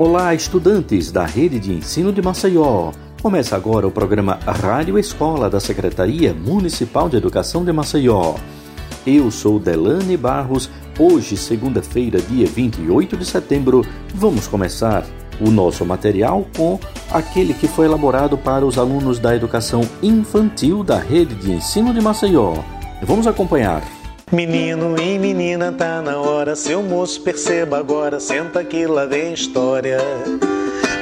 [0.00, 2.90] Olá, estudantes da Rede de Ensino de Maceió.
[3.20, 8.34] Começa agora o programa Rádio Escola da Secretaria Municipal de Educação de Maceió.
[9.06, 10.70] Eu sou Delane Barros.
[10.98, 13.84] Hoje, segunda-feira, dia 28 de setembro,
[14.14, 15.04] vamos começar
[15.38, 16.80] o nosso material com
[17.10, 22.00] aquele que foi elaborado para os alunos da educação infantil da Rede de Ensino de
[22.00, 22.54] Maceió.
[23.02, 23.99] Vamos acompanhar.
[24.32, 29.98] Menino e menina, tá na hora, seu moço, perceba agora, senta que lá vem história.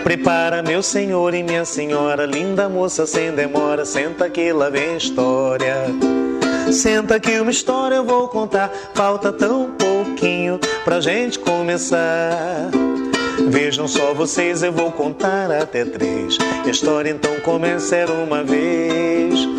[0.02, 5.74] Prepara, meu senhor e minha senhora, linda moça, sem demora, senta que lá vem história.
[6.72, 12.70] Senta que uma história eu vou contar, falta tão pouquinho pra gente começar.
[13.50, 16.38] Vejam só vocês, eu vou contar até três.
[16.64, 19.57] A história então começa era uma vez.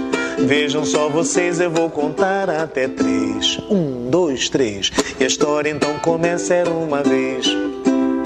[0.49, 3.59] Vejam só vocês, eu vou contar até três.
[3.69, 4.91] Um, dois, três.
[5.19, 7.45] E a história então começa era uma vez.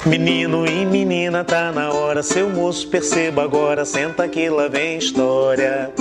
[0.06, 2.24] Menino e menina, tá na hora.
[2.24, 3.84] Seu moço, perceba agora.
[3.84, 5.92] Senta que lá vem história.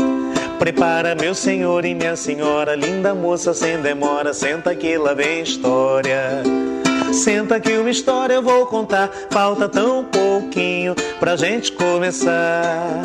[0.60, 2.76] Prepara, meu senhor e minha senhora.
[2.76, 4.32] Linda moça, sem demora.
[4.32, 6.44] Senta que lá vem história.
[7.12, 9.10] Senta que uma história eu vou contar.
[9.28, 13.02] Falta tão pouquinho pra gente começar.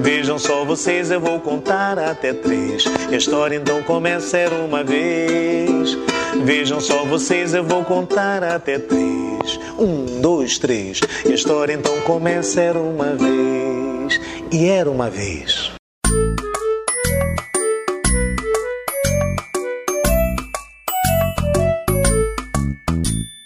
[0.00, 2.84] Vejam só vocês, eu vou contar até três.
[3.10, 5.96] A história então começa era uma vez.
[6.44, 9.58] Vejam só vocês, eu vou contar até três.
[9.78, 11.00] Um, dois, três.
[11.24, 14.20] A história então começa era uma vez.
[14.50, 15.72] E era uma vez.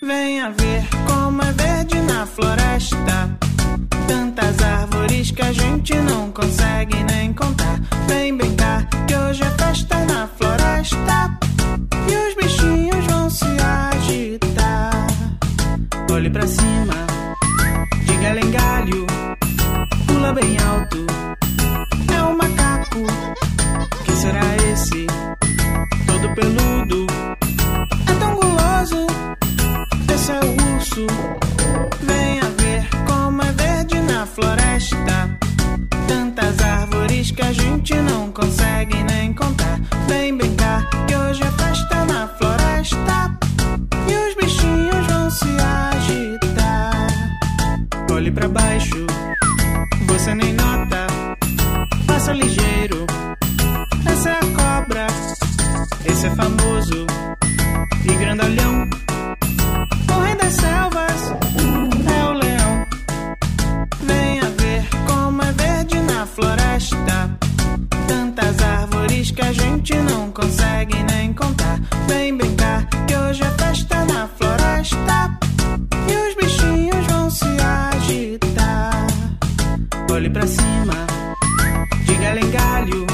[0.02, 3.45] Venha ver como é verde na floresta.
[4.08, 7.80] Tantas árvores que a gente não consegue nem contar.
[8.08, 11.38] Vem brincar que hoje é festa na floresta.
[12.08, 15.06] E os bichinhos vão se agitar.
[16.10, 16.94] Olhe pra cima,
[18.04, 19.06] diga lengalho,
[20.06, 21.06] pula bem alto.
[22.14, 23.02] É um macaco,
[24.04, 25.06] que será esse?
[26.06, 27.06] Todo peludo,
[28.08, 29.06] é tão guloso.
[30.14, 31.45] Esse é o urso.
[34.16, 35.38] Na floresta.
[36.08, 39.78] Tantas árvores que a gente não consegue nem contar.
[40.08, 43.16] Vem brincar que hoje é festa na floresta.
[44.08, 45.52] E os bichinhos vão se
[45.94, 47.08] agitar.
[48.10, 49.06] Olhe pra baixo,
[50.06, 51.06] você nem nota.
[52.06, 53.04] Passa ligeiro.
[54.10, 55.06] Essa é a cobra.
[56.06, 57.06] Esse é famoso
[58.10, 58.88] e grandalhão.
[60.08, 60.54] O rei das
[69.36, 71.78] que a gente não consegue nem contar.
[72.08, 75.38] Vem brincar que hoje é festa na floresta.
[76.08, 79.06] E os bichinhos vão se agitar.
[80.10, 81.06] Olhe pra cima,
[82.06, 83.06] diga lengalho,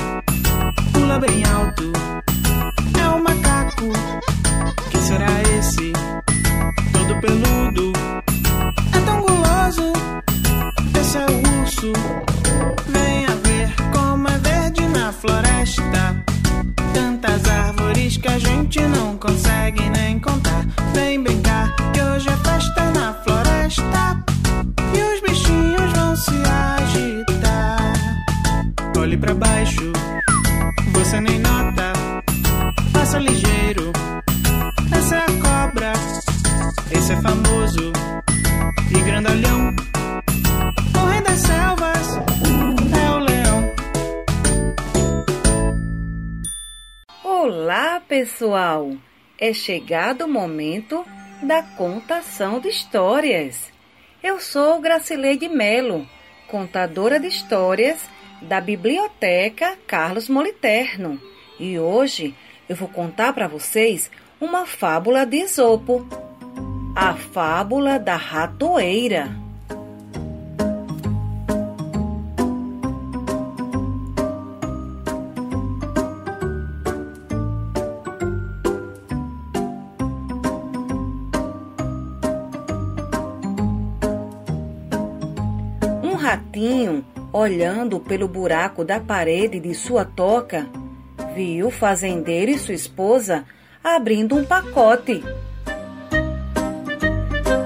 [0.93, 1.93] pula bem alto.
[3.01, 3.89] É um macaco,
[4.91, 5.93] que será esse?
[6.93, 7.93] todo peludo.
[8.95, 9.93] É tão guloso,
[11.01, 12.12] esse é o urso.
[18.23, 20.17] Que a gente não consegue nem
[48.33, 48.93] pessoal!
[49.39, 51.05] É chegado o momento
[51.43, 53.71] da contação de histórias.
[54.23, 56.09] Eu sou Gracileide Melo,
[56.49, 58.01] contadora de histórias
[58.41, 61.21] da Biblioteca Carlos Moliterno,
[61.61, 62.35] e hoje
[62.69, 64.11] eu vou contar para vocês
[64.41, 66.07] uma fábula de Esopo.
[66.97, 69.42] A fábula da ratoeira.
[87.33, 90.67] Olhando pelo buraco da parede de sua toca,
[91.35, 93.45] viu o fazendeiro e sua esposa
[93.83, 95.23] abrindo um pacote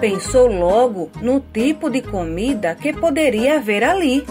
[0.01, 4.25] pensou logo no tipo de comida que poderia haver ali.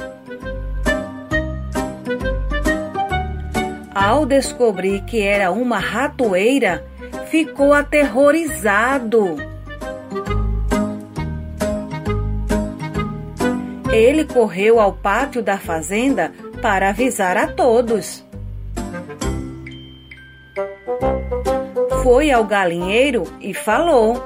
[3.94, 6.86] Ao descobrir que era uma ratoeira,
[7.30, 9.36] ficou aterrorizado.
[13.96, 18.26] Ele correu ao pátio da fazenda para avisar a todos.
[22.04, 24.22] Foi ao galinheiro e falou: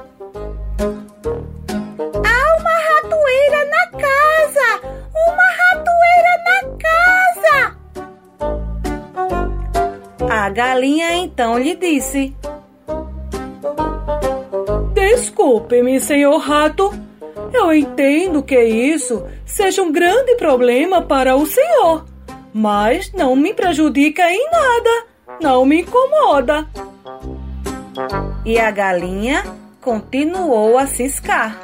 [2.26, 4.80] Há uma ratoeira na casa!
[5.28, 7.76] Uma ratoeira na casa!
[10.28, 12.34] A galinha então lhe disse:
[14.94, 16.99] Desculpe-me, senhor rato.
[17.52, 22.04] Eu entendo que isso seja um grande problema para o senhor,
[22.52, 25.06] mas não me prejudica em nada,
[25.40, 26.66] não me incomoda.
[28.44, 29.44] E a galinha
[29.80, 31.58] continuou a ciscar.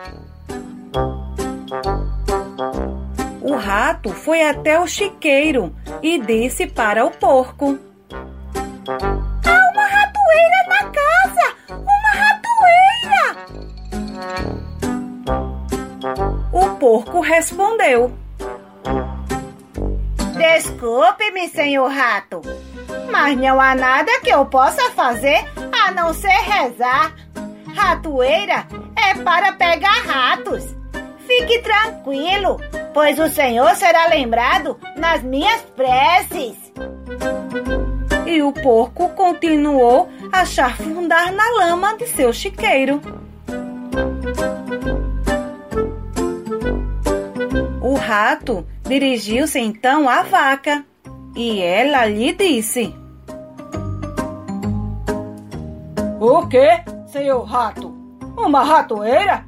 [3.40, 5.72] O rato foi até o chiqueiro
[6.02, 7.78] e disse para o porco:
[16.86, 18.12] porco respondeu:
[20.38, 22.40] Desculpe-me, senhor rato,
[23.10, 27.12] mas não há nada que eu possa fazer a não ser rezar.
[27.74, 30.62] Ratoeira é para pegar ratos.
[31.26, 32.60] Fique tranquilo,
[32.94, 36.56] pois o Senhor será lembrado nas minhas preces.
[38.24, 43.00] E o porco continuou a chafurdar na lama de seu chiqueiro.
[47.86, 50.84] O rato dirigiu-se então à vaca
[51.36, 52.92] e ela lhe disse:
[56.18, 56.66] O que,
[57.06, 57.94] senhor rato?
[58.36, 59.44] Uma ratoeira?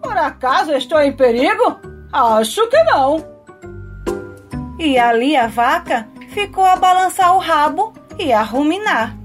[0.00, 1.80] Por acaso estou em perigo?
[2.12, 3.24] Acho que não.
[4.78, 9.16] E ali a vaca ficou a balançar o rabo e a ruminar.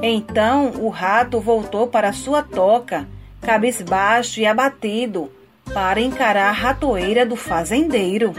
[0.00, 3.08] Então o rato voltou para sua toca,
[3.42, 5.30] cabisbaixo e abatido,
[5.74, 8.32] para encarar a ratoeira do fazendeiro.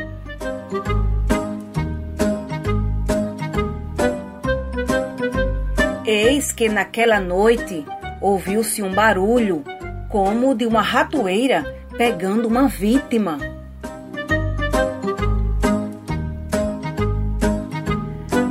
[6.05, 7.85] Eis que naquela noite
[8.21, 9.63] ouviu-se um barulho,
[10.09, 11.63] como de uma ratoeira
[11.97, 13.39] pegando uma vítima.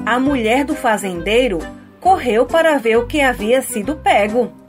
[0.05, 1.58] A mulher do fazendeiro
[2.00, 4.62] correu para ver o que havia sido pego.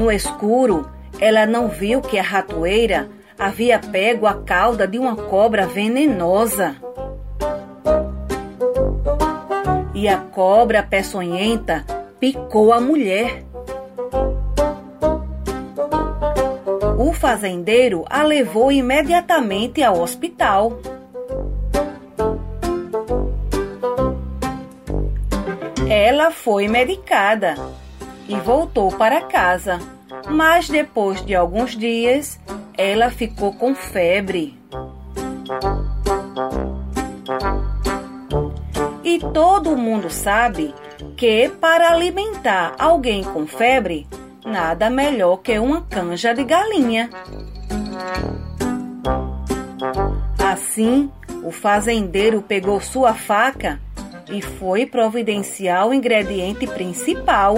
[0.00, 3.06] No escuro, ela não viu que a ratoeira
[3.38, 6.74] havia pego a cauda de uma cobra venenosa.
[9.94, 11.84] E a cobra peçonhenta
[12.18, 13.44] picou a mulher.
[16.98, 20.80] O fazendeiro a levou imediatamente ao hospital.
[25.86, 27.54] Ela foi medicada
[28.30, 29.80] e voltou para casa,
[30.28, 32.38] mas depois de alguns dias
[32.78, 34.56] ela ficou com febre.
[39.02, 40.72] E todo mundo sabe
[41.16, 44.06] que para alimentar alguém com febre,
[44.44, 47.10] nada melhor que uma canja de galinha.
[50.38, 51.10] Assim,
[51.42, 53.80] o fazendeiro pegou sua faca
[54.30, 57.56] e foi providenciar o ingrediente principal,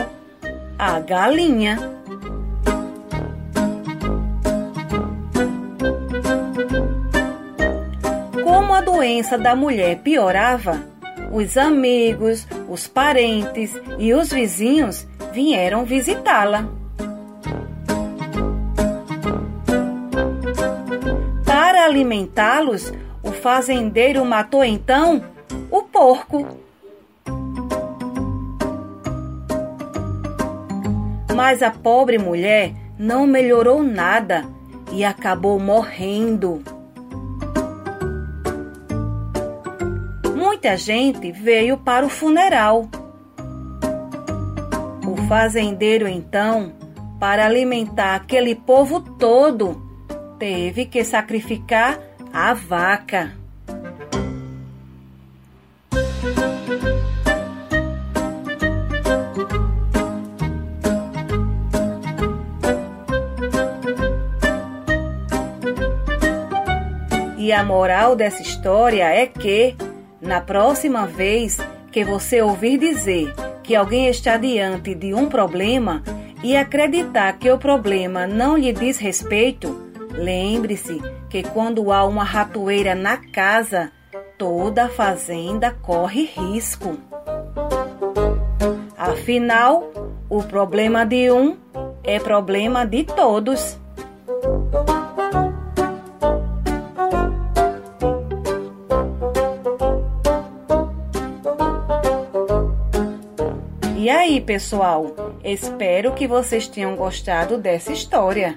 [0.84, 1.79] a galinha.
[8.43, 10.82] Como a doença da mulher piorava,
[11.31, 16.69] os amigos, os parentes e os vizinhos vieram visitá-la.
[21.46, 25.22] Para alimentá-los, o fazendeiro matou então
[25.70, 26.61] o porco.
[31.34, 34.44] Mas a pobre mulher não melhorou nada
[34.93, 36.62] e acabou morrendo.
[40.36, 42.89] Muita gente veio para o funeral.
[45.06, 46.72] O fazendeiro, então,
[47.19, 49.82] para alimentar aquele povo todo,
[50.39, 51.98] teve que sacrificar
[52.32, 53.42] a vaca.
[67.52, 69.76] E a moral dessa história é que,
[70.22, 71.58] na próxima vez
[71.90, 73.30] que você ouvir dizer
[73.62, 76.02] que alguém está diante de um problema
[76.42, 82.94] e acreditar que o problema não lhe diz respeito, lembre-se que quando há uma ratoeira
[82.94, 83.92] na casa,
[84.38, 86.96] toda a fazenda corre risco.
[88.96, 89.92] Afinal,
[90.30, 91.58] o problema de um
[92.02, 93.78] é problema de todos.
[104.22, 105.06] Aí, pessoal?
[105.43, 108.56] Espero que vocês tenham gostado dessa história.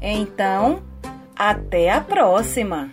[0.00, 0.82] Então,
[1.34, 2.90] até a próxima!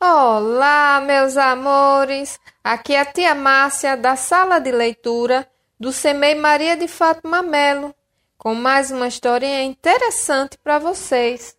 [0.00, 2.38] Olá, meus amores!
[2.62, 5.46] Aqui é a tia Márcia da sala de leitura
[5.78, 7.92] do Semei Maria de Fátima Melo,
[8.38, 11.56] com mais uma historinha interessante para vocês.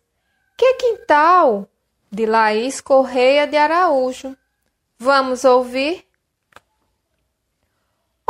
[0.56, 1.68] Que quintal?
[2.10, 4.34] De Laís Correia de Araújo.
[4.98, 6.06] Vamos ouvir?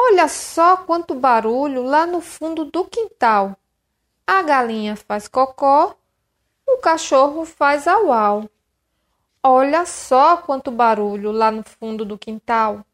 [0.05, 3.57] Olha só quanto barulho lá no fundo do quintal.
[4.27, 5.95] A galinha faz cocó,
[6.67, 8.51] o cachorro faz au-au.
[9.41, 12.85] Olha só quanto barulho lá no fundo do quintal.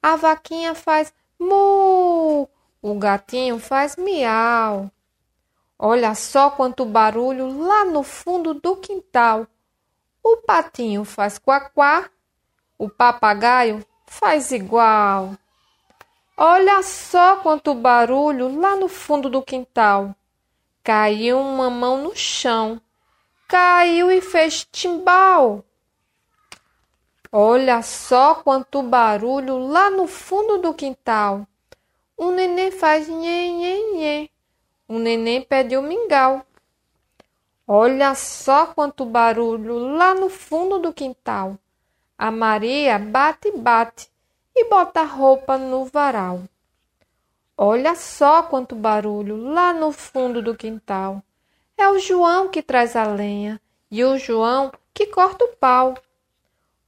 [0.00, 2.48] A vaquinha faz mu,
[2.80, 4.88] o gatinho faz miau.
[5.76, 9.48] Olha só quanto barulho lá no fundo do quintal.
[10.22, 12.08] O patinho faz quaquá,
[12.78, 15.36] o papagaio faz igual.
[16.38, 20.14] Olha só quanto barulho lá no fundo do quintal.
[20.84, 22.78] Caiu uma mão no chão.
[23.48, 25.64] Caiu e fez timbal.
[27.32, 31.48] Olha só quanto barulho lá no fundo do quintal.
[32.18, 34.28] Um neném faz nhê.
[34.86, 36.44] Um neném pede o mingau.
[37.66, 41.58] Olha só quanto barulho lá no fundo do quintal.
[42.18, 44.10] A Maria bate, bate
[44.56, 46.42] e bota a roupa no varal.
[47.58, 51.22] Olha só quanto barulho lá no fundo do quintal.
[51.76, 53.60] É o João que traz a lenha
[53.90, 55.94] e o João que corta o pau.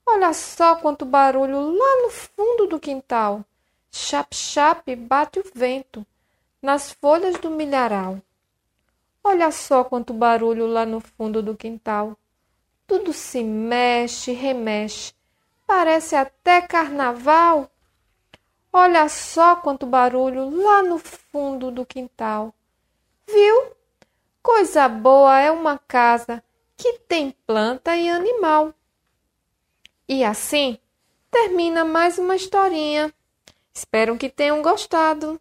[0.06, 3.44] Olha só quanto barulho lá no fundo do quintal.
[3.90, 6.06] Chap-chap bate o vento
[6.62, 8.18] nas folhas do milharal.
[9.22, 12.16] Olha só quanto barulho lá no fundo do quintal.
[12.86, 15.12] Tudo se mexe, remexe
[15.68, 17.70] Parece até carnaval.
[18.72, 22.54] Olha só quanto barulho lá no fundo do quintal.
[23.30, 23.76] Viu?
[24.42, 26.42] Coisa boa é uma casa
[26.74, 28.72] que tem planta e animal.
[30.08, 30.78] E assim
[31.30, 33.12] termina mais uma historinha.
[33.70, 35.38] Espero que tenham gostado.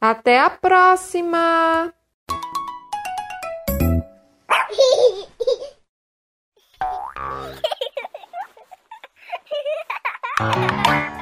[0.00, 1.92] Até a próxima!
[10.38, 11.15] Olha,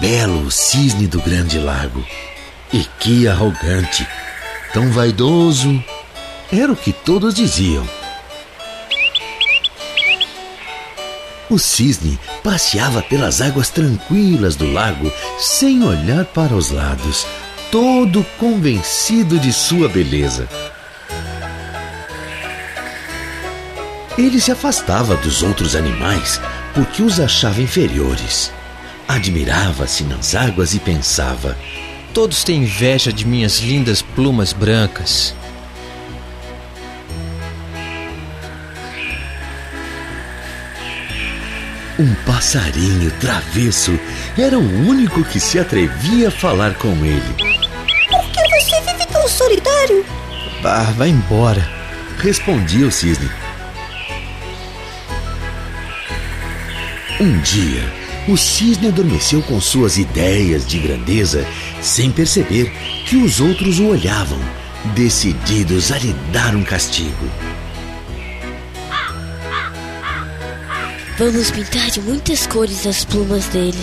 [0.00, 2.04] belo cisne do grande lago!
[2.72, 4.06] E que arrogante!
[4.72, 5.84] Tão vaidoso!
[6.50, 7.86] Era o que todos diziam.
[11.50, 17.26] O cisne passeava pelas águas tranquilas do lago sem olhar para os lados,
[17.70, 20.48] todo convencido de sua beleza.
[24.16, 26.40] Ele se afastava dos outros animais
[26.74, 28.52] porque os achava inferiores.
[29.10, 31.58] Admirava-se nas águas e pensava:
[32.14, 35.34] Todos têm inveja de minhas lindas plumas brancas.
[41.98, 43.98] Um passarinho travesso
[44.38, 47.34] era o único que se atrevia a falar com ele.
[48.08, 50.06] Por que você vive tão solitário?
[50.62, 51.68] Ah, vai embora,
[52.16, 53.28] respondia o cisne.
[57.20, 61.46] Um dia, o cisne adormeceu com suas ideias de grandeza,
[61.80, 62.70] sem perceber
[63.06, 64.38] que os outros o olhavam,
[64.94, 67.28] decididos a lhe dar um castigo.
[71.18, 73.78] Vamos pintar de muitas cores as plumas dele.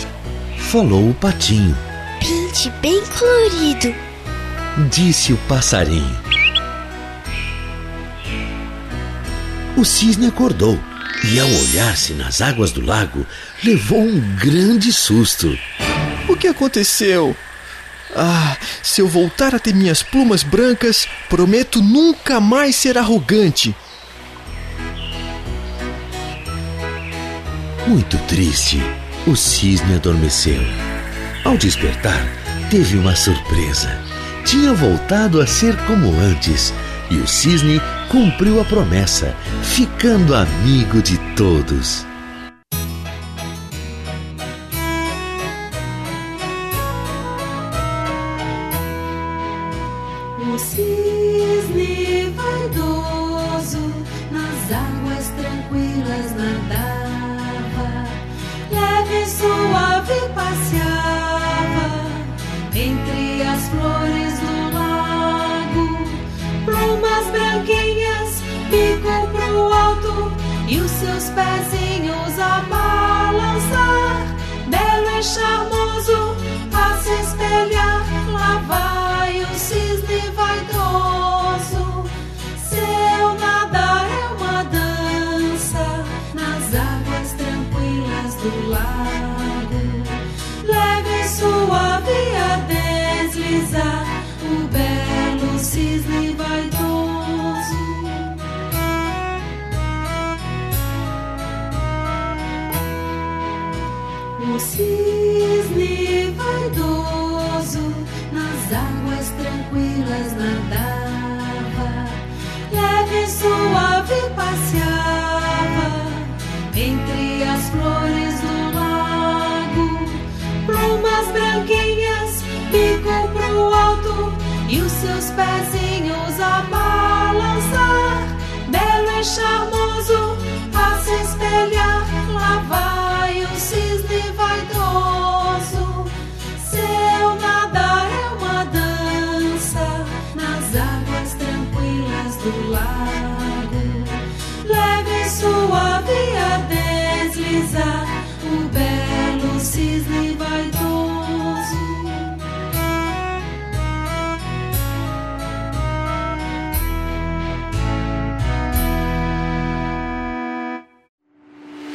[0.58, 1.78] Falou o patinho.
[2.20, 3.94] Pinte bem colorido,
[4.90, 6.18] disse o passarinho.
[9.78, 10.80] O cisne acordou
[11.24, 13.26] e, ao olhar-se nas águas do lago,
[13.64, 15.58] levou um grande susto.
[16.28, 17.36] O que aconteceu?
[18.16, 23.76] Ah, se eu voltar a ter minhas plumas brancas, prometo nunca mais ser arrogante.
[27.88, 28.82] Muito triste,
[29.26, 30.62] o cisne adormeceu.
[31.44, 32.28] Ao despertar,
[32.70, 33.90] teve uma surpresa.
[34.46, 36.74] Tinha voltado a ser como antes
[37.10, 42.06] e o cisne cumpriu a promessa, ficando amigo de todos.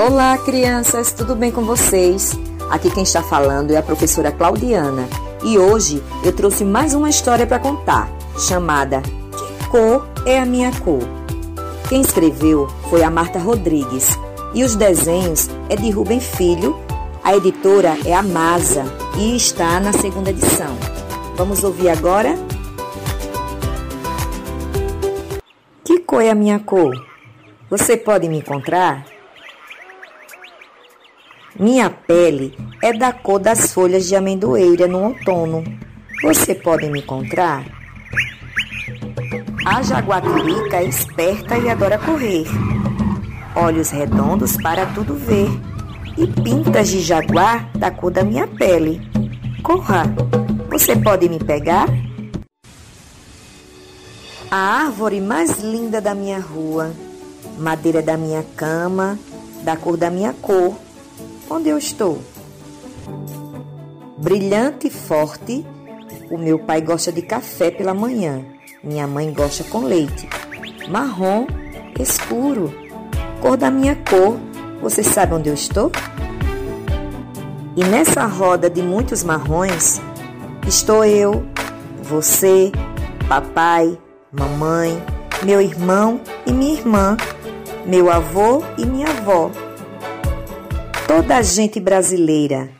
[0.04, 2.36] Olá, crianças, tudo bem com vocês?
[2.68, 5.08] Aqui quem está falando é a professora Claudiana
[5.44, 10.72] e hoje eu trouxe mais uma história para contar, chamada Que cor é a minha
[10.80, 11.04] cor?
[11.88, 14.18] Quem escreveu foi a Marta Rodrigues
[14.52, 16.76] e os desenhos é de Rubem Filho.
[17.22, 18.82] A editora é a Masa
[19.16, 20.76] e está na segunda edição.
[21.36, 22.34] Vamos ouvir agora?
[25.84, 26.92] Que cor é a minha cor?
[27.70, 29.11] Você pode me encontrar?
[31.58, 35.62] Minha pele é da cor das folhas de amendoeira no outono.
[36.22, 37.64] Você pode me encontrar?
[39.66, 42.46] A jaguatirica é esperta e adora correr.
[43.54, 45.48] Olhos redondos para tudo ver.
[46.16, 49.02] E pintas de jaguar da cor da minha pele.
[49.62, 50.04] Corra!
[50.70, 51.86] Você pode me pegar?
[54.50, 56.92] A árvore mais linda da minha rua.
[57.58, 59.18] Madeira da minha cama,
[59.62, 60.74] da cor da minha cor
[61.48, 62.18] onde eu estou.
[64.18, 65.66] Brilhante e forte,
[66.30, 68.44] o meu pai gosta de café pela manhã.
[68.82, 70.28] Minha mãe gosta com leite.
[70.88, 71.46] Marrom,
[71.98, 72.72] escuro.
[73.40, 74.38] Cor da minha cor.
[74.80, 75.90] Você sabe onde eu estou?
[77.74, 79.98] E nessa roda de muitos marrons,
[80.66, 81.42] estou eu,
[82.02, 82.70] você,
[83.26, 83.98] papai,
[84.30, 85.02] mamãe,
[85.42, 87.16] meu irmão e minha irmã,
[87.86, 89.50] meu avô e minha avó.
[91.06, 92.70] Toda a gente brasileira,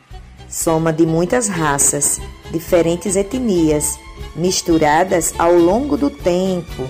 [0.49, 2.19] soma de muitas raças,
[2.51, 3.99] diferentes etnias,
[4.35, 6.87] misturadas ao longo do tempo.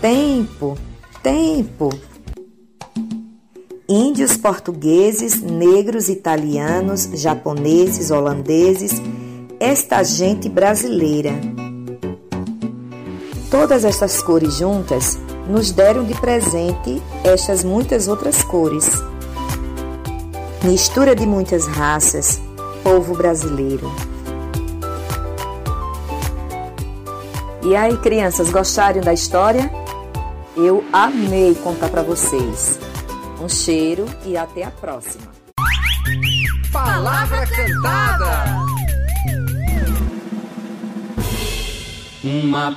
[0.00, 0.76] Tempo,
[1.22, 1.90] tempo.
[3.88, 9.00] Índios, portugueses, negros, italianos, japoneses, holandeses,
[9.60, 11.32] esta gente brasileira.
[13.50, 15.18] Todas estas cores juntas
[15.48, 18.90] nos deram de presente estas muitas outras cores.
[20.64, 22.40] Mistura de muitas raças,
[22.84, 23.92] povo brasileiro.
[27.64, 29.68] E aí, crianças, gostaram da história?
[30.56, 32.78] Eu amei contar para vocês.
[33.40, 35.32] Um cheiro e até a próxima.
[36.72, 38.62] Palavra cantada.
[42.22, 42.76] Uma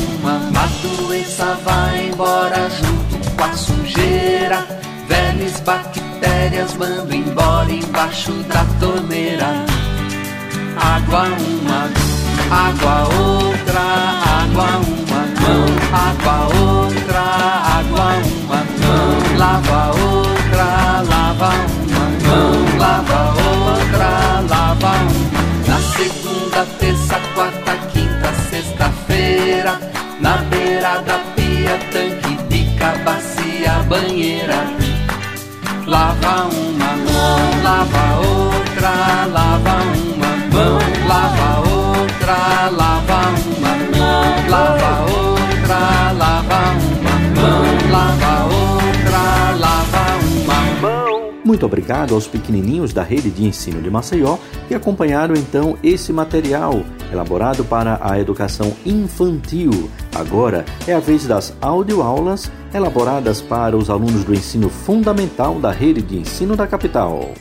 [1.63, 4.65] Vai embora junto com a sujeira.
[5.07, 9.65] Velhas bactérias mando embora embaixo da torneira.
[10.77, 11.89] Água uma,
[12.49, 13.81] água outra,
[14.39, 17.21] água uma mão, água outra,
[17.79, 18.05] água
[18.43, 19.70] uma mão, lava
[31.91, 34.59] tanque, pica, bacia, banheira.
[35.85, 38.10] Lava uma mão, lava
[51.51, 54.37] Muito obrigado aos pequenininhos da Rede de Ensino de Maceió
[54.69, 59.91] que acompanharam então esse material elaborado para a educação infantil.
[60.15, 66.01] Agora é a vez das audioaulas elaboradas para os alunos do ensino fundamental da Rede
[66.01, 67.33] de Ensino da Capital.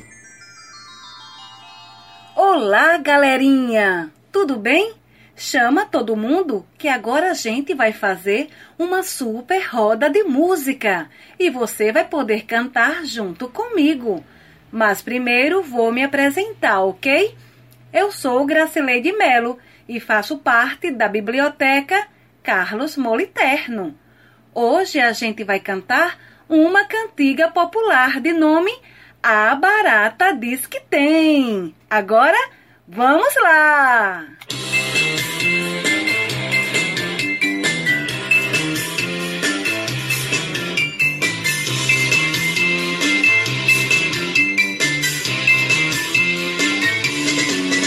[2.35, 4.11] Olá, galerinha!
[4.33, 5.00] Tudo bem?
[5.43, 11.49] Chama todo mundo que agora a gente vai fazer uma super roda de música e
[11.49, 14.23] você vai poder cantar junto comigo.
[14.71, 17.35] Mas primeiro vou me apresentar, ok?
[17.91, 22.07] Eu sou Gracileide Melo e faço parte da biblioteca
[22.43, 23.99] Carlos Moliterno.
[24.55, 26.19] Hoje a gente vai cantar
[26.51, 28.79] uma cantiga popular de nome
[29.23, 31.75] A Barata Diz Que Tem.
[31.89, 32.37] Agora,
[32.91, 34.27] vamos lá!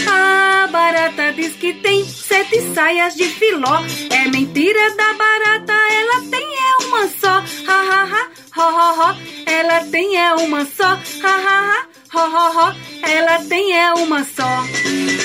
[0.08, 3.84] A barata diz que tem sete saias de filó.
[4.10, 7.44] É mentira da barata, ela tem é uma só.
[7.68, 9.16] Ha ha ha, ho ho ho.
[9.46, 10.84] Ela tem é uma só.
[10.84, 12.74] Ha ha ha, ho ho ho.
[13.02, 14.64] Ela tem é uma só.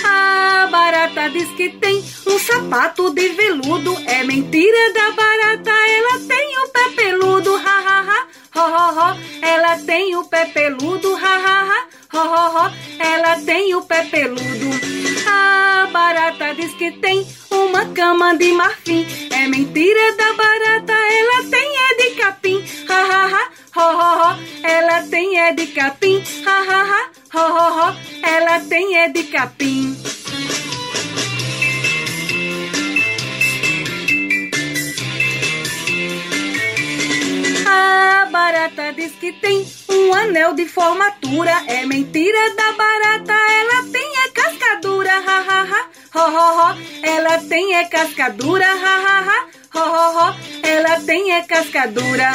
[0.03, 3.95] A barata diz que tem um sapato de veludo.
[4.05, 7.55] É mentira da barata, ela tem o pé peludo.
[7.55, 9.19] Ha ha ha, ho ho ho.
[9.41, 11.15] Ela tem o pé peludo.
[11.15, 12.71] Ha ha ha, ho ho ho.
[12.99, 14.98] Ela tem o pé peludo.
[15.29, 19.05] A barata diz que tem uma cama de marfim.
[19.31, 22.63] É mentira da barata, ela tem é de capim.
[22.89, 24.39] Ha ha ha, ho ho ho.
[24.63, 26.23] Ela tem é de capim.
[26.45, 27.95] Ha ha ha, ho ho ho.
[28.23, 29.95] Ela tem é de capim.
[37.71, 41.51] A barata diz que tem um anel de formatura.
[41.67, 45.11] É mentira da barata, ela tem é cascadura.
[45.11, 45.81] Ha ha ha,
[46.15, 46.77] ho ho ho.
[47.03, 48.65] Ela tem é cascadura.
[48.65, 50.35] Ha ha ha, ho ho ho.
[50.63, 52.31] Ela tem é cascadura.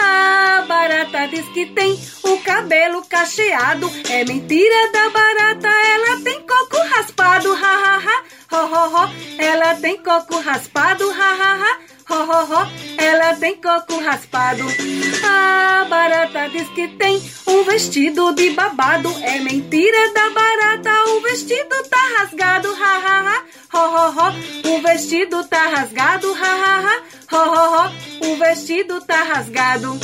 [0.00, 3.88] A barata diz que tem o cabelo cacheado.
[4.10, 7.52] É mentira da barata, ela tem coco raspado.
[7.52, 9.10] Ha ha ha, ho ho ho.
[9.38, 12.66] Ela tem coco raspado, ha ha ha, ho ho ho,
[12.98, 14.64] ela tem coco raspado.
[15.24, 21.82] A barata diz que tem um vestido de babado, é mentira da barata, o vestido
[21.88, 27.02] tá rasgado, ha ha ha, ho ho ho, o vestido tá rasgado, ha ha ha,
[27.30, 29.98] ho ho ho, o vestido tá rasgado.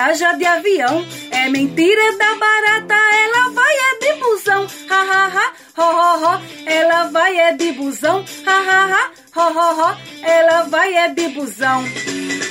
[0.00, 1.06] Viaja de avião.
[1.30, 4.66] É mentira da barata, ela vai é de busão.
[4.88, 8.24] Ha ha ha, ho ho ho, ela vai é de busão.
[8.46, 11.84] Ha ha ha, ho ho ho, ela vai é de busão.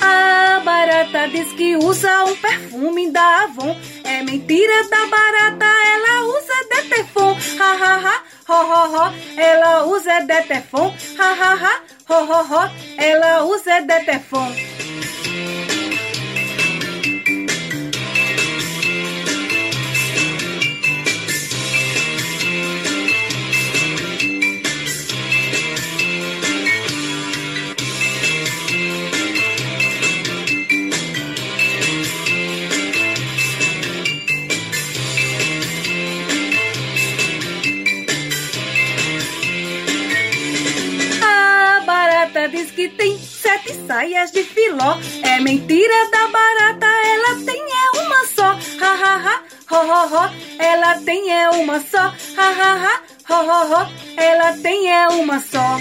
[0.00, 3.76] A barata diz que usa um perfume da Avon.
[4.04, 7.36] É mentira da barata, ela usa Detefon.
[7.58, 10.94] Ha ha ha, ho ho ho, ela usa Detefon.
[11.18, 14.79] Ha ha ha, ho ho ho, ela usa Detefon.
[42.60, 44.98] Diz que tem sete saias de filó.
[45.22, 48.50] É mentira da barata, ela tem é uma só.
[48.80, 51.98] Ha ha ha, ho ho ho, ela tem é uma só.
[52.36, 55.78] Ha ha ha, ho ho ho, ela tem é uma só.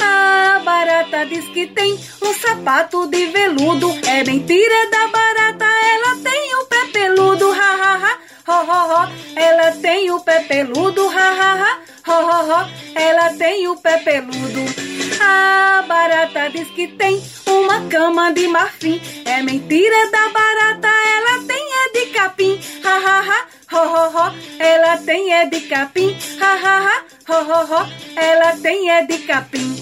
[0.00, 3.90] A barata diz que tem um sapato de veludo.
[4.06, 7.52] É mentira da barata, ela tem o pé peludo.
[7.52, 11.08] Ha ha ha, ho ho ho, ela tem o pé peludo.
[11.08, 15.05] Ha ha ha, ho ho ho, ela tem o pé peludo.
[15.20, 19.00] A barata diz que tem uma cama de marfim.
[19.24, 22.60] É mentira da barata, ela tem é de capim.
[22.84, 26.16] Ha ha ha, ho ho ho, ela tem é de capim.
[26.40, 29.76] Ha ha ha, ho ho ho, ela tem é de capim.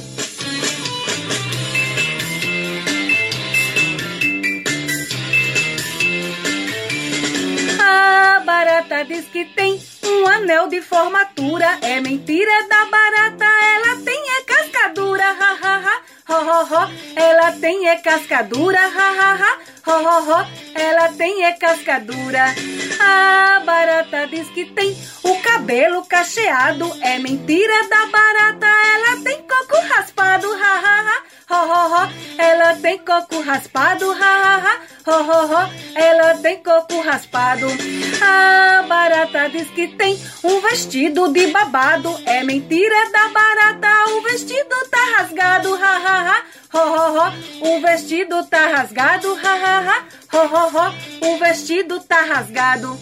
[7.80, 11.78] A barata diz que tem um anel de formatura.
[11.82, 15.24] É mentira da barata, ela tem é cascadura.
[15.24, 18.78] Ha ha ha, ho ho ho, ela tem é cascadura.
[18.80, 22.54] Ha ha ha, ho ho ho, ela tem é cascadura.
[22.98, 26.90] A barata diz que tem o cabelo cacheado.
[27.02, 30.50] É mentira da barata, ela tem coco raspado.
[30.52, 34.10] Ha ha ha, ho ho ho, ela tem coco raspado.
[34.10, 37.66] Ha ha ha, ho ho ho, ela tem coco raspado.
[38.22, 42.18] A barata diz que tem um vestido de babado.
[42.24, 44.13] É mentira da barata,
[46.74, 47.26] ho ho ho,
[47.70, 49.34] o vestido tá rasgado.
[49.42, 52.98] Ha ha ha, ho ho ho, o vestido tá rasgado.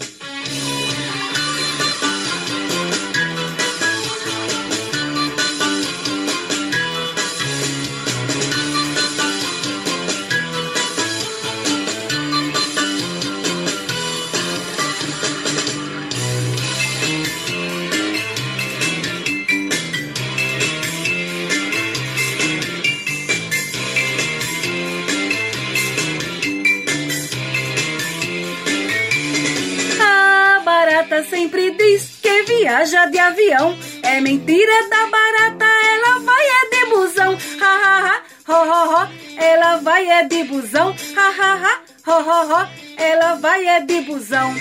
[32.45, 33.77] Viaja de avião.
[34.01, 37.37] É mentira da barata, ela vai é de busão.
[37.61, 40.95] Ha ha ha, ho ho ho, ela vai é de busão.
[41.15, 44.53] Ha ha ha, ho ho ho, ela vai é de busão.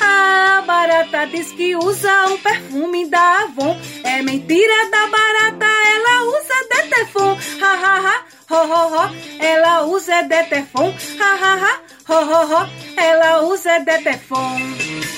[0.00, 3.78] A barata diz que usa um perfume da Avon.
[4.04, 7.38] É mentira da barata, ela usa Detefon.
[7.60, 10.92] Ha ha ha, ho ho ho, ela usa Detefon.
[11.20, 15.11] Ha ha ha, ho ho ho, ela usa Detefon.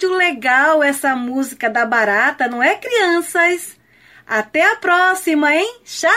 [0.00, 3.76] Muito legal essa música da barata, não é, crianças?
[4.24, 5.80] Até a próxima, hein?
[5.82, 6.12] Tchau!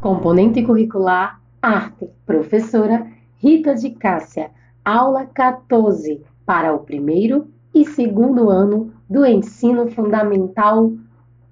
[0.00, 4.52] Componente curricular Arte, professora Rita de Cássia,
[4.84, 10.92] aula 14, para o primeiro e segundo ano do Ensino Fundamental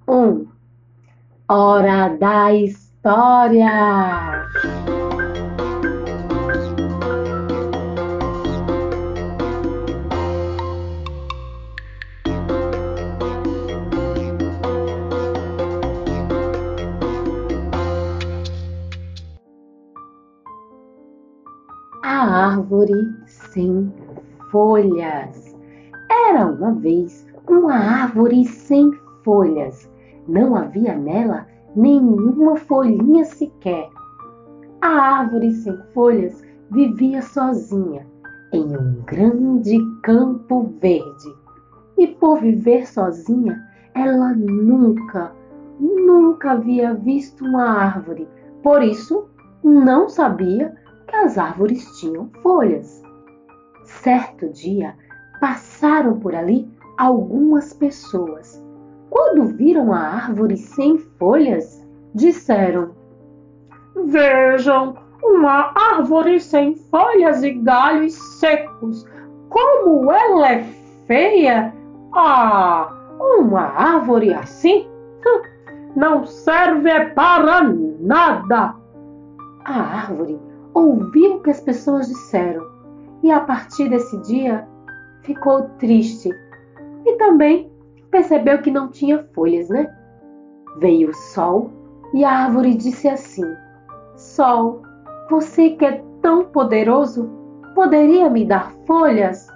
[0.07, 0.47] 1.
[1.49, 3.73] Hora da História!
[22.73, 23.93] Árvore sem
[24.51, 25.55] folhas.
[26.11, 28.91] Era uma vez uma árvore sem
[29.23, 29.91] folhas.
[30.27, 33.91] Não havia nela nenhuma folhinha sequer.
[34.81, 38.07] A árvore sem folhas vivia sozinha
[38.55, 41.35] em um grande campo verde.
[41.99, 43.63] E por viver sozinha,
[43.95, 45.31] ela nunca,
[45.79, 48.27] nunca havia visto uma árvore.
[48.63, 49.29] Por isso,
[49.63, 50.75] não sabia
[51.13, 53.03] as árvores tinham folhas.
[53.85, 54.95] Certo dia,
[55.41, 58.63] passaram por ali algumas pessoas.
[59.11, 62.93] Quando viram a árvore sem folhas, disseram:
[64.07, 69.07] Vejam, uma árvore sem folhas e galhos secos.
[69.49, 70.65] Como ela é
[71.07, 71.75] feia!
[72.15, 74.89] Ah, uma árvore assim
[75.27, 75.43] hum,
[75.95, 77.63] não serve para
[78.01, 78.75] nada.
[79.65, 80.41] A árvore
[80.75, 82.67] ouviu o que as pessoas disseram
[83.23, 84.67] e a partir desse dia
[85.23, 86.31] ficou triste
[87.07, 87.71] e também
[88.11, 89.93] percebeu que não tinha folhas, né?
[90.79, 91.71] Veio o sol
[92.13, 93.45] e a árvore disse assim:
[94.17, 94.83] Sol,
[95.31, 97.31] você que é tão poderoso,
[97.75, 99.49] poderia me dar folhas?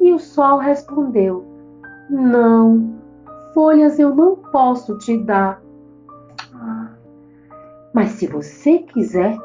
[0.00, 1.44] E o sol respondeu:
[2.10, 2.94] Não,
[3.54, 5.62] folhas eu não posso te dar.
[6.54, 6.90] Ah,
[7.94, 9.38] mas se você quiser,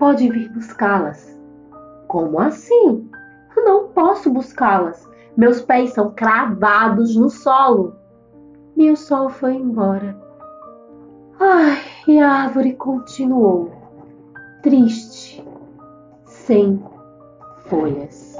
[0.00, 1.38] pode vir buscá-las.
[2.08, 3.08] Como assim?
[3.54, 5.06] Não posso buscá-las.
[5.36, 7.94] Meus pés são cravados no solo.
[8.76, 10.18] E o sol foi embora.
[11.38, 13.70] Ai, e a árvore continuou,
[14.62, 15.44] triste,
[16.24, 16.82] sem
[17.66, 18.36] folhas.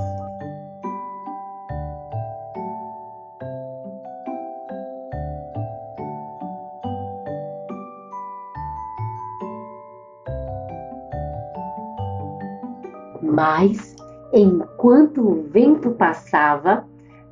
[13.41, 13.97] Mas,
[14.35, 16.85] enquanto o vento passava,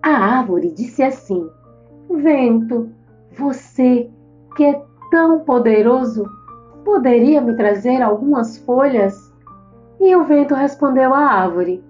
[0.02, 1.46] a árvore disse assim:
[2.08, 2.88] Vento,
[3.36, 4.08] você
[4.56, 6.24] que é tão poderoso,
[6.82, 9.30] poderia me trazer algumas folhas?
[10.00, 11.84] E o vento respondeu à árvore: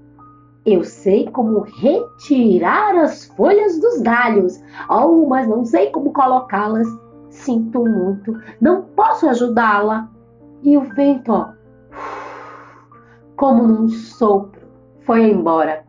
[0.67, 6.89] Eu sei como retirar as folhas dos galhos, oh, mas não sei como colocá-las.
[7.31, 10.11] Sinto muito, não posso ajudá-la.
[10.65, 11.51] E o vento, ó,
[13.39, 14.61] como num sopro,
[15.03, 15.85] foi embora.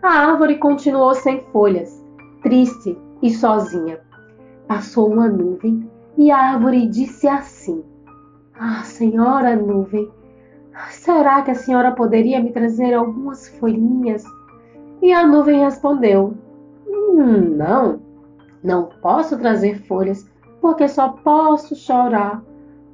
[0.00, 2.02] A árvore continuou sem folhas,
[2.42, 4.00] triste e sozinha.
[4.68, 7.84] Passou uma nuvem e a árvore disse assim:
[8.58, 10.08] Ah, senhora nuvem,
[10.90, 14.24] será que a senhora poderia me trazer algumas folhinhas?
[15.02, 16.34] E a nuvem respondeu:
[16.86, 18.00] hum, Não,
[18.62, 20.30] não posso trazer folhas,
[20.60, 22.40] porque só posso chorar.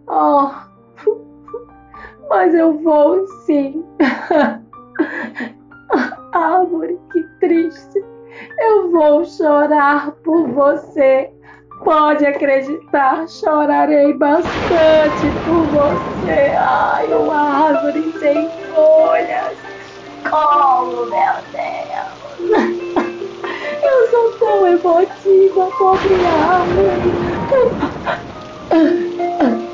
[0.09, 0.70] Oh,
[2.31, 3.85] mas eu vou sim.
[6.33, 8.05] Árvore, que triste.
[8.59, 11.29] Eu vou chorar por você.
[11.85, 16.55] Pode acreditar, chorarei bastante por você.
[16.57, 19.59] Ai, uma árvore sem folhas.
[20.31, 22.31] Como, meu Deus.
[23.83, 27.19] Eu sou tão emotiva, pobre árvore.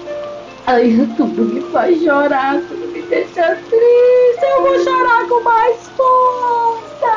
[0.68, 4.44] Ai, tudo me faz chorar, tudo me deixa triste.
[4.56, 7.16] Eu vou chorar com mais força.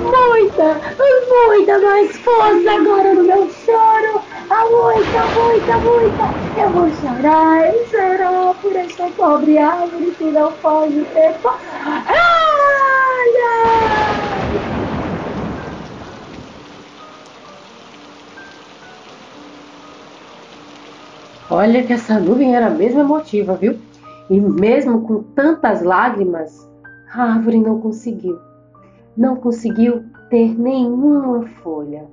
[0.00, 0.80] Muita,
[1.28, 4.22] muita mais força agora no meu choro.
[4.48, 6.34] Ah, muita, muita, muita.
[6.56, 11.36] Eu vou chorar e chorar por esta pobre árvore que não pode ter.
[11.44, 12.12] Ai,
[21.54, 23.78] Olha que essa nuvem era mesmo emotiva, viu?
[24.30, 26.66] E mesmo com tantas lágrimas,
[27.12, 28.38] a árvore não conseguiu.
[29.14, 32.08] Não conseguiu ter nenhuma folha.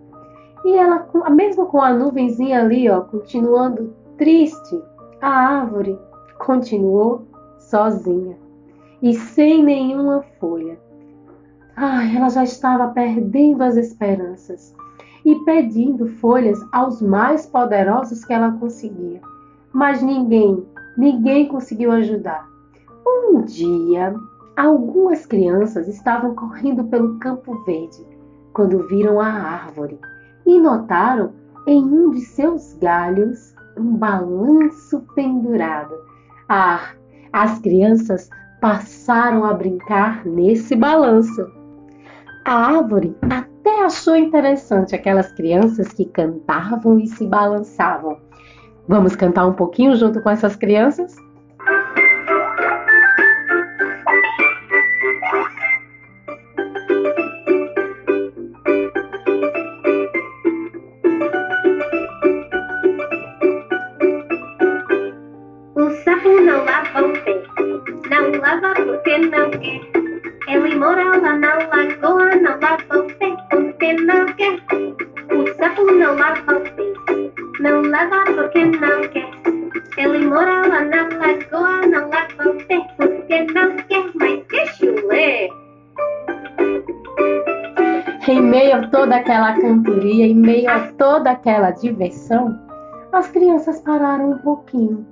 [0.66, 4.78] E ela, mesmo com a nuvenzinha ali, ó, continuando triste,
[5.22, 5.98] a árvore
[6.38, 7.26] continuou
[7.60, 8.36] sozinha
[9.02, 10.78] e sem nenhuma folha.
[11.78, 14.76] Ai, ela já estava perdendo as esperanças
[15.24, 19.29] e pedindo folhas aos mais poderosos que ela conseguia.
[19.74, 20.66] Mas ninguém,
[20.98, 22.48] ninguém conseguiu ajudar.
[23.06, 24.14] Um dia,
[24.60, 28.06] Algumas crianças estavam correndo pelo campo verde
[28.52, 29.98] quando viram a árvore
[30.46, 31.32] e notaram
[31.66, 35.96] em um de seus galhos um balanço pendurado.
[36.50, 36.90] Ah,
[37.32, 41.50] as crianças passaram a brincar nesse balanço.
[42.44, 48.18] A árvore até achou interessante aquelas crianças que cantavam e se balançavam.
[48.90, 51.16] Vamos cantar um pouquinho junto com essas crianças?
[65.76, 67.44] O sapo não lava o pé,
[68.10, 69.82] não lava porque não quer.
[70.48, 74.60] Ele mora lá na lagoa, não lava o pé porque não quer.
[75.32, 76.69] O sapo não lava o pé,
[77.70, 79.30] não lava porque não quer.
[79.98, 84.10] Ele mora lá na lagoa, não lava o pé porque não quer.
[84.16, 85.50] Mas que chulé!
[88.28, 92.60] Em meio a toda aquela cantoria, em meio a toda aquela diversão,
[93.12, 95.06] as crianças pararam um pouquinho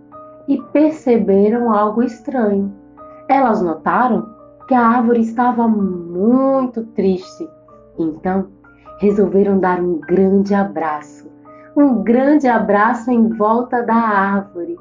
[0.47, 2.74] e perceberam algo estranho.
[3.28, 4.36] Elas notaram
[4.68, 7.47] que a árvore estava muito triste.
[7.97, 8.47] Então,
[8.99, 11.27] resolveram dar um grande abraço.
[11.78, 14.80] Um grande abraço em volta da árvore.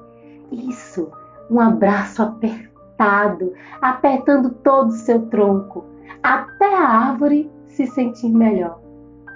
[0.50, 1.12] Isso,
[1.50, 5.84] um abraço apertado, apertando todo o seu tronco,
[6.22, 8.80] até a árvore se sentir melhor.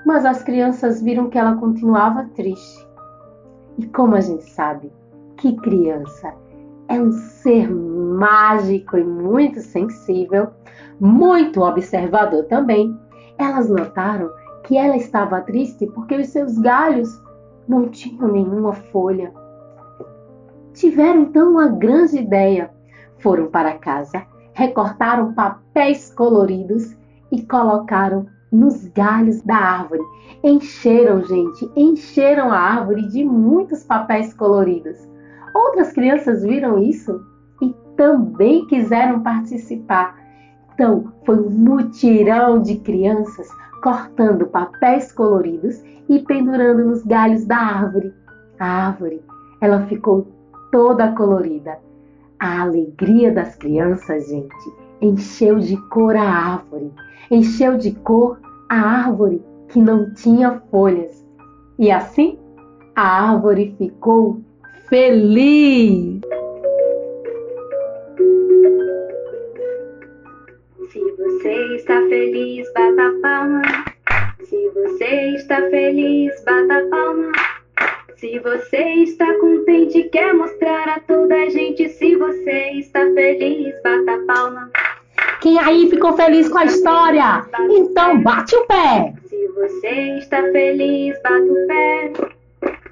[0.07, 2.89] Mas as crianças viram que ela continuava triste.
[3.77, 4.91] E como a gente sabe
[5.37, 6.33] que criança
[6.89, 10.49] é um ser mágico e muito sensível,
[10.99, 12.99] muito observador também,
[13.37, 14.31] elas notaram
[14.63, 17.21] que ela estava triste porque os seus galhos
[17.69, 19.33] não tinham nenhuma folha.
[20.73, 22.71] Tiveram então uma grande ideia.
[23.19, 26.97] Foram para casa, recortaram papéis coloridos
[27.31, 30.03] e colocaram nos galhos da árvore.
[30.43, 34.97] Encheram, gente, encheram a árvore de muitos papéis coloridos.
[35.55, 37.21] Outras crianças viram isso
[37.61, 40.19] e também quiseram participar.
[40.75, 43.49] Então, foi um mutirão de crianças
[43.83, 48.13] cortando papéis coloridos e pendurando nos galhos da árvore.
[48.59, 49.23] A árvore,
[49.61, 50.27] ela ficou
[50.73, 51.79] toda colorida.
[52.41, 56.91] A alegria das crianças, gente, encheu de cor a árvore,
[57.31, 61.25] encheu de cor a árvore que não tinha folhas.
[61.79, 62.39] E assim,
[62.97, 64.41] a árvore ficou
[64.89, 66.21] feliz.
[70.91, 73.63] Se você está feliz, bata palma.
[74.51, 77.30] Se você está feliz, bata palma.
[78.16, 81.88] Se você está contente, quer mostrar a toda a gente.
[81.88, 84.68] Se você está feliz, bata palma.
[85.40, 87.46] Quem aí ficou feliz com a história?
[87.70, 89.14] Então bate o pé.
[89.28, 92.12] Se você está feliz, bata o pé.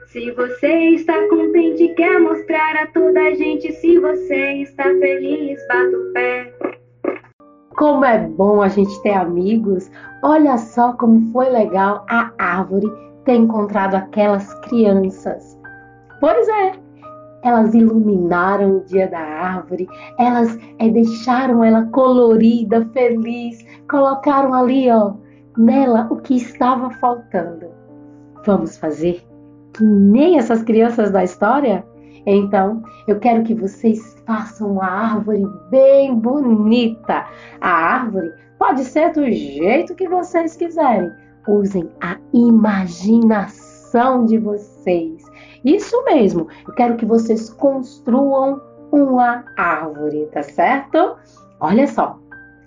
[0.06, 3.72] Se você está contente, quer mostrar a toda a gente.
[3.72, 6.77] Se você está feliz, bata o pé.
[7.78, 9.88] Como é bom a gente ter amigos.
[10.24, 12.92] Olha só como foi legal a árvore
[13.24, 15.56] ter encontrado aquelas crianças.
[16.18, 16.72] Pois é,
[17.44, 25.12] elas iluminaram o dia da árvore, elas é, deixaram ela colorida, feliz, colocaram ali, ó,
[25.56, 27.68] nela o que estava faltando.
[28.44, 29.24] Vamos fazer
[29.74, 31.86] que nem essas crianças da história?
[32.26, 37.26] Então, eu quero que vocês façam uma árvore bem bonita.
[37.62, 41.10] A árvore pode ser do jeito que vocês quiserem.
[41.48, 45.24] Usem a imaginação de vocês.
[45.64, 48.60] Isso mesmo, eu quero que vocês construam
[48.92, 51.16] uma árvore, tá certo?
[51.58, 52.18] Olha só,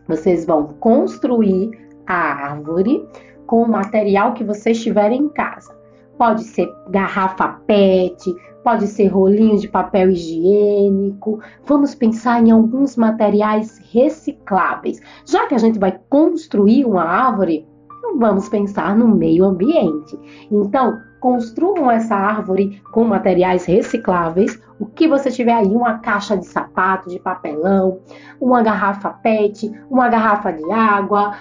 [0.08, 1.70] vocês vão construir
[2.08, 3.08] a árvore
[3.46, 5.80] com o material que vocês tiverem em casa.
[6.22, 8.32] Pode ser garrafa PET,
[8.64, 11.40] pode ser rolinho de papel higiênico.
[11.66, 15.02] Vamos pensar em alguns materiais recicláveis.
[15.26, 17.68] Já que a gente vai construir uma árvore,
[18.20, 20.16] vamos pensar no meio ambiente.
[20.52, 24.60] Então, construam essa árvore com materiais recicláveis.
[24.80, 28.00] O que você tiver aí, uma caixa de sapato, de papelão,
[28.40, 31.36] uma garrafa PET, uma garrafa de água,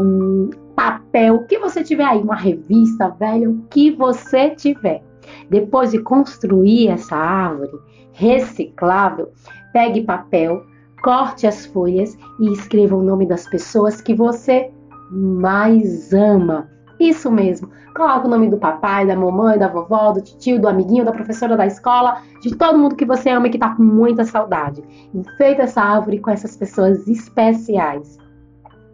[0.00, 5.04] um, papel, o que você tiver aí, uma revista velha, o que você tiver.
[5.50, 7.78] Depois de construir essa árvore
[8.12, 9.30] reciclável,
[9.74, 10.62] pegue papel,
[11.02, 14.70] corte as folhas e escreva o nome das pessoas que você
[15.10, 16.77] mais ama.
[16.98, 17.70] Isso mesmo.
[17.94, 21.56] Coloca o nome do papai, da mamãe, da vovó, do tio, do amiguinho, da professora
[21.56, 24.82] da escola, de todo mundo que você ama e que tá com muita saudade.
[25.14, 28.18] Enfeita essa árvore com essas pessoas especiais.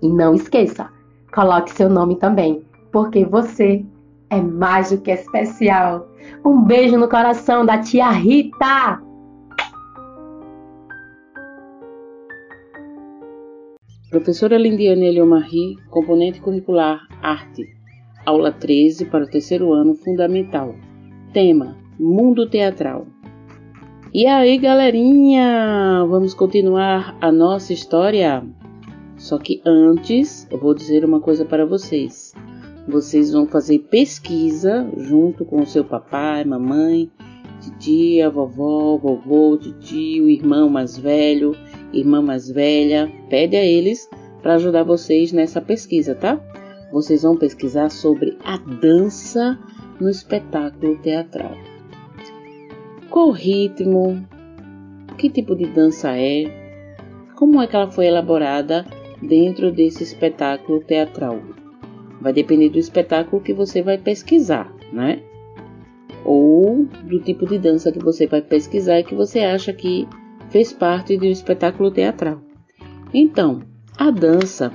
[0.02, 0.88] E não esqueça,
[1.34, 3.84] coloque seu nome também, porque você
[4.30, 6.08] é mais do que especial.
[6.44, 9.00] Um beijo no coração da tia Rita!
[14.10, 17.73] Professora Lindiane Eliomarri, componente curricular Arte,
[18.24, 20.74] aula 13 para o terceiro ano fundamental.
[21.32, 23.06] Tema: Mundo Teatral.
[24.12, 28.44] E aí, galerinha, vamos continuar a nossa história?
[29.16, 32.32] Só que antes, eu vou dizer uma coisa para vocês.
[32.86, 37.10] Vocês vão fazer pesquisa junto com o seu papai, mamãe,
[37.60, 41.56] titia, vovó, vovô, tio, irmão mais velho,
[41.92, 43.10] irmã mais velha.
[43.28, 44.08] Pede a eles
[44.42, 46.38] para ajudar vocês nessa pesquisa, tá?
[46.94, 49.58] Vocês vão pesquisar sobre a dança
[50.00, 51.56] no espetáculo teatral.
[53.10, 54.24] Qual o ritmo?
[55.18, 56.44] Que tipo de dança é?
[57.34, 58.86] Como é que ela foi elaborada
[59.20, 61.42] dentro desse espetáculo teatral?
[62.20, 65.20] Vai depender do espetáculo que você vai pesquisar, né?
[66.24, 70.06] Ou do tipo de dança que você vai pesquisar e que você acha que
[70.48, 72.40] fez parte do espetáculo teatral.
[73.12, 73.62] Então,
[73.98, 74.70] a dança,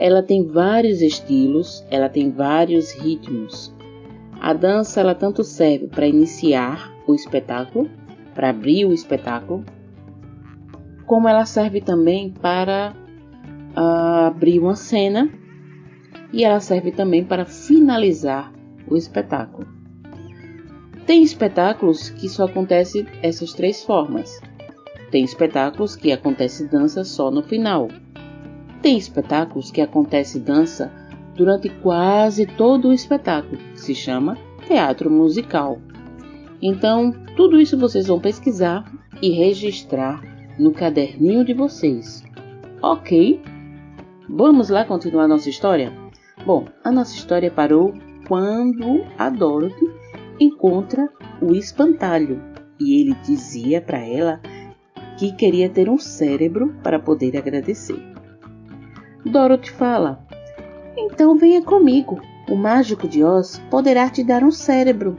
[0.00, 3.72] ela tem vários estilos, ela tem vários ritmos.
[4.40, 7.88] A dança ela tanto serve para iniciar o espetáculo,
[8.34, 9.62] para abrir o espetáculo,
[11.04, 12.94] como ela serve também para
[13.76, 15.28] uh, abrir uma cena
[16.32, 18.50] e ela serve também para finalizar
[18.88, 19.68] o espetáculo.
[21.04, 24.40] Tem espetáculos que só acontecem essas três formas.
[25.10, 27.88] Tem espetáculos que acontece dança só no final.
[28.82, 30.90] Tem espetáculos que acontece dança
[31.36, 35.78] durante quase todo o espetáculo, que se chama teatro musical.
[36.62, 38.84] Então, tudo isso vocês vão pesquisar
[39.20, 40.22] e registrar
[40.58, 42.22] no caderninho de vocês.
[42.82, 43.40] Ok?
[44.28, 45.92] Vamos lá continuar nossa história?
[46.46, 47.92] Bom, a nossa história parou
[48.26, 49.90] quando a Dorothy
[50.38, 51.08] encontra
[51.42, 52.40] o espantalho
[52.78, 54.40] e ele dizia para ela
[55.18, 58.09] que queria ter um cérebro para poder agradecer.
[59.24, 60.24] Dorothy fala:
[60.96, 65.16] Então venha comigo, o mágico de Oz poderá te dar um cérebro.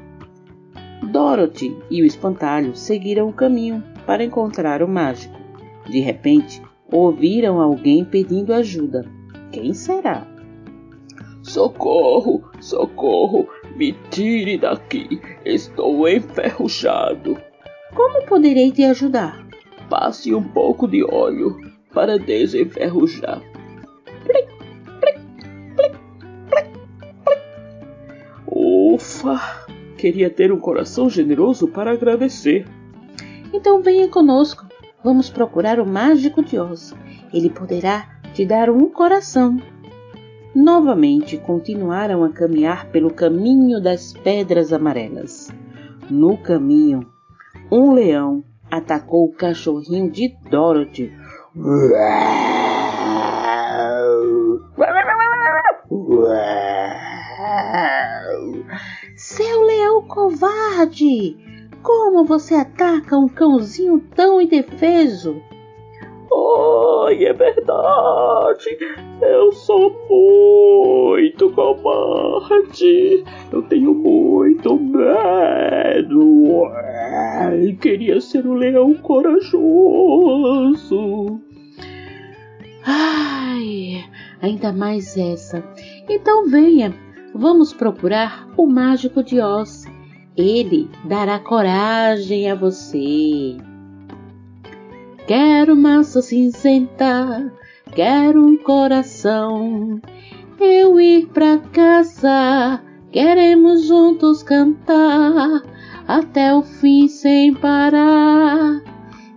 [1.11, 5.39] Dorothy e o espantalho seguiram o caminho para encontrar o mágico.
[5.87, 9.05] De repente, ouviram alguém pedindo ajuda.
[9.51, 10.27] Quem será?
[11.43, 17.37] Socorro, socorro, me tire daqui, estou enferrujado.
[17.93, 19.45] Como poderei te ajudar?
[19.89, 21.57] Passe um pouco de óleo
[21.93, 23.50] para desenferrujar.
[29.21, 29.67] Ufa!
[29.97, 32.65] Queria ter um coração generoso para agradecer.
[33.53, 34.65] Então venha conosco.
[35.03, 36.95] Vamos procurar o mágico de Oz.
[37.31, 39.61] Ele poderá te dar um coração.
[40.55, 45.51] Novamente continuaram a caminhar pelo caminho das pedras amarelas.
[46.09, 47.05] No caminho,
[47.71, 51.13] um leão atacou o cachorrinho de Dorothy.
[59.23, 61.37] Seu leão covarde!
[61.83, 65.39] Como você ataca um cãozinho tão indefeso?
[67.05, 68.79] Ai, é verdade.
[69.21, 73.23] Eu sou muito covarde.
[73.53, 76.65] Eu tenho muito medo.
[77.37, 79.59] Ai, queria ser um leão corajoso.
[82.83, 84.03] Ai,
[84.41, 85.63] ainda mais essa.
[86.09, 86.91] Então venha,
[87.33, 89.85] vamos procurar o mágico de Oz.
[90.37, 93.57] Ele dará coragem a você.
[95.27, 97.53] Quero massa cinzenta,
[97.93, 100.01] quero um coração.
[100.59, 105.63] Eu ir pra casa, queremos juntos cantar
[106.07, 108.81] até o fim sem parar.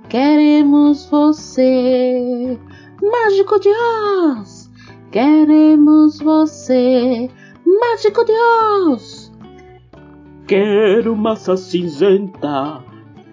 [0.08, 2.58] Queremos você,
[3.02, 4.70] mágico de Oz.
[5.10, 7.30] Queremos você,
[7.66, 9.32] mágico de Oz.
[10.46, 12.82] Quero massa cinzenta,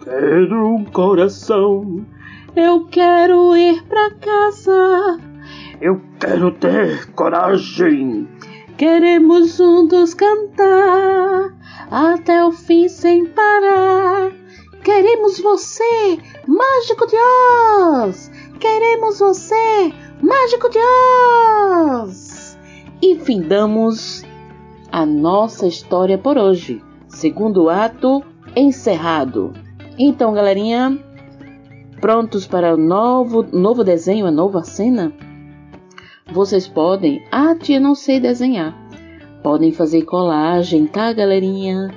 [0.04, 2.06] quero um coração.
[2.56, 5.20] Eu quero ir pra casa.
[5.80, 8.28] Eu quero ter coragem.
[8.78, 11.54] Queremos juntos cantar
[11.90, 14.32] até o fim sem parar.
[14.84, 16.18] Queremos você,
[16.48, 18.32] mágico de Oz.
[18.60, 22.21] Queremos você, mágico de Oz.
[23.02, 24.24] E findamos
[24.92, 26.84] a nossa história por hoje.
[27.08, 28.24] Segundo ato
[28.56, 29.54] encerrado.
[29.98, 31.00] Então, galerinha,
[32.00, 35.12] prontos para o novo, novo desenho, a nova cena?
[36.32, 37.26] Vocês podem.
[37.32, 38.78] Ah, tia, não sei desenhar.
[39.42, 41.90] Podem fazer colagem, tá, galerinha?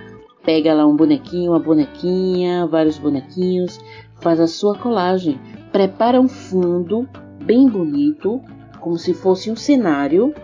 [0.43, 3.79] Pega lá um bonequinho, uma bonequinha, vários bonequinhos,
[4.21, 5.39] faz a sua colagem.
[5.71, 7.07] Prepara um fundo
[7.45, 8.41] bem bonito,
[8.81, 10.35] como se fosse um cenário.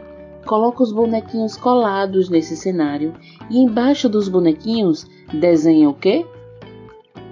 [0.46, 3.14] Coloca os bonequinhos colados nesse cenário
[3.50, 6.26] e embaixo dos bonequinhos desenha o quê?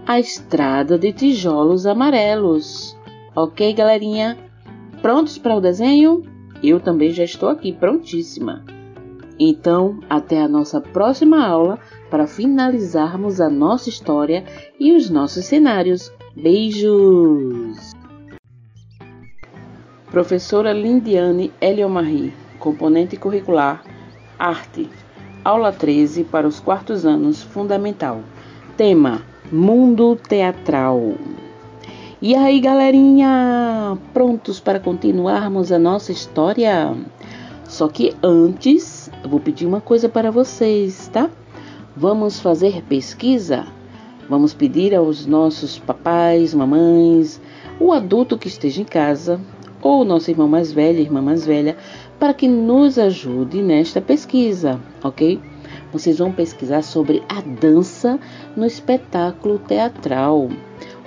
[0.06, 2.96] A estrada de tijolos amarelos.
[3.34, 4.38] Ok, galerinha?
[5.02, 6.22] Prontos para o desenho?
[6.62, 8.64] Eu também já estou aqui prontíssima.
[9.38, 11.78] Então, até a nossa próxima aula
[12.10, 14.44] para finalizarmos a nossa história
[14.80, 16.12] e os nossos cenários.
[16.34, 17.92] Beijos!
[20.10, 23.82] Professora Lindiane Eliomarie, componente curricular
[24.38, 24.88] Arte,
[25.44, 28.20] aula 13 para os quartos anos Fundamental.
[28.76, 31.14] Tema: Mundo Teatral.
[32.20, 36.96] E aí, galerinha, prontos para continuarmos a nossa história?
[37.64, 41.30] Só que antes, eu vou pedir uma coisa para vocês, tá?
[41.96, 43.66] Vamos fazer pesquisa?
[44.28, 47.40] Vamos pedir aos nossos papais, mamães,
[47.80, 49.40] o adulto que esteja em casa,
[49.80, 51.76] ou nosso irmão mais velho, irmã mais velha,
[52.18, 55.40] para que nos ajude nesta pesquisa, ok?
[55.92, 58.18] Vocês vão pesquisar sobre a dança
[58.56, 60.48] no espetáculo teatral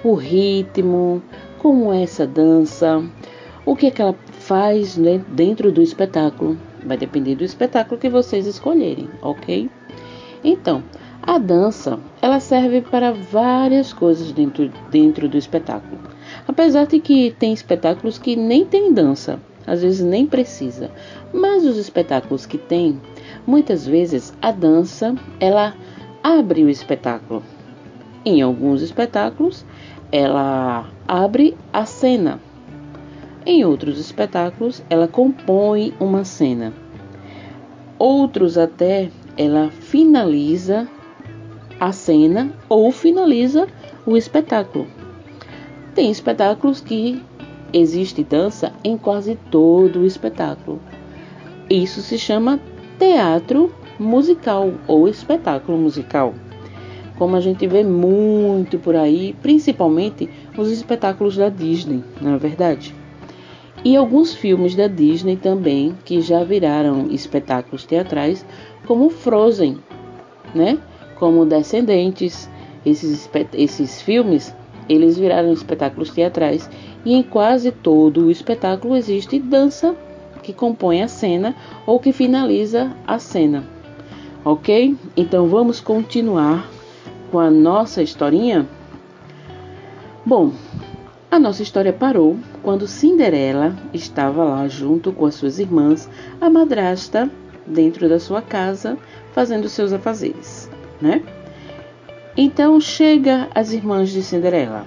[0.04, 1.22] o ritmo,
[1.60, 3.04] como é essa dança,
[3.66, 6.58] o que, é que ela faz né, dentro do espetáculo.
[6.84, 9.70] Vai depender do espetáculo que vocês escolherem, ok?
[10.44, 10.84] Então,
[11.22, 16.02] a dança ela serve para várias coisas dentro, dentro do espetáculo.
[16.48, 20.92] Apesar de que tem espetáculos que nem tem dança, às vezes nem precisa.
[21.34, 23.00] Mas os espetáculos que tem,
[23.46, 25.74] muitas vezes a dança ela
[26.24, 27.44] abre o espetáculo.
[28.24, 29.66] Em alguns espetáculos,
[30.12, 32.40] ela abre a cena.
[33.46, 36.74] Em outros espetáculos, ela compõe uma cena.
[37.98, 40.88] Outros até ela finaliza
[41.80, 43.68] a cena ou finaliza
[44.06, 44.86] o espetáculo.
[45.96, 47.22] Tem espetáculos que
[47.74, 50.80] existe dança em quase todo o espetáculo.
[51.70, 52.60] Isso se chama
[53.00, 56.34] teatro musical ou espetáculo musical
[57.22, 62.96] como a gente vê muito por aí, principalmente os espetáculos da Disney, não é verdade?
[63.86, 68.44] E alguns filmes da Disney também que já viraram espetáculos teatrais,
[68.88, 69.78] como Frozen,
[70.56, 70.80] né?
[71.14, 72.50] Como Descendentes,
[72.84, 74.52] esses, esses filmes,
[74.90, 76.68] eles viraram espetáculos teatrais
[77.06, 79.96] e em quase todo o espetáculo existe dança
[80.42, 83.64] que compõe a cena ou que finaliza a cena.
[84.44, 84.96] Ok?
[85.16, 86.68] Então vamos continuar
[87.32, 88.68] com a nossa historinha?
[90.26, 90.52] Bom,
[91.30, 97.32] a nossa história parou quando Cinderela estava lá junto com as suas irmãs, a madrasta,
[97.66, 98.98] dentro da sua casa,
[99.32, 101.24] fazendo seus afazeres, né?
[102.36, 104.86] Então chega as irmãs de Cinderela.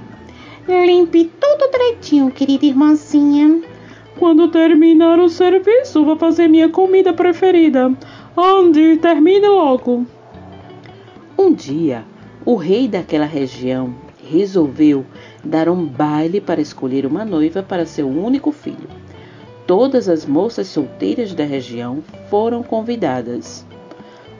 [0.66, 3.62] Limpe tudo direitinho, querida irmãzinha.
[4.18, 7.92] Quando terminar o serviço, vou fazer minha comida preferida.
[8.34, 10.06] Ande, termine logo.
[11.36, 12.04] Um dia,
[12.46, 13.94] o rei daquela região
[14.26, 15.04] resolveu
[15.44, 18.88] dar um baile para escolher uma noiva para seu único filho.
[19.66, 23.66] Todas as moças solteiras da região foram convidadas.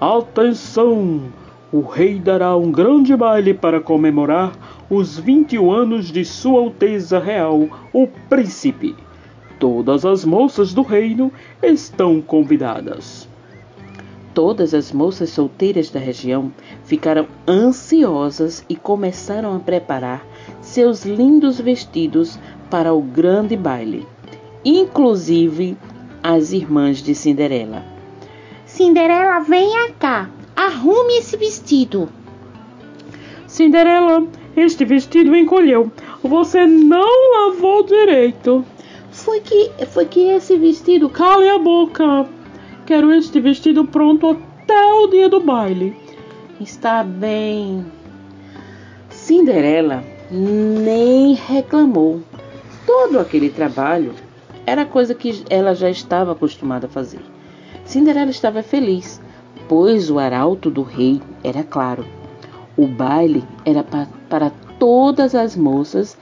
[0.01, 1.44] Atenção!
[1.75, 4.53] O rei dará um grande baile para comemorar
[4.89, 8.95] os 21 anos de Sua Alteza Real, o Príncipe.
[9.59, 13.29] Todas as moças do reino estão convidadas.
[14.33, 16.53] Todas as moças solteiras da região
[16.85, 20.25] ficaram ansiosas e começaram a preparar
[20.61, 22.39] seus lindos vestidos
[22.71, 24.07] para o grande baile,
[24.65, 25.77] inclusive
[26.23, 27.83] as irmãs de Cinderela.
[28.65, 32.09] Cinderela, venha cá, arrume esse vestido.
[33.47, 34.27] Cinderela,
[34.57, 35.91] este vestido encolheu.
[36.23, 38.65] Você não lavou direito.
[39.11, 41.09] Foi que foi que esse vestido.
[41.09, 42.27] Cale a boca.
[42.87, 45.97] Quero este vestido pronto até o dia do baile.
[46.61, 47.85] Está bem.
[49.11, 52.21] Cinderela nem reclamou.
[52.87, 54.15] Todo aquele trabalho
[54.67, 57.21] era coisa que ela já estava acostumada a fazer.
[57.85, 59.21] Cinderela estava feliz,
[59.69, 62.05] pois o arauto do rei era claro.
[62.77, 66.17] O baile era pa para todas as moças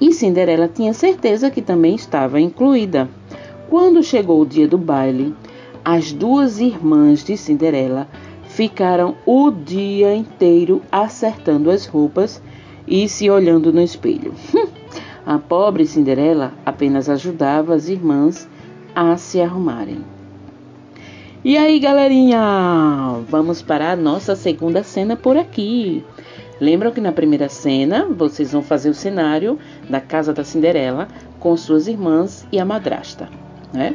[0.00, 3.08] e Cinderela tinha certeza que também estava incluída.
[3.70, 5.34] Quando chegou o dia do baile,
[5.84, 8.08] As duas irmãs de Cinderela
[8.48, 12.40] ficaram o dia inteiro acertando as roupas
[12.88, 14.32] e se olhando no espelho.
[15.26, 18.48] A pobre Cinderela apenas ajudava as irmãs
[18.94, 20.13] a se arrumarem.
[21.44, 22.40] E aí, galerinha,
[23.28, 26.02] vamos para a nossa segunda cena por aqui.
[26.58, 31.06] Lembram que na primeira cena vocês vão fazer o cenário da casa da Cinderela
[31.38, 33.28] com suas irmãs e a madrasta,
[33.74, 33.94] né?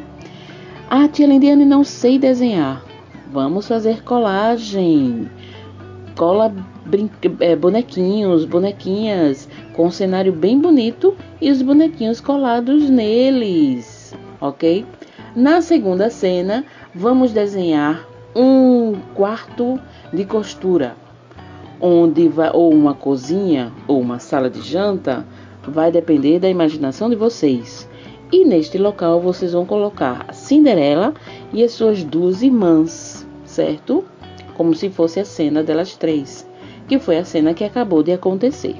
[0.88, 2.84] Ah, tia Lindiane, não sei desenhar.
[3.32, 5.28] Vamos fazer colagem.
[6.16, 6.54] Cola
[7.40, 14.86] é, bonequinhos, bonequinhas com um cenário bem bonito e os bonequinhos colados neles, ok?
[15.34, 16.64] Na segunda cena,
[16.94, 19.80] vamos desenhar um quarto
[20.12, 20.96] de costura,
[21.80, 25.24] onde vai, ou uma cozinha ou uma sala de janta,
[25.66, 27.88] vai depender da imaginação de vocês.
[28.32, 31.14] E neste local vocês vão colocar a Cinderela
[31.52, 34.04] e as suas duas irmãs, certo?
[34.54, 36.46] Como se fosse a cena delas três,
[36.86, 38.76] que foi a cena que acabou de acontecer.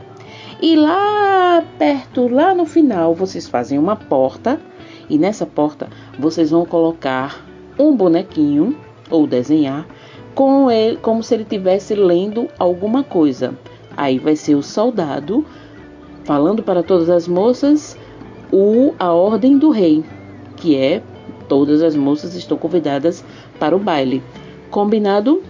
[0.62, 4.60] E lá perto, lá no final, vocês fazem uma porta
[5.08, 5.88] e nessa porta
[6.18, 7.49] vocês vão colocar
[7.80, 8.76] um bonequinho
[9.10, 9.86] ou desenhar
[10.34, 13.54] com ele como se ele estivesse lendo alguma coisa.
[13.96, 15.44] Aí vai ser o soldado
[16.24, 17.96] falando para todas as moças
[18.52, 20.04] o a ordem do rei,
[20.56, 21.02] que é
[21.48, 23.24] todas as moças estão convidadas
[23.58, 24.22] para o baile.
[24.70, 25.42] Combinado?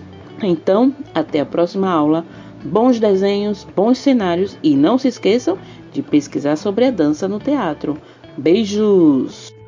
[0.43, 2.25] Então, até a próxima aula
[2.65, 5.59] bons desenhos, bons cenários e não se esqueçam
[5.93, 7.99] de pesquisar sobre a dança no teatro.
[8.37, 9.60] Beijos!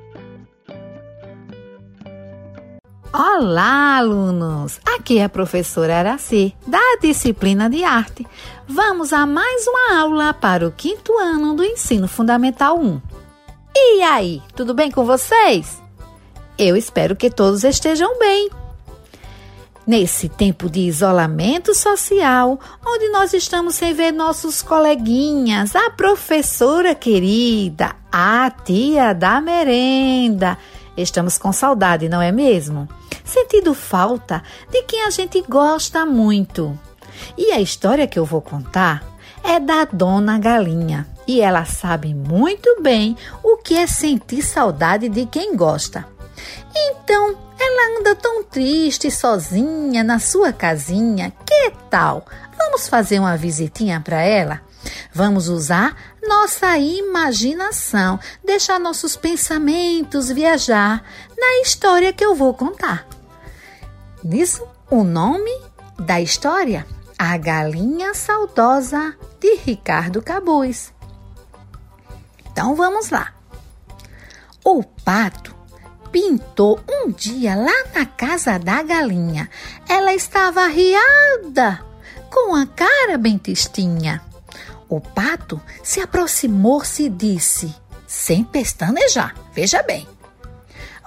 [3.14, 4.80] Olá, alunos!
[4.86, 8.26] Aqui é a professora Araci, da disciplina de arte.
[8.66, 13.02] Vamos a mais uma aula para o quinto ano do Ensino Fundamental 1.
[13.76, 15.78] E aí, tudo bem com vocês?
[16.56, 18.48] Eu espero que todos estejam bem.
[19.86, 27.94] Nesse tempo de isolamento social, onde nós estamos sem ver nossos coleguinhas, a professora querida,
[28.10, 30.56] a tia da merenda,
[30.96, 32.88] estamos com saudade, não é mesmo?
[33.24, 36.78] Sentindo falta de quem a gente gosta muito.
[37.36, 39.04] E a história que eu vou contar
[39.44, 41.06] é da Dona Galinha.
[41.26, 46.06] E ela sabe muito bem o que é sentir saudade de quem gosta.
[46.74, 51.32] Então, ela anda tão triste sozinha na sua casinha.
[51.46, 52.26] Que tal?
[52.58, 54.60] Vamos fazer uma visitinha para ela?
[55.12, 55.96] Vamos usar
[56.26, 61.04] nossa imaginação, deixar nossos pensamentos viajar
[61.36, 63.06] na história que eu vou contar.
[64.22, 65.50] Nisso, o nome
[65.98, 66.86] da história:
[67.18, 70.92] A Galinha Saudosa de Ricardo Cabuz.
[72.50, 73.34] Então vamos lá.
[74.64, 75.56] O pato
[76.12, 79.50] pintou um dia lá na casa da galinha.
[79.88, 81.84] Ela estava arriada,
[82.30, 84.22] com a cara bem tristinha.
[84.88, 87.74] O pato se aproximou-se e disse,
[88.06, 90.06] sem pestanejar, veja bem.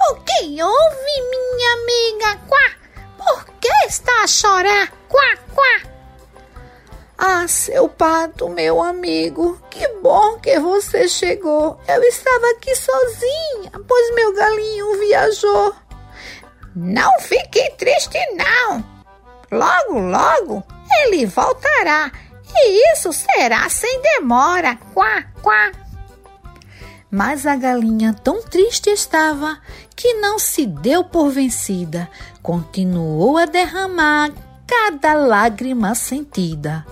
[0.09, 2.41] O que houve, minha amiga?
[2.47, 2.84] Quá?
[3.25, 4.91] Por que está a chorar?
[5.09, 5.81] Quá, quá?
[7.17, 11.79] Ah, seu pato, meu amigo, que bom que você chegou.
[11.87, 15.75] Eu estava aqui sozinha, pois meu galinho viajou.
[16.75, 18.83] Não fique triste, não.
[19.51, 20.63] Logo, logo
[21.03, 22.11] ele voltará
[22.53, 24.77] e isso será sem demora.
[24.93, 25.71] Quá, quá.
[27.15, 29.57] Mas a galinha tão triste estava
[29.95, 32.09] que não se deu por vencida,
[32.43, 34.33] continuou a derramar
[34.67, 36.85] cada lágrima sentida.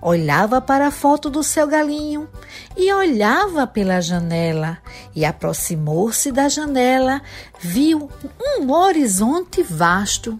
[0.00, 2.28] Olhava para a foto do seu galinho
[2.76, 4.78] e olhava pela janela.
[5.12, 7.20] E aproximou-se da janela,
[7.58, 8.08] viu
[8.40, 10.38] um horizonte vasto,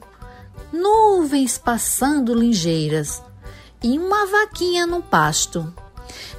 [0.72, 3.20] nuvens passando ligeiras
[3.82, 5.74] e uma vaquinha no pasto.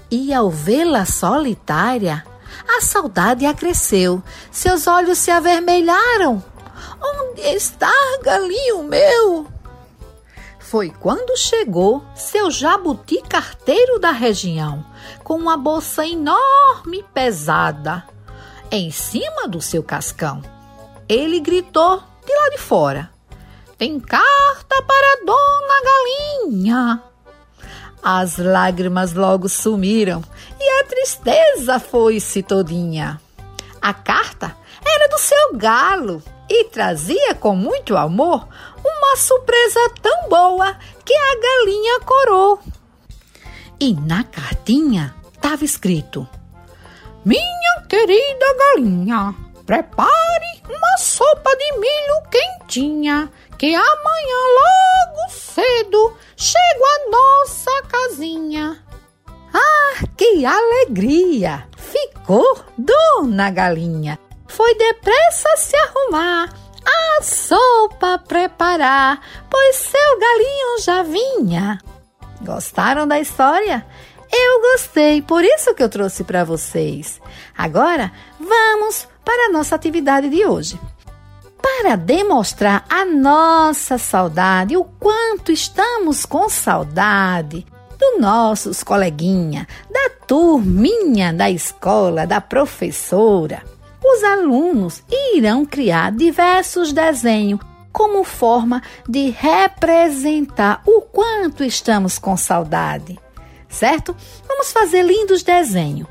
[0.10, 2.24] E ao vê-la solitária,
[2.68, 6.43] a saudade acresceu, seus olhos se avermelharam.
[7.01, 7.91] Onde está,
[8.24, 9.56] galinho meu?
[10.76, 14.84] foi quando chegou seu jabuti carteiro da região,
[15.24, 18.03] com uma bolsa enorme e pesada
[18.70, 20.41] em cima do seu cascão.
[21.08, 23.10] Ele gritou de lá de fora:
[23.78, 27.03] Tem carta para Dona Galinha.
[28.03, 30.22] As lágrimas logo sumiram
[30.66, 33.22] e a tristeza foi-se todinha.
[33.80, 38.47] A carta era do seu galo e trazia com muito amor
[38.84, 42.59] uma surpresa tão boa que a galinha corou.
[43.80, 46.28] E na cartinha estava escrito:
[47.24, 49.36] Minha querida galinha,
[49.66, 58.85] prepare uma sopa de milho quente garotinha, que amanhã logo cedo chego à nossa casinha.
[59.58, 61.66] Ah, que alegria!
[61.78, 64.20] Ficou Dona Galinha.
[64.47, 66.53] Foi depressa se arrumar,
[66.86, 71.80] a sopa preparar, pois seu galinho já vinha.
[72.41, 73.86] Gostaram da história?
[74.30, 77.22] Eu gostei, por isso que eu trouxe para vocês.
[77.58, 80.78] Agora, vamos para a nossa atividade de hoje.
[81.62, 87.66] Para demonstrar a nossa saudade, o quanto estamos com saudade
[88.12, 93.64] dos nossos coleguinha, da turminha da escola, da professora,
[94.03, 95.03] os alunos
[95.34, 97.60] irão criar diversos desenhos
[97.91, 103.18] como forma de representar o quanto estamos com saudade
[103.76, 104.16] certo?
[104.47, 106.08] Vamos fazer lindos desenhos.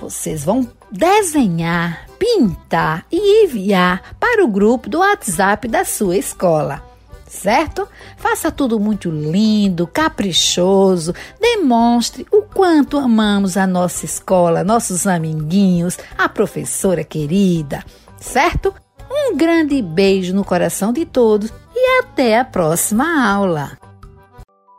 [0.00, 6.87] Vocês vão desenhar, pintar e enviar para o grupo do WhatsApp da sua escola.
[7.28, 7.86] Certo?
[8.16, 11.14] Faça tudo muito lindo, caprichoso.
[11.38, 17.84] Demonstre o quanto amamos a nossa escola, nossos amiguinhos, a professora querida.
[18.16, 18.74] Certo?
[19.10, 23.78] Um grande beijo no coração de todos e até a próxima aula.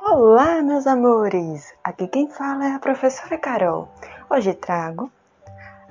[0.02, 1.72] Olá, meus amores!
[1.84, 3.90] Aqui quem fala é a professora Carol.
[4.30, 5.12] Hoje trago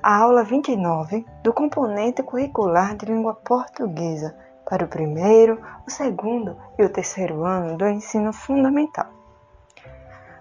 [0.03, 4.35] a aula 29 do componente curricular de língua portuguesa
[4.69, 9.07] para o primeiro, o segundo e o terceiro ano do ensino fundamental.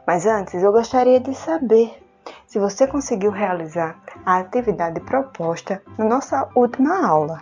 [0.07, 1.99] Mas antes, eu gostaria de saber
[2.47, 7.41] se você conseguiu realizar a atividade proposta na nossa última aula.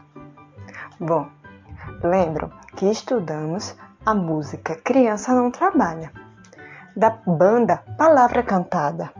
[1.00, 1.28] Bom,
[2.02, 6.12] lembram que estudamos a música Criança Não Trabalha
[6.96, 9.12] da banda Palavra Cantada.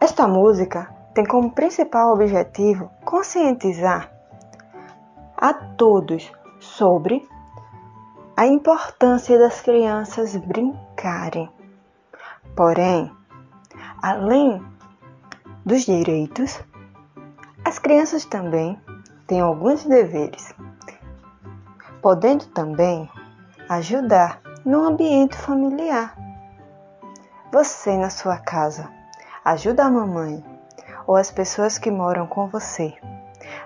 [0.00, 4.13] Esta música tem como principal objetivo conscientizar
[5.36, 7.28] a todos sobre
[8.36, 11.50] a importância das crianças brincarem.
[12.56, 13.10] Porém,
[14.02, 14.64] além
[15.64, 16.62] dos direitos,
[17.64, 18.80] as crianças também
[19.26, 20.54] têm alguns deveres,
[22.02, 23.08] podendo também
[23.68, 26.24] ajudar no ambiente familiar
[27.54, 28.90] você na sua casa
[29.44, 30.44] ajuda a mamãe
[31.06, 32.92] ou as pessoas que moram com você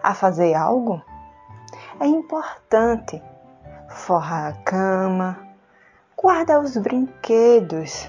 [0.02, 1.00] a fazer algo?
[2.00, 3.20] É importante
[3.88, 5.36] forrar a cama,
[6.16, 8.08] guardar os brinquedos,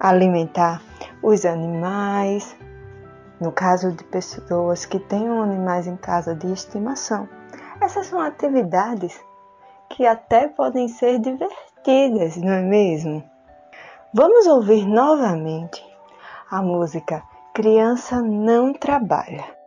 [0.00, 0.82] alimentar
[1.22, 2.56] os animais.
[3.40, 7.28] No caso de pessoas que tenham animais em casa de estimação,
[7.80, 9.20] essas são atividades
[9.88, 13.22] que até podem ser divertidas, não é mesmo?
[14.12, 15.80] Vamos ouvir novamente
[16.50, 17.22] a música
[17.54, 19.61] Criança Não Trabalha.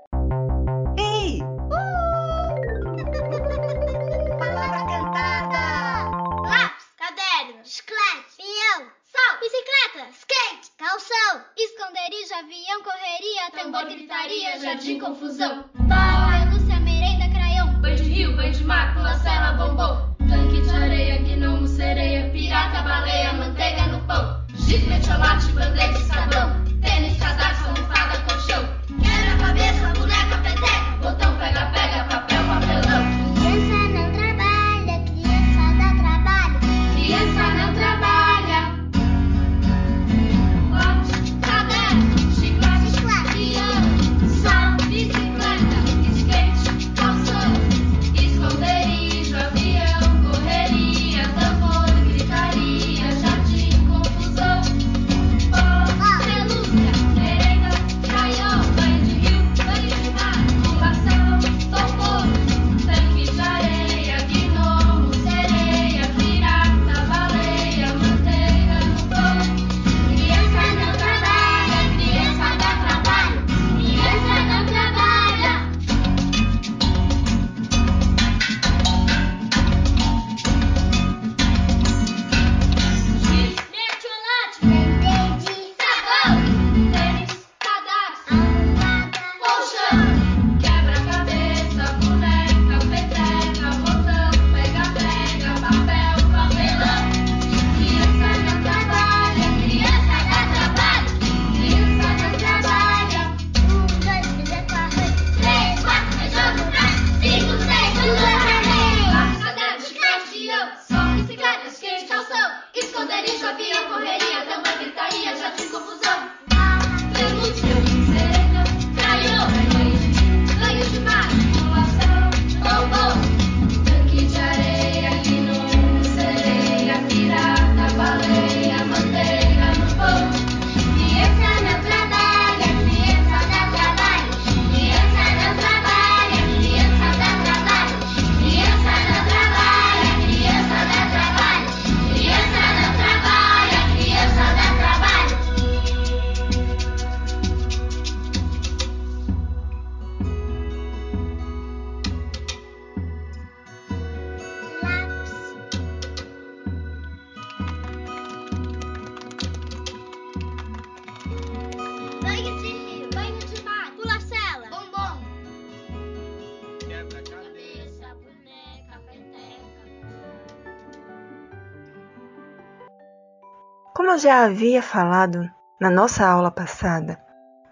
[174.16, 177.20] Como já havia falado na nossa aula passada,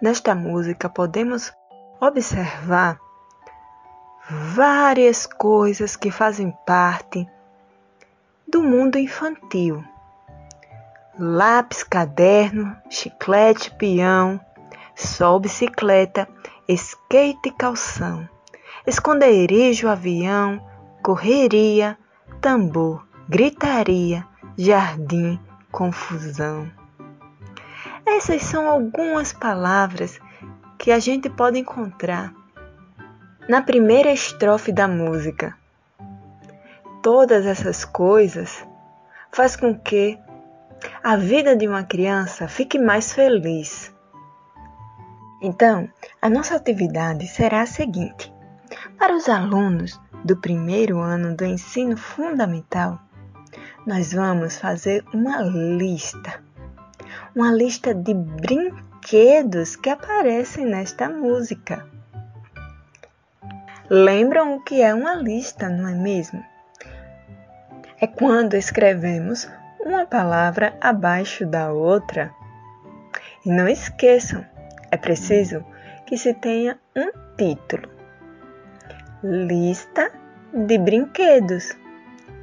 [0.02, 1.54] nesta música podemos
[2.02, 3.00] observar
[4.30, 7.26] várias coisas que fazem parte
[8.46, 9.82] do mundo infantil.
[11.18, 14.38] Lápis, caderno, chiclete, peão,
[14.94, 16.28] sol, bicicleta,
[16.68, 18.28] skate e calção,
[18.86, 20.62] esconderijo, avião,
[21.02, 21.98] correria,
[22.42, 24.28] tambor, gritaria,
[24.58, 25.40] jardim,
[25.74, 26.72] confusão.
[28.06, 30.22] Essas são algumas palavras
[30.78, 32.32] que a gente pode encontrar
[33.50, 35.58] na primeira estrofe da música.
[37.02, 38.66] Todas essas coisas
[39.32, 40.18] faz com que
[41.04, 43.92] a vida de uma criança fique mais feliz.
[45.42, 45.90] Então,
[46.22, 48.32] a nossa atividade será a seguinte:
[48.98, 53.00] para os alunos do primeiro ano do ensino fundamental,
[53.86, 56.42] nós vamos fazer uma lista.
[57.36, 61.86] Uma lista de brinquedos que aparecem nesta música.
[63.90, 66.44] Lembram o que é uma lista, não é mesmo?
[68.00, 72.34] É quando escrevemos uma palavra abaixo da outra.
[73.46, 74.46] E não esqueçam,
[74.90, 75.66] é preciso
[76.06, 77.90] que se tenha um título.
[79.22, 80.12] Lista
[80.54, 81.83] de brinquedos.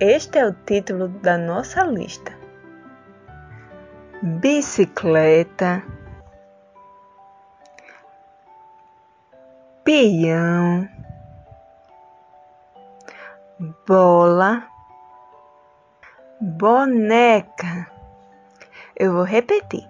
[0.00, 2.32] Este é o título da nossa lista.
[4.22, 5.84] Bicicleta,
[9.84, 10.88] peão,
[13.86, 14.66] bola,
[16.40, 17.86] boneca.
[18.96, 19.86] Eu vou repetir: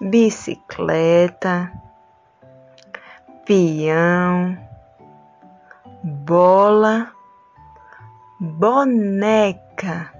[0.00, 1.70] bicicleta,
[3.46, 4.58] peão,
[6.02, 7.12] bola,
[8.40, 10.12] boneca.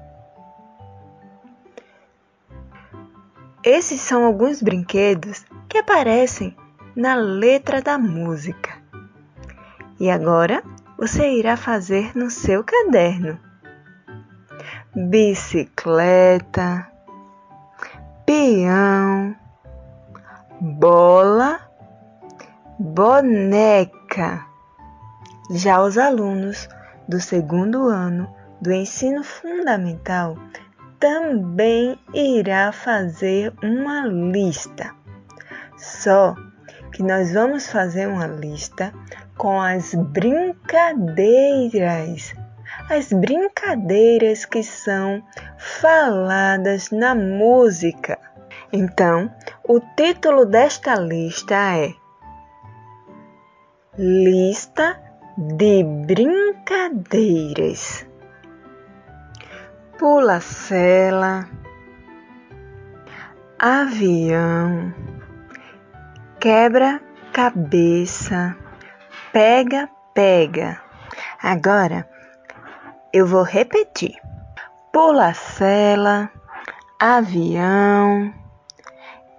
[3.63, 6.57] Esses são alguns brinquedos que aparecem
[6.97, 8.77] na letra da música.
[10.01, 10.63] E agora
[10.97, 13.39] você irá fazer no seu caderno.
[14.95, 16.91] Bicicleta,
[18.27, 19.37] peão,
[20.61, 21.61] bola,
[22.79, 24.45] boneca.
[25.51, 26.69] Já os alunos
[27.09, 30.37] do segundo ano do ensino fundamental
[30.99, 34.93] também irá fazer uma lista.
[35.77, 36.35] Só
[36.93, 38.93] que nós vamos fazer uma lista
[39.37, 42.35] com as brincadeiras.
[42.91, 45.23] As brincadeiras que são
[45.57, 48.19] faladas na música.
[48.73, 49.33] Então,
[49.65, 51.95] o título desta lista é
[53.97, 55.01] Lista
[55.39, 58.07] de Brincadeiras.
[59.97, 61.49] Pula-cela,
[63.59, 64.93] avião,
[66.41, 68.55] quebra-cabeça
[69.33, 70.81] pega, pega.
[71.41, 72.09] Agora
[73.13, 74.17] eu vou repetir:
[74.93, 76.29] pula-cela,
[76.99, 78.35] avião,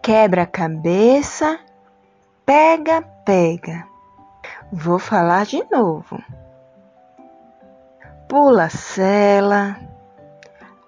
[0.02, 1.60] quebra-cabeça,
[2.46, 3.89] pega, pega.
[4.72, 6.24] Vou falar de novo.
[8.28, 9.76] Pula-cela,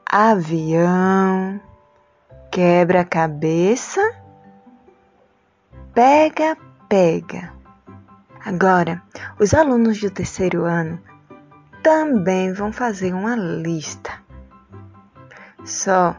[0.05, 1.59] avião,
[2.51, 4.01] quebra-cabeça,
[5.95, 6.55] pega,
[6.87, 7.51] pega.
[8.45, 9.01] Agora,
[9.39, 11.01] os alunos do terceiro ano
[11.81, 14.11] também vão fazer uma lista.
[15.65, 16.15] Só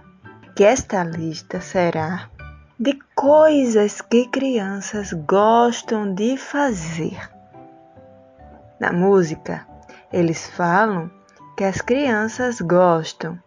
[0.56, 2.28] que esta lista será
[2.76, 7.31] de coisas que crianças gostam de fazer.
[8.82, 9.64] Na música,
[10.12, 11.08] eles falam
[11.56, 13.38] que as crianças gostam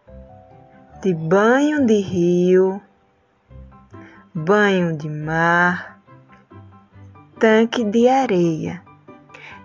[1.02, 2.80] de banho de rio,
[4.34, 6.00] banho de mar,
[7.38, 8.82] tanque de areia.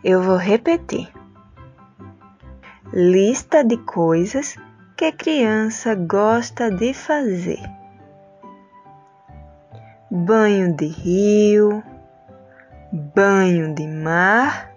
[0.04, 1.10] Eu vou repetir.
[2.92, 4.58] Lista de coisas
[4.98, 7.64] que criança gosta de fazer:
[10.12, 11.82] banho de rio,
[12.92, 14.71] banho de mar,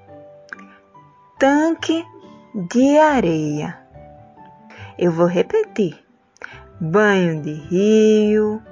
[1.38, 2.06] tanque
[2.54, 3.78] de areia.
[4.98, 5.98] Eu vou repetir:
[6.80, 8.62] banho de rio,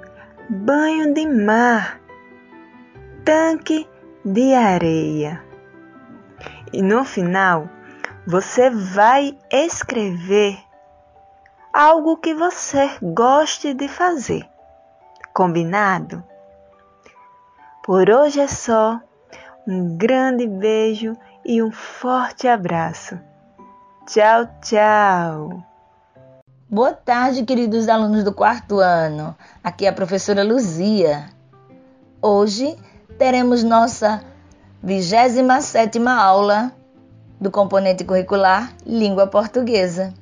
[0.49, 1.99] banho de mar,
[3.25, 3.87] tanque
[4.23, 5.43] de areia.
[6.71, 7.69] E no final,
[8.25, 10.57] você vai escrever
[11.73, 14.47] algo que você goste de fazer.
[15.33, 16.23] Combinado?
[17.83, 18.99] Por hoje é só.
[19.65, 23.19] Um grande beijo e um forte abraço.
[24.07, 25.63] Tchau, tchau!
[26.69, 29.35] Boa tarde, queridos alunos do quarto ano.
[29.63, 31.29] Aqui é a professora Luzia.
[32.21, 32.75] Hoje
[33.17, 34.23] teremos nossa
[34.81, 36.71] 27 aula
[37.39, 40.13] do componente curricular Língua Portuguesa.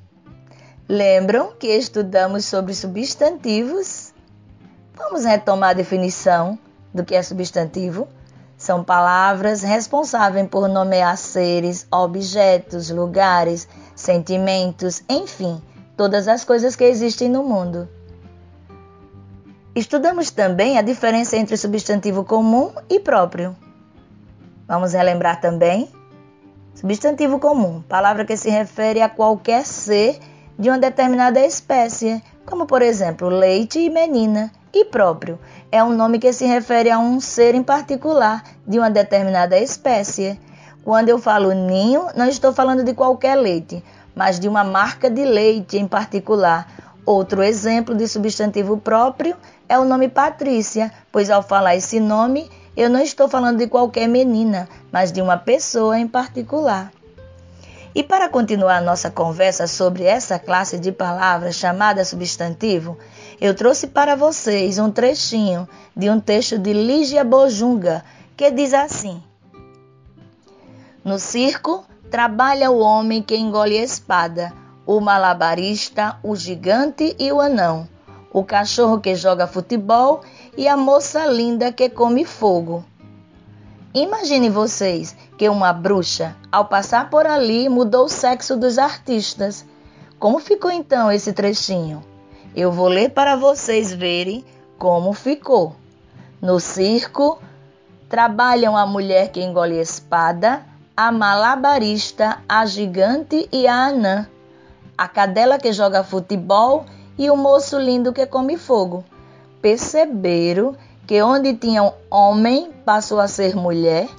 [0.90, 4.14] Lembram que estudamos sobre substantivos?
[4.96, 6.60] Vamos retomar a definição
[6.94, 8.08] do que é substantivo?
[8.62, 15.60] São palavras responsáveis por nomear seres, objetos, lugares, sentimentos, enfim,
[15.98, 17.90] todas as coisas que existem no mundo.
[19.74, 23.58] Estudamos também a diferença entre substantivo comum e próprio.
[24.68, 25.90] Vamos relembrar também?
[26.76, 30.20] Substantivo comum, palavra que se refere a qualquer ser
[30.60, 34.52] de uma determinada espécie, como por exemplo leite e menina.
[34.74, 35.38] E próprio
[35.70, 40.40] é um nome que se refere a um ser em particular de uma determinada espécie.
[40.84, 43.84] Quando eu falo ninho, não estou falando de qualquer leite,
[44.16, 46.68] mas de uma marca de leite em particular.
[47.06, 49.36] Outro exemplo de substantivo próprio
[49.68, 54.08] é o nome Patrícia, pois ao falar esse nome, eu não estou falando de qualquer
[54.08, 56.92] menina, mas de uma pessoa em particular.
[57.94, 62.98] E para continuar nossa conversa sobre essa classe de palavras chamada substantivo,
[63.42, 65.68] eu trouxe para vocês um trechinho
[65.98, 68.06] de um texto de Lígia Bojunga,
[68.38, 69.20] que diz assim:
[71.04, 74.54] No circo trabalha o homem que engole espada,
[74.86, 77.90] o malabarista, o gigante e o anão,
[78.32, 80.22] o cachorro que joga futebol
[80.56, 82.86] e a moça linda que come fogo.
[83.92, 89.66] Imagine vocês que uma bruxa, ao passar por ali, mudou o sexo dos artistas.
[90.20, 92.11] Como ficou então esse trechinho?
[92.56, 94.44] Eu vou ler para vocês verem
[94.78, 95.76] como ficou.
[96.42, 97.40] No circo,
[98.10, 100.64] trabalham a mulher que engole espada,
[100.96, 104.28] a malabarista, a gigante e a anã,
[104.98, 106.86] a cadela que joga futebol
[107.18, 109.04] e o moço lindo que come fogo.
[109.62, 110.76] Perceberam
[111.08, 114.10] que onde tinha um homem passou a ser mulher,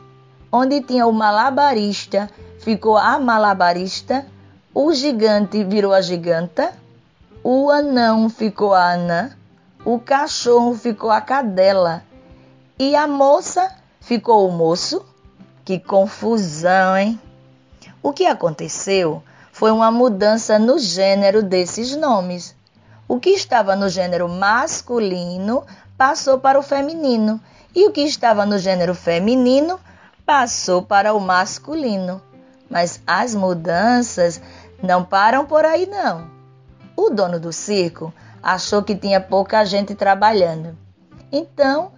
[0.50, 2.28] onde tinha o malabarista
[2.62, 4.24] ficou a malabarista,
[4.72, 6.72] o gigante virou a giganta,
[7.44, 9.30] o anão ficou a anã,
[9.84, 12.04] o cachorro ficou a cadela
[12.78, 15.04] e a moça ficou o moço.
[15.64, 17.20] Que confusão, hein?
[18.02, 19.22] O que aconteceu
[19.52, 22.54] foi uma mudança no gênero desses nomes.
[23.06, 25.64] O que estava no gênero masculino
[25.96, 27.40] passou para o feminino,
[27.74, 29.78] e o que estava no gênero feminino
[30.26, 32.20] passou para o masculino.
[32.68, 34.40] Mas as mudanças
[34.82, 36.41] não param por aí, não.
[37.04, 40.78] O dono do circo achou que tinha pouca gente trabalhando.
[41.32, 41.90] Então,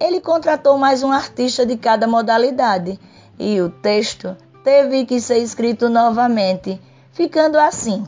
[0.00, 2.98] ele contratou mais um artista de cada modalidade
[3.38, 4.34] e o texto
[4.64, 6.80] teve que ser escrito novamente,
[7.12, 8.06] ficando assim.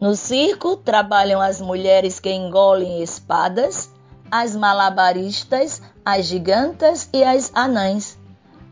[0.00, 3.88] No circo trabalham as mulheres que engolem espadas,
[4.28, 8.18] as malabaristas, as gigantas e as anãs,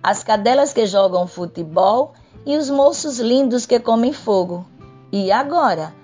[0.02, 2.14] as cadelas que jogam futebol
[2.44, 4.66] e os moços lindos que comem fogo.
[5.12, 5.94] E agora?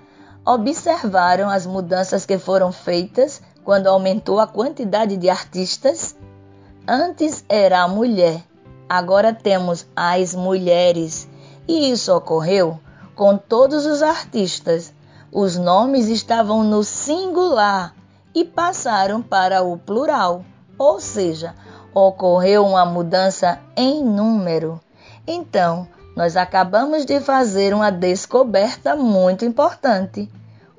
[0.45, 6.15] Observaram as mudanças que foram feitas quando aumentou a quantidade de artistas?
[6.87, 8.43] Antes era a mulher,
[8.89, 11.29] agora temos as mulheres.
[11.67, 12.79] E isso ocorreu
[13.15, 14.93] com todos os artistas
[15.33, 17.95] os nomes estavam no singular
[18.35, 20.43] e passaram para o plural,
[20.77, 21.55] ou seja,
[21.93, 24.81] ocorreu uma mudança em número.
[25.25, 25.87] Então,
[26.21, 30.29] nós acabamos de fazer uma descoberta muito importante.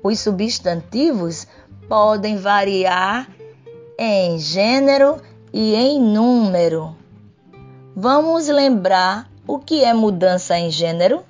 [0.01, 1.45] Os substantivos
[1.89, 3.27] podem variar
[3.99, 5.21] em gênero
[5.51, 6.95] e em número.
[7.93, 11.25] Vamos lembrar o que é mudança em gênero?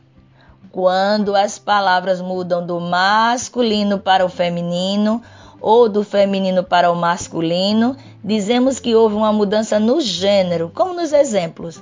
[0.71, 5.21] quando as palavras mudam do masculino para o feminino
[5.61, 11.13] ou do feminino para o masculino, dizemos que houve uma mudança no gênero, como nos
[11.13, 11.79] exemplos.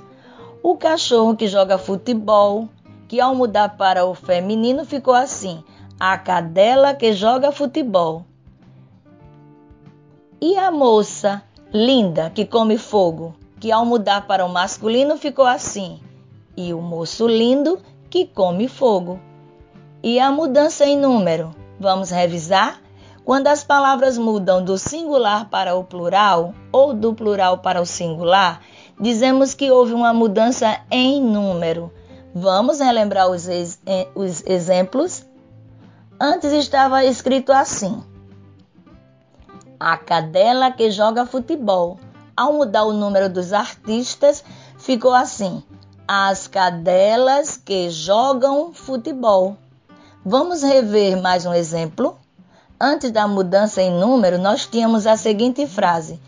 [0.62, 2.68] O cachorro que joga futebol,
[3.08, 5.64] que ao mudar para o feminino ficou assim:
[5.98, 8.24] a cadela que joga futebol.
[10.40, 15.98] E a moça linda que come fogo, que ao mudar para o masculino ficou assim:
[16.56, 19.18] e o moço lindo que come fogo.
[20.00, 21.50] E a mudança em número?
[21.80, 22.80] Vamos revisar?
[23.24, 28.60] Quando as palavras mudam do singular para o plural ou do plural para o singular,
[29.02, 31.92] dizemos que houve uma mudança em número.
[32.32, 33.80] Vamos relembrar os, ex
[34.14, 35.26] os exemplos?
[36.20, 38.00] Antes estava escrito assim:
[39.78, 41.98] A cadela que joga futebol.
[42.34, 44.44] Ao mudar o número dos artistas,
[44.78, 45.62] ficou assim:
[46.06, 49.56] as cadelas que jogam futebol.
[50.24, 52.16] Vamos rever mais um exemplo?
[52.80, 56.20] Antes da mudança em número, nós tínhamos a seguinte frase: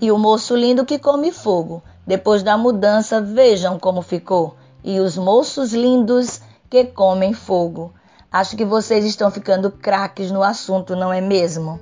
[0.00, 1.82] E o moço lindo que come fogo.
[2.10, 4.56] Depois da mudança, vejam como ficou.
[4.82, 7.94] E os moços lindos que comem fogo.
[8.32, 11.78] Acho que vocês estão ficando craques no assunto, não é mesmo?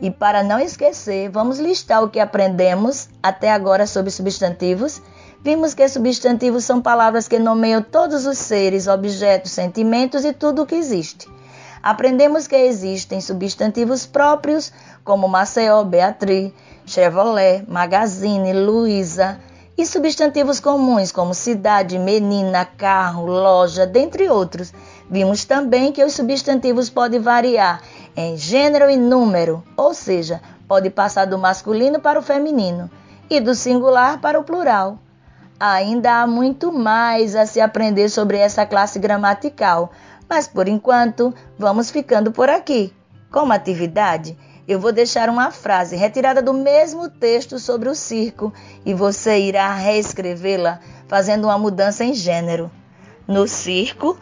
[0.00, 5.02] E para não esquecer, vamos listar o que aprendemos até agora sobre substantivos.
[5.44, 10.66] Vimos que substantivos são palavras que nomeiam todos os seres, objetos, sentimentos e tudo o
[10.66, 11.28] que existe.
[11.82, 14.72] Aprendemos que existem substantivos próprios,
[15.04, 16.52] como Maceió, Beatriz,
[16.86, 19.38] Chevrolet, Magazine, Luísa,
[19.78, 24.74] e substantivos comuns, como cidade, menina, carro, loja, dentre outros.
[25.08, 27.80] Vimos também que os substantivos podem variar
[28.16, 32.90] em gênero e número, ou seja, pode passar do masculino para o feminino
[33.30, 34.98] e do singular para o plural.
[35.60, 39.92] Ainda há muito mais a se aprender sobre essa classe gramatical,
[40.28, 42.92] mas por enquanto vamos ficando por aqui.
[43.30, 44.36] Como atividade,
[44.66, 48.52] eu vou deixar uma frase retirada do mesmo texto sobre o circo
[48.84, 52.70] e você irá reescrevê-la fazendo uma mudança em gênero.
[53.26, 54.18] No circo,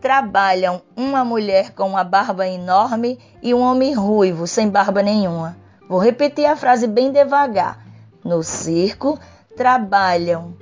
[0.00, 5.56] trabalham uma mulher com uma barba enorme e um homem ruivo, sem barba nenhuma.
[5.88, 7.84] Vou repetir a frase bem devagar.
[8.24, 9.18] No circo,
[9.56, 10.54] trabalham.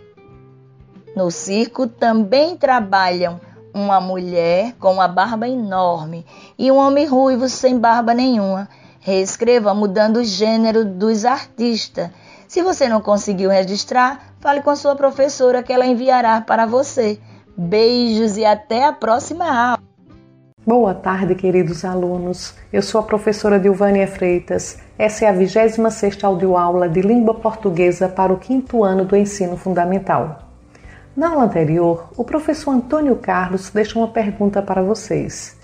[1.15, 3.40] No circo também trabalham
[3.79, 6.27] uma mulher com uma barba enorme
[6.59, 8.69] e um homem ruivo sem barba nenhuma.
[9.01, 12.11] Reescreva mudando o gênero dos artistas.
[12.47, 17.19] Se você não conseguiu registrar, fale com sua professora que ela enviará para você.
[17.57, 19.79] Beijos e até a próxima aula.
[20.67, 22.55] Boa tarde, queridos alunos.
[22.73, 24.79] Eu sou a professora Dilvânia Freitas.
[24.99, 30.48] Essa é a 26ª audioaula de língua portuguesa para o quinto ano do ensino fundamental.
[31.19, 35.57] Na aula anterior, o professor Antônio Carlos deixou uma pergunta para vocês.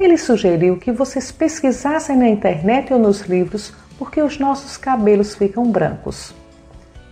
[0.00, 5.34] Ele sugeriu que vocês pesquisassem na internet ou nos livros por que os nossos cabelos
[5.34, 6.34] ficam brancos.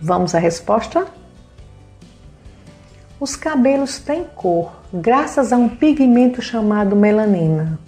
[0.01, 1.05] Vamos à resposta?
[3.19, 7.79] Os cabelos têm cor graças a um pigmento chamado melanina.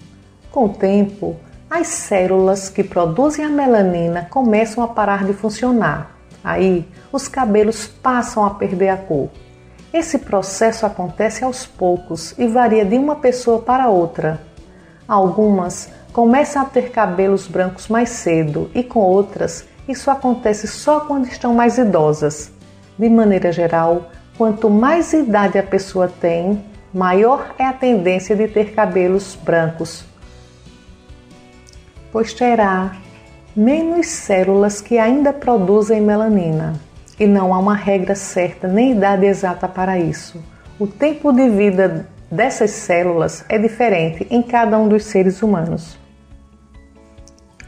[0.52, 1.38] Com o tempo,
[1.68, 6.16] as células que produzem a melanina começam a parar de funcionar.
[6.44, 9.32] Aí, os cabelos passam a perder a cor.
[9.94, 14.42] Esse processo acontece aos poucos e varia de uma pessoa para outra.
[15.08, 21.28] Algumas começam a ter cabelos brancos mais cedo e com outras isso acontece só quando
[21.28, 22.52] estão mais idosas.
[22.98, 28.74] De maneira geral, Quanto mais idade a pessoa tem, maior é a tendência de ter
[28.74, 30.04] cabelos brancos,
[32.12, 32.96] pois terá
[33.56, 36.74] menos células que ainda produzem melanina.
[37.20, 40.44] E não há uma regra certa nem idade exata para isso.
[40.80, 45.98] O tempo de vida dessas células é diferente em cada um dos seres humanos.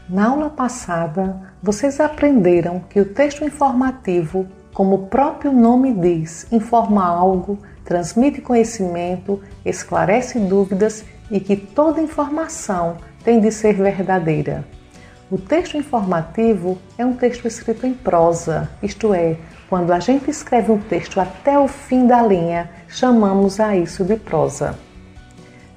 [0.08, 4.46] Na aula passada, vocês aprenderam que o texto informativo
[4.76, 12.98] como o próprio nome diz, informa algo, transmite conhecimento, esclarece dúvidas e que toda informação
[13.24, 14.66] tem de ser verdadeira.
[15.30, 19.36] O texto informativo é um texto escrito em prosa, isto é,
[19.68, 24.16] quando a gente escreve um texto até o fim da linha, chamamos a isso de
[24.16, 24.78] prosa.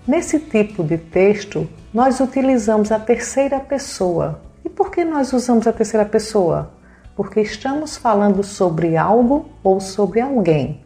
[0.07, 4.41] Nesse tipo de texto, nós utilizamos a terceira pessoa.
[4.63, 6.71] E por que nós usamos a terceira pessoa?
[7.19, 10.85] porque estamos falando sobre algo ou sobre alguém.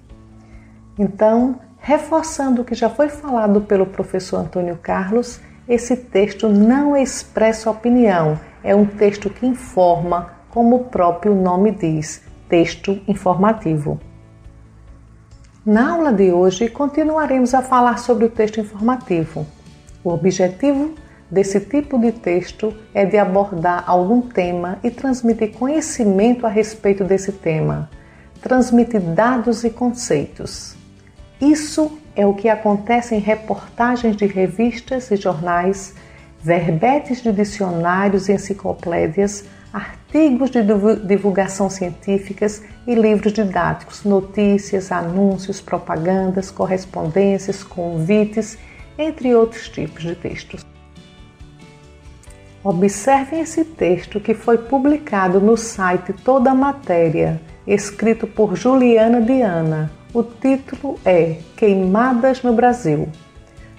[0.97, 7.69] Então, reforçando o que já foi falado pelo professor Antônio Carlos, esse texto não expressa
[7.69, 13.99] opinião, é um texto que informa, como o próprio nome diz, texto informativo.
[15.65, 19.45] Na aula de hoje, continuaremos a falar sobre o texto informativo.
[20.03, 20.93] O objetivo
[21.31, 27.31] desse tipo de texto é de abordar algum tema e transmitir conhecimento a respeito desse
[27.31, 27.89] tema,
[28.41, 30.82] transmitir dados e conceitos.
[31.43, 35.93] Isso é o que acontece em reportagens de revistas e jornais,
[36.41, 39.43] verbetes de dicionários e enciclopédias,
[39.73, 40.61] artigos de
[41.05, 48.57] divulgação científicas e livros didáticos, notícias, anúncios, propagandas, correspondências, convites,
[48.97, 50.65] entre outros tipos de textos.
[52.63, 60.02] Observem esse texto que foi publicado no site Toda Matéria, escrito por Juliana Diana.
[60.13, 63.09] O título é Queimadas no Brasil.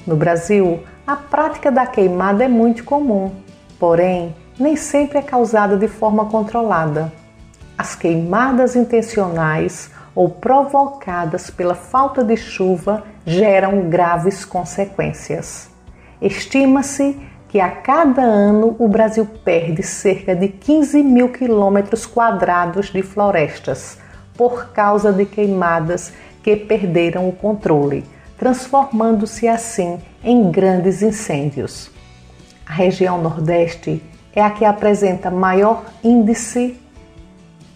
[0.04, 3.30] No Brasil, a prática da queimada é muito comum,
[3.78, 7.12] porém, nem sempre é causada de forma controlada.
[7.78, 15.70] As queimadas intencionais ou provocadas pela falta de chuva geram graves consequências.
[16.20, 17.16] Estima-se
[17.48, 24.02] que a cada ano o Brasil perde cerca de 15 mil quilômetros quadrados de florestas
[24.36, 26.12] por causa de queimadas
[26.42, 28.04] que perderam o controle,
[28.38, 31.90] transformando-se assim em grandes incêndios.
[32.66, 34.02] A região Nordeste
[34.34, 36.76] é a que apresenta maior índice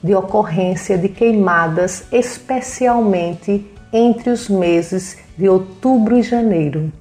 [0.02, 6.92] de ocorrência de queimadas, especialmente entre os meses de outubro e janeiro.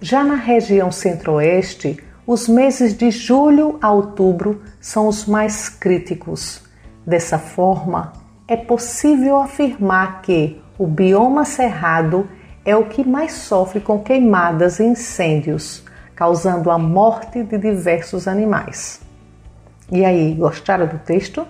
[0.00, 6.62] Já na região Centro-Oeste, os meses de julho a outubro são os mais críticos.
[7.06, 8.12] Dessa forma,
[8.50, 12.28] é possível afirmar que o bioma cerrado
[12.64, 15.84] é o que mais sofre com queimadas e incêndios,
[16.16, 19.00] causando a morte de diversos animais.
[19.88, 21.46] E aí, gostaram do texto?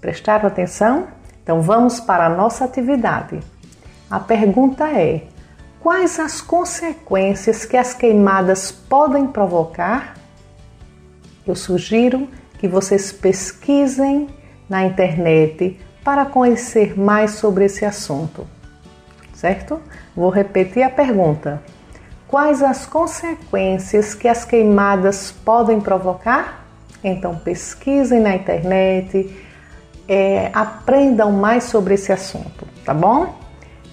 [0.00, 1.08] Prestaram atenção?
[1.42, 3.40] Então vamos para a nossa atividade.
[4.08, 5.24] A pergunta é:
[5.80, 10.14] quais as consequências que as queimadas podem provocar?
[11.44, 12.28] Eu sugiro
[12.60, 14.28] que vocês pesquisem
[14.68, 18.46] na internet para conhecer mais sobre esse assunto.
[19.34, 19.78] Certo?
[20.16, 21.62] Vou repetir a pergunta.
[22.26, 26.64] Quais as consequências que as queimadas podem provocar?
[27.04, 29.36] Então pesquisem na internet,
[30.08, 33.38] é, aprendam mais sobre esse assunto, tá bom?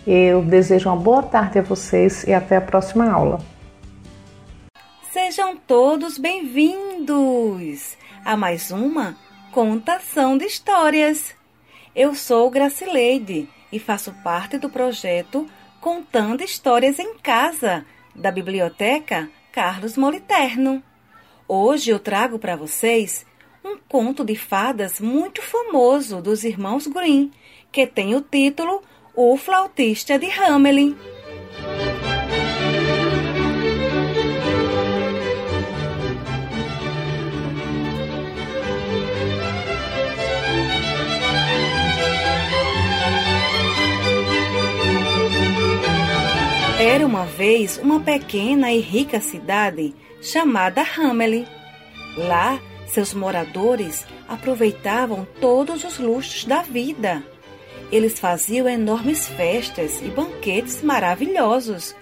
[0.07, 3.41] Eu desejo uma boa tarde a vocês e até a próxima aula.
[5.11, 9.17] Sejam todos bem-vindos a mais uma
[9.51, 11.34] contação de histórias.
[11.95, 15.47] Eu sou Gracileide e faço parte do projeto
[15.79, 20.83] Contando Histórias em Casa, da Biblioteca Carlos Moliterno.
[21.47, 23.25] Hoje eu trago para vocês
[23.63, 27.31] um conto de fadas muito famoso dos irmãos Grimm,
[27.71, 28.83] que tem o título
[29.15, 30.97] o Flautista de Hamelin.
[46.79, 51.45] Era uma vez uma pequena e rica cidade chamada Hamelin.
[52.17, 57.23] Lá, seus moradores aproveitavam todos os luxos da vida
[57.91, 61.95] eles faziam enormes festas e banquetes maravilhosos,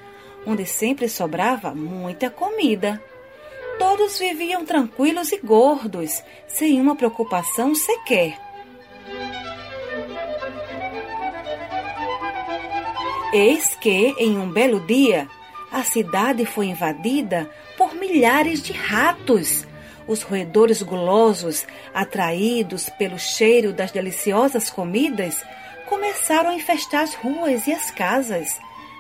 [0.45, 3.01] onde sempre sobrava muita comida.
[3.77, 8.39] Todos viviam tranquilos e gordos, sem uma preocupação sequer.
[13.34, 15.27] Eis que, em um belo dia,
[15.72, 19.65] a cidade foi invadida por milhares de ratos.
[20.07, 21.65] Os roedores gulosos,
[21.95, 25.43] atraídos pelo cheiro das deliciosas comidas,
[25.88, 28.60] começaram a infestar as ruas e as casas,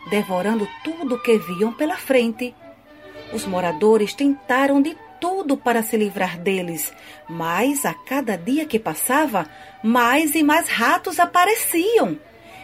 [0.09, 2.55] devorando tudo que viam pela frente.
[3.31, 6.91] Os moradores tentaram de tudo para se livrar deles,
[7.29, 9.47] mas a cada dia que passava,
[9.83, 12.17] mais e mais ratos apareciam.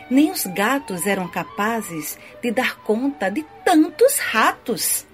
[0.10, 5.06] Nem os gatos eram capazes de dar conta de tantos ratos.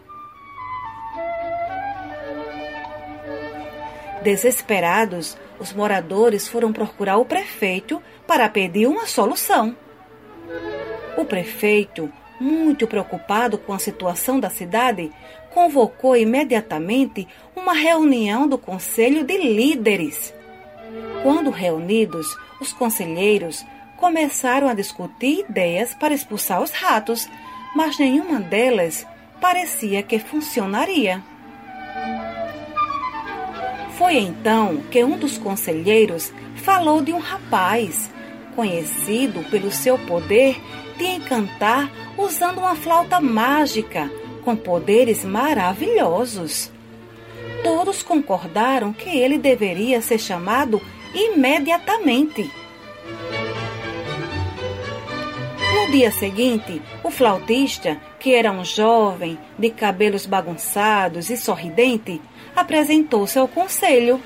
[4.23, 9.76] Desesperados, os moradores foram procurar o prefeito para pedir uma solução.
[11.17, 15.11] O prefeito, muito preocupado com a situação da cidade,
[15.53, 20.34] convocou imediatamente uma reunião do Conselho de Líderes.
[21.22, 23.65] Quando reunidos, os conselheiros
[23.97, 27.30] começaram a discutir ideias para expulsar os ratos,
[27.76, 29.05] mas nenhuma delas
[29.39, 31.23] parecia que funcionaria.
[33.97, 38.11] Foi então que um dos conselheiros falou de um rapaz
[38.55, 40.59] conhecido pelo seu poder
[40.97, 44.09] de encantar usando uma flauta mágica
[44.43, 46.72] com poderes maravilhosos.
[47.63, 50.81] Todos concordaram que ele deveria ser chamado
[51.13, 52.49] imediatamente.
[55.86, 62.20] No dia seguinte, o flautista, que era um jovem de cabelos bagunçados e sorridente,
[62.56, 64.20] apresentou-se ao conselho.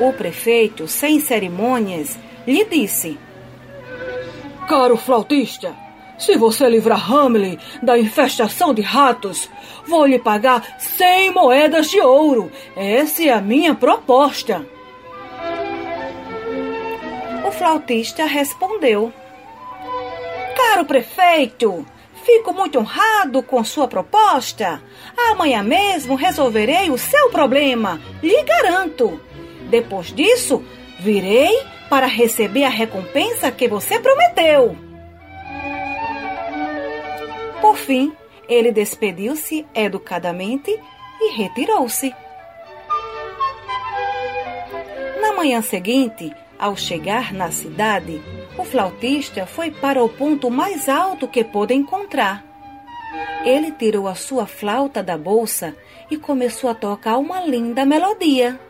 [0.00, 3.18] O prefeito, sem cerimônias, lhe disse:
[4.66, 5.76] Caro flautista,
[6.18, 9.50] se você livrar Hamlin da infestação de ratos,
[9.86, 12.50] vou lhe pagar cem moedas de ouro.
[12.74, 14.66] Essa é a minha proposta.
[17.46, 19.12] O flautista respondeu:
[20.62, 21.86] Caro prefeito,
[22.22, 24.82] fico muito honrado com sua proposta.
[25.30, 29.18] Amanhã mesmo resolverei o seu problema, lhe garanto.
[29.70, 30.62] Depois disso,
[30.98, 34.76] virei para receber a recompensa que você prometeu.
[37.62, 38.12] Por fim,
[38.46, 40.78] Ele despediu-se educadamente
[41.20, 42.14] e retirou-se.
[45.22, 48.22] Na manhã seguinte, ao chegar na cidade,
[48.60, 52.44] o flautista foi para o ponto mais alto que pôde encontrar.
[53.42, 55.74] Ele tirou a sua flauta da bolsa
[56.10, 58.60] e começou a tocar uma linda melodia.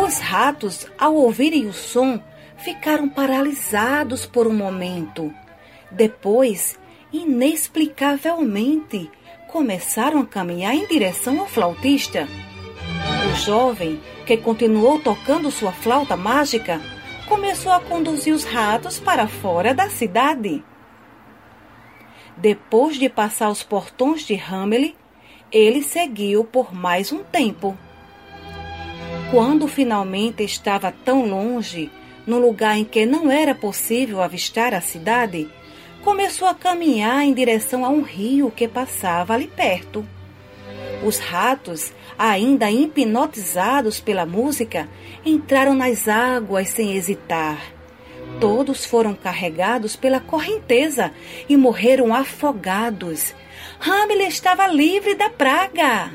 [0.00, 2.20] Os ratos, ao ouvirem o som,
[2.58, 5.34] ficaram paralisados por um momento.
[5.90, 6.78] Depois,
[7.14, 9.10] inexplicavelmente,
[9.48, 12.26] começaram a caminhar em direção ao flautista.
[13.32, 16.80] O jovem, que continuou tocando sua flauta mágica,
[17.28, 20.64] começou a conduzir os ratos para fora da cidade.
[22.36, 24.96] Depois de passar os portões de Hamley,
[25.52, 27.78] ele seguiu por mais um tempo.
[29.30, 31.92] Quando finalmente estava tão longe,
[32.26, 35.48] num lugar em que não era possível avistar a cidade,
[36.04, 40.06] começou a caminhar em direção a um rio que passava ali perto.
[41.02, 44.86] Os ratos, ainda hipnotizados pela música,
[45.24, 47.58] entraram nas águas sem hesitar.
[48.38, 51.10] Todos foram carregados pela correnteza
[51.48, 53.34] e morreram afogados.
[53.80, 56.10] Hamlet estava livre da praga.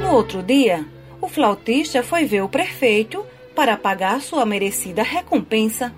[0.00, 0.86] No outro dia,
[1.20, 3.24] o flautista foi ver o prefeito
[3.54, 5.92] para pagar sua merecida recompensa.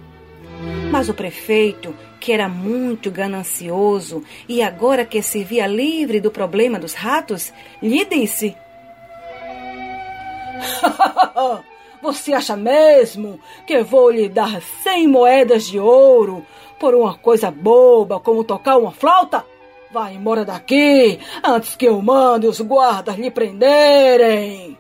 [0.97, 6.79] Mas o prefeito, que era muito ganancioso e agora que se via livre do problema
[6.79, 7.53] dos ratos,
[7.83, 8.57] lhe disse:
[12.01, 16.47] Você acha mesmo que vou lhe dar cem moedas de ouro
[16.81, 19.45] por uma coisa boba como tocar uma flauta?
[19.93, 24.79] Vá embora daqui antes que eu mande os guardas lhe prenderem.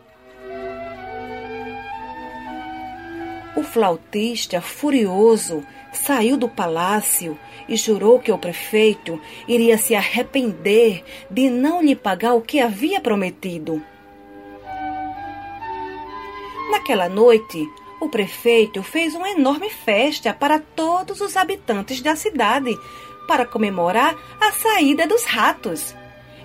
[3.54, 5.62] O flautista, furioso,
[6.06, 7.36] saiu do palácio
[7.68, 13.00] e jurou que o prefeito iria se arrepender de não lhe pagar o que havia
[13.00, 13.82] prometido.
[16.70, 17.68] Naquela noite,
[18.00, 22.78] o prefeito fez uma enorme festa para todos os habitantes da cidade
[23.26, 25.92] para comemorar a saída dos ratos.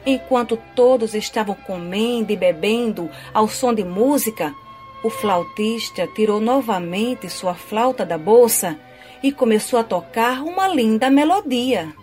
[0.04, 4.56] Enquanto todos estavam comendo e bebendo ao som de música,
[5.04, 8.80] o flautista tirou novamente sua flauta da bolsa
[9.24, 11.94] e começou a tocar uma linda melodia.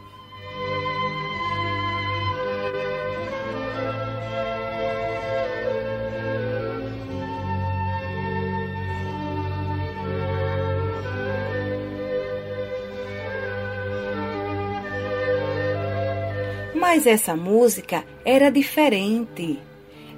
[16.74, 19.67] Mas essa música era diferente.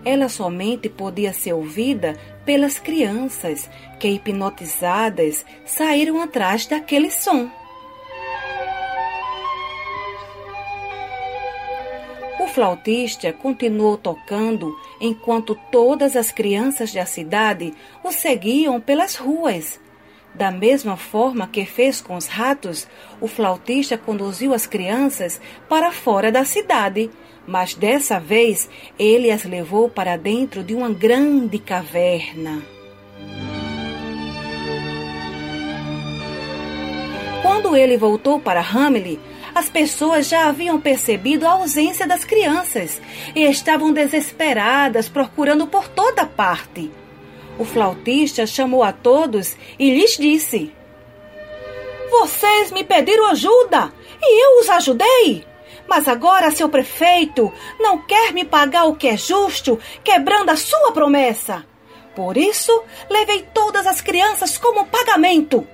[0.04, 3.68] Ela somente podia ser ouvida pelas crianças
[3.98, 7.50] que, hipnotizadas, saíram atrás daquele som.
[12.40, 19.78] O flautista continuou tocando enquanto todas as crianças da cidade o seguiam pelas ruas,
[20.34, 22.86] da mesma forma que fez com os ratos,
[23.20, 27.10] o flautista conduziu as crianças para fora da cidade,
[27.50, 32.62] mas dessa vez ele as levou para dentro de uma grande caverna.
[37.42, 39.18] Quando ele voltou para Hamley,
[39.52, 43.02] as pessoas já haviam percebido a ausência das crianças
[43.34, 46.88] e estavam desesperadas procurando por toda parte.
[47.58, 50.72] O flautista chamou a todos e lhes disse:
[52.12, 55.49] Vocês me pediram ajuda e eu os ajudei.
[55.90, 60.92] Mas agora seu prefeito não quer me pagar o que é justo, quebrando a sua
[60.92, 61.66] promessa.
[62.14, 65.66] Por isso, levei todas as crianças como pagamento.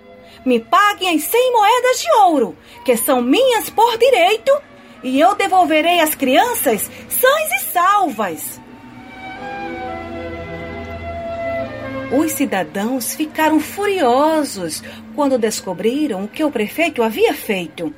[0.43, 4.51] Me paguem as cem moedas de ouro, que são minhas por direito,
[5.02, 8.60] e eu devolverei as crianças sãs e salvas.
[12.10, 14.82] Os cidadãos ficaram furiosos
[15.14, 17.93] quando descobriram o que o prefeito havia feito.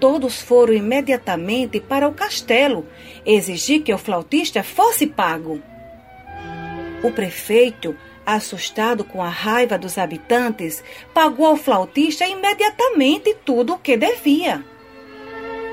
[0.00, 2.86] Todos foram imediatamente para o castelo
[3.26, 5.60] exigir que o flautista fosse pago.
[7.02, 13.96] O prefeito, assustado com a raiva dos habitantes, pagou ao flautista imediatamente tudo o que
[13.96, 14.64] devia.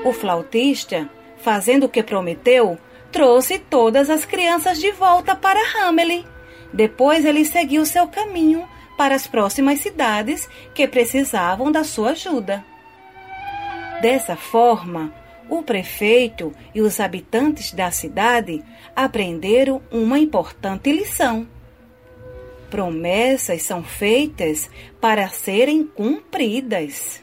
[0.04, 1.08] O flautista,
[1.38, 2.78] fazendo o que prometeu,
[3.12, 6.24] trouxe todas as crianças de volta para Hamley
[6.72, 12.64] depois ele seguiu seu caminho para as próximas cidades que precisavam da sua ajuda.
[14.00, 15.12] Dessa forma,
[15.48, 18.62] o prefeito e os habitantes da cidade
[18.94, 21.46] aprenderam uma importante lição.
[22.68, 24.68] Promessas são feitas
[25.00, 27.22] para serem cumpridas.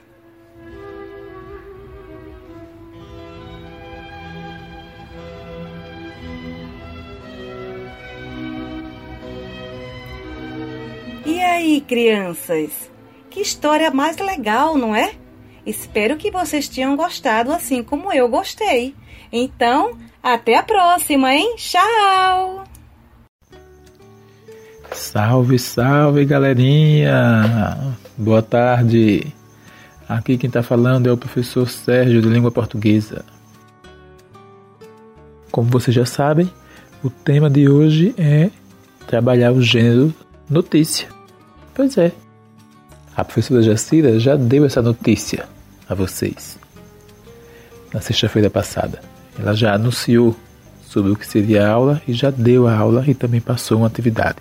[11.26, 12.92] E aí, crianças?
[13.30, 15.23] Que história mais legal, não é?
[15.66, 18.94] Espero que vocês tenham gostado assim como eu gostei.
[19.32, 21.56] Então, até a próxima, hein?
[21.58, 22.66] Tchau!
[24.92, 27.96] Salve, salve, galerinha!
[28.18, 29.34] Boa tarde!
[30.08, 33.24] Aqui quem está falando é o professor Sérgio de Língua Portuguesa.
[35.50, 36.52] Como vocês já sabem,
[37.02, 38.50] o tema de hoje é
[39.08, 40.14] trabalhar o gênero
[40.50, 41.08] notícia.
[41.74, 42.12] Pois é,
[43.16, 45.53] a professora Jacira já deu essa notícia
[45.94, 46.60] a vocês
[47.94, 49.00] na sexta-feira passada.
[49.40, 50.36] Ela já anunciou
[50.86, 53.88] sobre o que seria a aula e já deu a aula e também passou uma
[53.88, 54.40] atividade.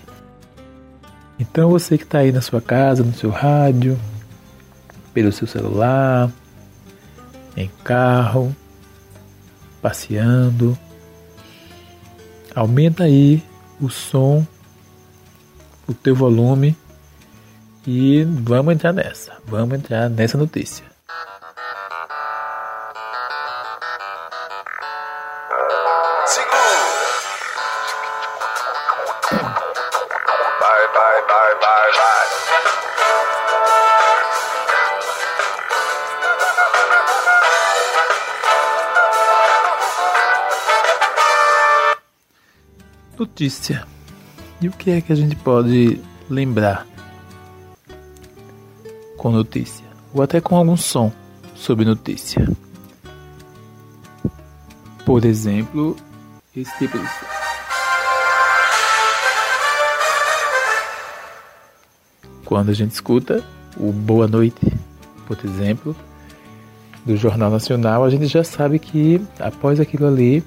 [1.39, 3.99] Então você que está aí na sua casa, no seu rádio,
[5.15, 6.31] pelo seu celular,
[7.57, 8.55] em carro,
[9.81, 10.79] passeando,
[12.55, 13.43] aumenta aí
[13.81, 14.47] o som,
[15.89, 16.77] o teu volume
[17.87, 20.91] e vamos entrar nessa, vamos entrar nessa notícia.
[43.23, 43.86] Notícia.
[44.61, 46.85] E o que é que a gente pode lembrar
[49.16, 49.85] com notícia?
[50.12, 51.12] Ou até com algum som
[51.55, 52.51] sobre notícia?
[55.07, 55.97] Por exemplo,
[56.57, 57.27] esse tipo de som.
[62.44, 63.47] Quando a gente escuta
[63.77, 64.66] o Boa Noite,
[65.28, 65.94] por exemplo,
[67.07, 70.43] do Jornal Nacional, a gente já sabe que após aquilo ali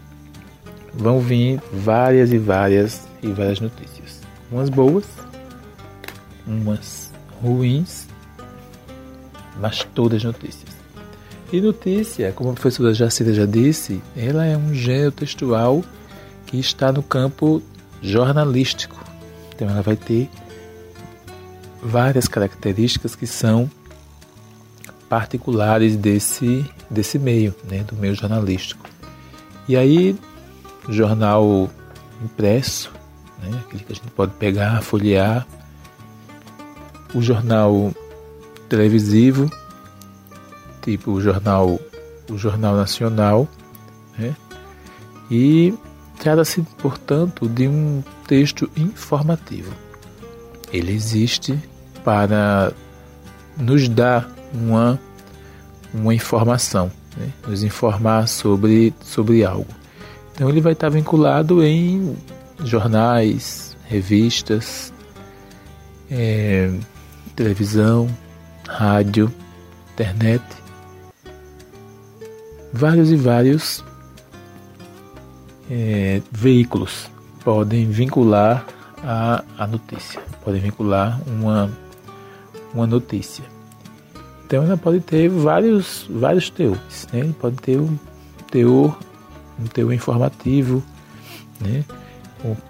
[0.97, 4.21] vão vir várias e várias e várias notícias.
[4.51, 5.05] Umas boas,
[6.47, 7.11] umas
[7.41, 8.07] ruins,
[9.59, 10.75] mas todas notícias.
[11.51, 15.83] E notícia, como a professora Jacira já disse, ela é um gênero textual
[16.45, 17.61] que está no campo
[18.01, 19.03] jornalístico.
[19.53, 20.29] Então ela vai ter
[21.81, 23.69] várias características que são
[25.07, 28.89] particulares desse, desse meio, né, do meio jornalístico.
[29.67, 30.17] E aí
[30.93, 31.69] jornal
[32.23, 32.91] impresso,
[33.41, 33.61] né?
[33.65, 35.45] aquele que a gente pode pegar, folhear,
[37.13, 37.93] o jornal
[38.67, 39.49] televisivo,
[40.81, 41.79] tipo o jornal,
[42.29, 43.47] o jornal nacional,
[44.17, 44.35] né?
[45.29, 45.73] e
[46.19, 49.73] trata-se, portanto, de um texto informativo.
[50.71, 51.57] Ele existe
[52.03, 52.73] para
[53.57, 54.99] nos dar uma,
[55.93, 57.31] uma informação, né?
[57.47, 59.84] nos informar sobre, sobre algo.
[60.35, 62.13] Então ele vai estar vinculado em
[62.59, 64.93] jornais, revistas,
[66.11, 66.69] é,
[67.37, 68.09] televisão,
[68.67, 69.31] rádio,
[69.93, 70.43] internet,
[72.73, 73.83] vários e vários
[75.71, 77.09] é, veículos
[77.41, 78.65] podem vincular
[79.01, 81.71] a, a notícia, podem vincular uma,
[82.73, 83.45] uma notícia.
[84.45, 87.33] Então ela pode ter vários, vários teores, né?
[87.39, 87.97] pode ter um
[88.51, 88.97] teor
[89.73, 90.83] teor informativo,
[91.59, 91.83] né?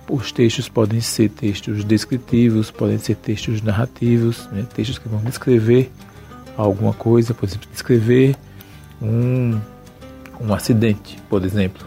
[0.09, 4.65] Os textos podem ser textos descritivos, podem ser textos narrativos, né?
[4.73, 5.91] textos que vão descrever
[6.55, 8.35] alguma coisa, por exemplo, descrever
[9.01, 9.59] um,
[10.39, 11.85] um acidente, por exemplo,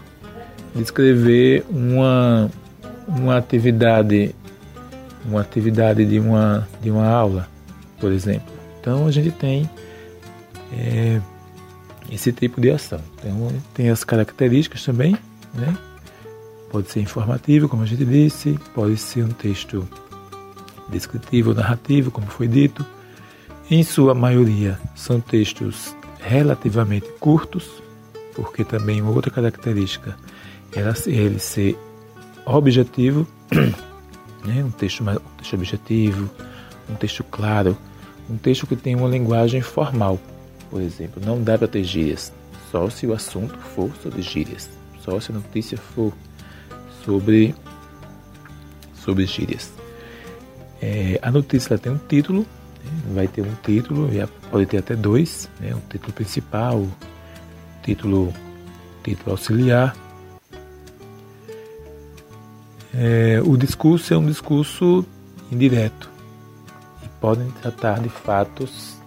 [0.75, 2.51] descrever uma,
[3.07, 4.35] uma atividade,
[5.25, 7.47] uma atividade de uma, de uma aula,
[7.99, 8.53] por exemplo.
[8.79, 9.67] Então a gente tem
[10.71, 11.19] é,
[12.11, 13.01] esse tipo de ação.
[13.17, 15.15] Então, tem as características também,
[15.53, 15.77] né?
[16.71, 19.87] Pode ser informativo, como a gente disse, pode ser um texto
[20.87, 22.85] descritivo ou narrativo, como foi dito.
[23.69, 27.69] Em sua maioria, são textos relativamente curtos,
[28.35, 30.15] porque também uma outra característica
[30.71, 31.77] é ele ser
[32.45, 33.27] objetivo,
[34.45, 34.63] né?
[34.63, 36.29] um, texto, um texto objetivo,
[36.89, 37.77] um texto claro,
[38.29, 40.19] um texto que tem uma linguagem formal
[40.69, 42.31] por exemplo, não dá para ter gírias,
[42.71, 44.69] só se o assunto for sobre gírias,
[45.03, 46.13] só se a notícia for
[47.03, 47.55] sobre,
[48.95, 49.71] sobre gírias.
[50.81, 52.45] É, a notícia tem um título,
[52.83, 52.91] né?
[53.13, 54.09] vai ter um título,
[54.49, 55.73] pode ter até dois, né?
[55.73, 56.85] um título principal,
[57.83, 58.33] título
[59.03, 59.95] título auxiliar.
[62.93, 65.05] É, o discurso é um discurso
[65.51, 66.09] indireto
[67.03, 68.98] e podem tratar de fatos,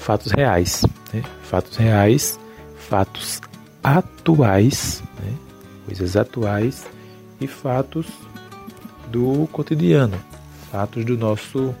[0.00, 1.22] fatos reais, né?
[1.42, 2.40] fatos reais,
[2.88, 3.40] fatos
[3.82, 5.32] atuais, né?
[5.86, 6.86] coisas atuais
[7.40, 8.06] e fatos
[9.08, 10.18] do cotidiano,
[10.72, 11.74] fatos do nosso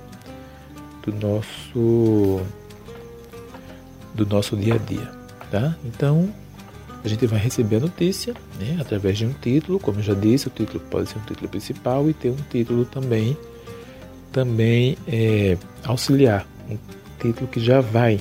[1.02, 2.40] do nosso
[4.14, 5.10] do nosso dia a dia,
[5.50, 5.74] tá?
[5.84, 6.28] Então
[7.02, 10.48] a gente vai receber a notícia, né, através de um título, como eu já disse,
[10.48, 13.34] o título pode ser um título principal e ter um título também
[14.30, 16.76] também é, auxiliar, um
[17.20, 18.20] título que já vai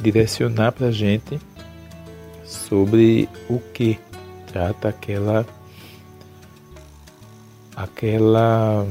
[0.00, 1.40] direcionar para a gente
[2.44, 3.98] sobre o que
[4.46, 5.46] trata aquela
[7.74, 8.86] aquela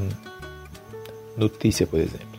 [1.36, 2.34] notícia, por exemplo.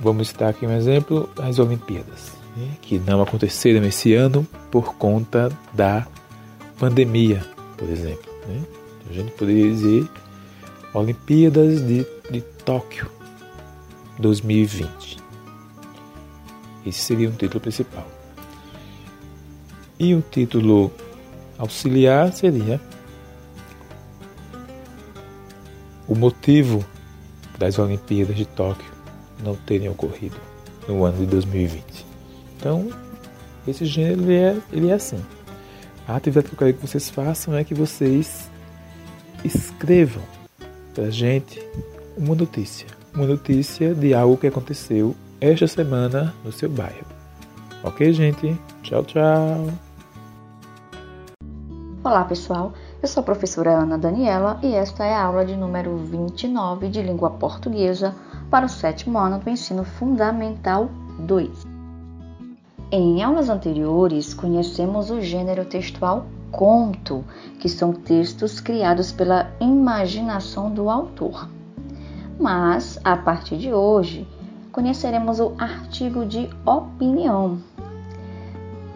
[0.00, 5.50] Vamos citar aqui um exemplo: as Olimpíadas, né, que não aconteceram esse ano por conta
[5.74, 6.06] da
[6.78, 7.44] pandemia,
[7.76, 8.30] por exemplo.
[8.48, 8.62] Né?
[9.10, 10.08] A gente poderia dizer
[10.94, 13.10] Olimpíadas de, de Tóquio
[14.18, 15.19] 2020.
[16.84, 18.06] Esse seria um título principal.
[19.98, 20.90] E o título
[21.58, 22.80] auxiliar seria
[26.08, 26.84] o motivo
[27.58, 28.90] das Olimpíadas de Tóquio
[29.44, 30.36] não terem ocorrido
[30.88, 32.06] no ano de 2020.
[32.56, 32.88] Então,
[33.66, 35.20] esse gênero ele é, ele é assim.
[36.08, 38.50] A atividade que eu quero que vocês façam é que vocês
[39.44, 40.22] escrevam
[40.94, 41.62] para gente
[42.16, 42.86] uma notícia.
[43.14, 47.06] Uma notícia de algo que aconteceu esta semana no seu bairro.
[47.82, 48.60] Ok, gente?
[48.82, 49.70] Tchau, tchau!
[52.04, 52.74] Olá, pessoal.
[53.02, 57.00] Eu sou a professora Ana Daniela e esta é a aula de número 29 de
[57.00, 58.14] língua portuguesa
[58.50, 60.90] para o sétimo ano do ensino fundamental
[61.20, 61.48] 2.
[62.92, 67.24] Em aulas anteriores, conhecemos o gênero textual conto,
[67.58, 71.48] que são textos criados pela imaginação do autor.
[72.38, 74.26] Mas, a partir de hoje,
[74.72, 77.58] conheceremos o artigo de opinião.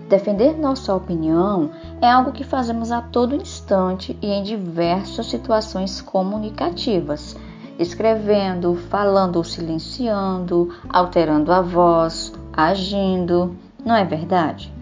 [0.09, 1.71] Defender nossa opinião
[2.01, 7.37] é algo que fazemos a todo instante e em diversas situações comunicativas
[7.79, 14.73] escrevendo, falando ou silenciando, alterando a voz, agindo, não é verdade?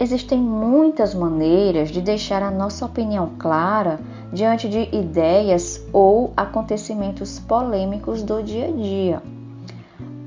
[0.00, 4.00] Existem muitas maneiras de deixar a nossa opinião clara
[4.32, 9.22] diante de ideias ou acontecimentos polêmicos do dia a dia.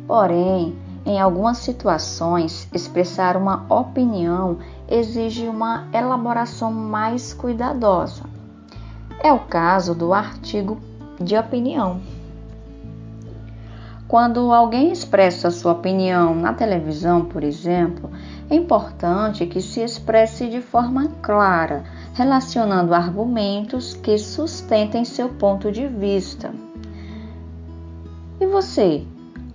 [0.07, 0.75] Porém,
[1.05, 4.57] em algumas situações, expressar uma opinião
[4.89, 8.23] exige uma elaboração mais cuidadosa.
[9.23, 10.79] É o caso do artigo
[11.19, 12.01] de opinião.
[14.07, 18.11] Quando alguém expressa sua opinião na televisão, por exemplo,
[18.49, 21.83] é importante que se expresse de forma clara,
[22.13, 26.53] relacionando argumentos que sustentem seu ponto de vista.
[28.39, 29.03] E você,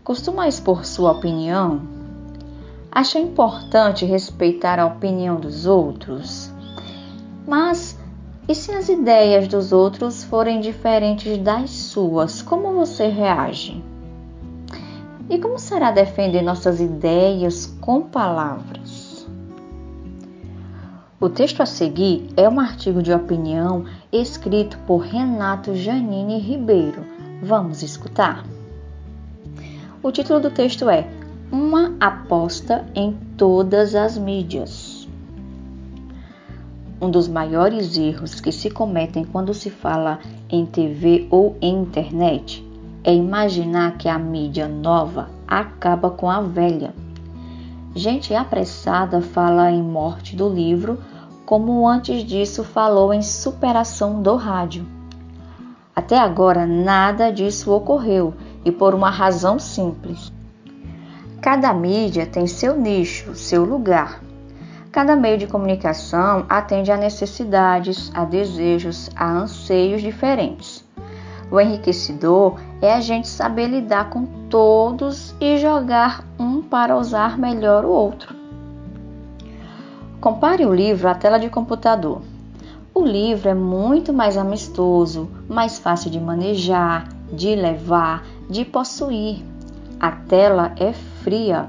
[0.04, 1.82] costuma expor sua opinião?
[2.90, 6.50] Acha importante respeitar a opinião dos outros?
[7.46, 7.98] Mas
[8.48, 13.80] e se as ideias dos outros forem diferentes das suas, como você reage?
[15.28, 19.24] E como será defender nossas ideias com palavras?
[21.20, 27.04] O texto a seguir é um artigo de opinião escrito por Renato Janine Ribeiro.
[27.40, 28.42] Vamos escutar?
[30.02, 31.06] O título do texto é
[31.52, 35.06] Uma aposta em todas as mídias.
[36.98, 40.18] Um dos maiores erros que se cometem quando se fala
[40.48, 42.66] em TV ou em internet
[43.04, 46.94] é imaginar que a mídia nova acaba com a velha.
[47.94, 50.98] Gente apressada fala em morte do livro,
[51.44, 54.86] como antes disso falou em superação do rádio.
[55.94, 58.32] Até agora nada disso ocorreu
[58.64, 60.32] e por uma razão simples.
[61.40, 64.20] Cada mídia tem seu nicho, seu lugar.
[64.92, 70.84] Cada meio de comunicação atende a necessidades, a desejos, a anseios diferentes.
[71.50, 77.84] O enriquecedor é a gente saber lidar com todos e jogar um para usar melhor
[77.84, 78.34] o outro.
[80.20, 82.20] Compare o livro à tela de computador.
[82.94, 89.44] O livro é muito mais amistoso, mais fácil de manejar, de levar, de possuir.
[89.98, 91.68] A tela é fria.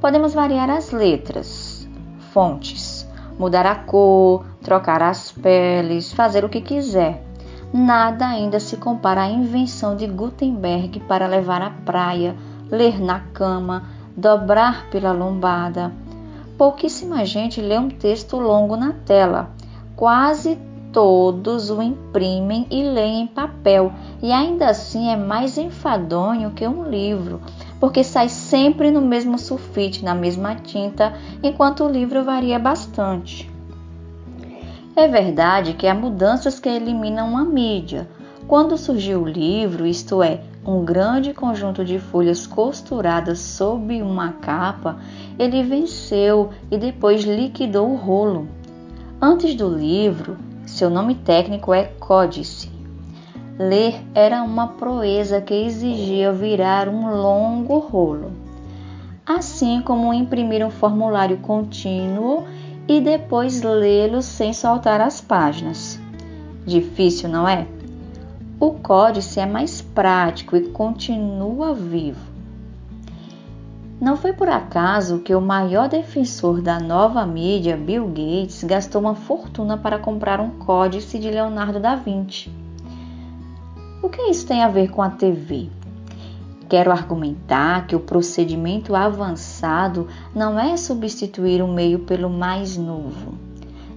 [0.00, 1.88] Podemos variar as letras,
[2.32, 7.24] fontes, mudar a cor, trocar as peles, fazer o que quiser.
[7.72, 12.34] Nada ainda se compara à invenção de Gutenberg para levar à praia,
[12.70, 13.84] ler na cama,
[14.16, 15.92] dobrar pela lombada.
[16.58, 19.50] pouquíssima gente lê um texto longo na tela.
[19.96, 20.58] Quase
[20.92, 23.92] todos o imprimem e leem em papel,
[24.22, 27.40] e ainda assim é mais enfadonho que um livro,
[27.78, 33.50] porque sai sempre no mesmo sulfite, na mesma tinta, enquanto o livro varia bastante.
[34.96, 38.08] É verdade que há mudanças que eliminam a mídia.
[38.46, 44.98] Quando surgiu o livro, isto é, um grande conjunto de folhas costuradas sob uma capa,
[45.38, 48.48] ele venceu e depois liquidou o rolo.
[49.22, 50.36] Antes do livro,
[50.70, 52.70] seu nome técnico é códice.
[53.58, 58.32] Ler era uma proeza que exigia virar um longo rolo,
[59.26, 62.44] assim como imprimir um formulário contínuo
[62.88, 66.00] e depois lê-lo sem soltar as páginas.
[66.64, 67.66] Difícil, não é?
[68.58, 72.29] O códice é mais prático e continua vivo.
[74.00, 79.14] Não foi por acaso que o maior defensor da nova mídia, Bill Gates, gastou uma
[79.14, 82.50] fortuna para comprar um códice de Leonardo da Vinci.
[84.02, 85.68] O que isso tem a ver com a TV?
[86.66, 93.34] Quero argumentar que o procedimento avançado não é substituir um meio pelo mais novo.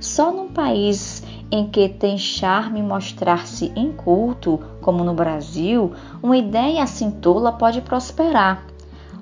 [0.02, 7.10] Só num país em que tem charme mostrar-se inculto, como no Brasil, uma ideia assim
[7.10, 8.73] tola pode prosperar.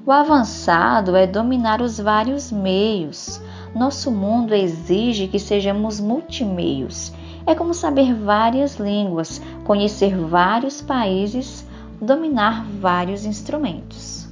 [0.04, 3.40] O avançado é dominar os vários meios.
[3.76, 7.14] Nosso mundo exige que sejamos multimeios.
[7.46, 11.68] É como saber várias línguas, conhecer vários países,
[12.02, 14.28] dominar vários instrumentos.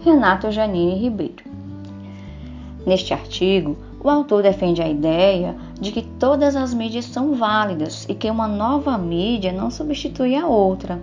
[0.00, 1.44] Renato Janine Ribeiro.
[2.84, 8.14] Neste artigo, o autor defende a ideia de que todas as mídias são válidas e
[8.14, 11.00] que uma nova mídia não substitui a outra.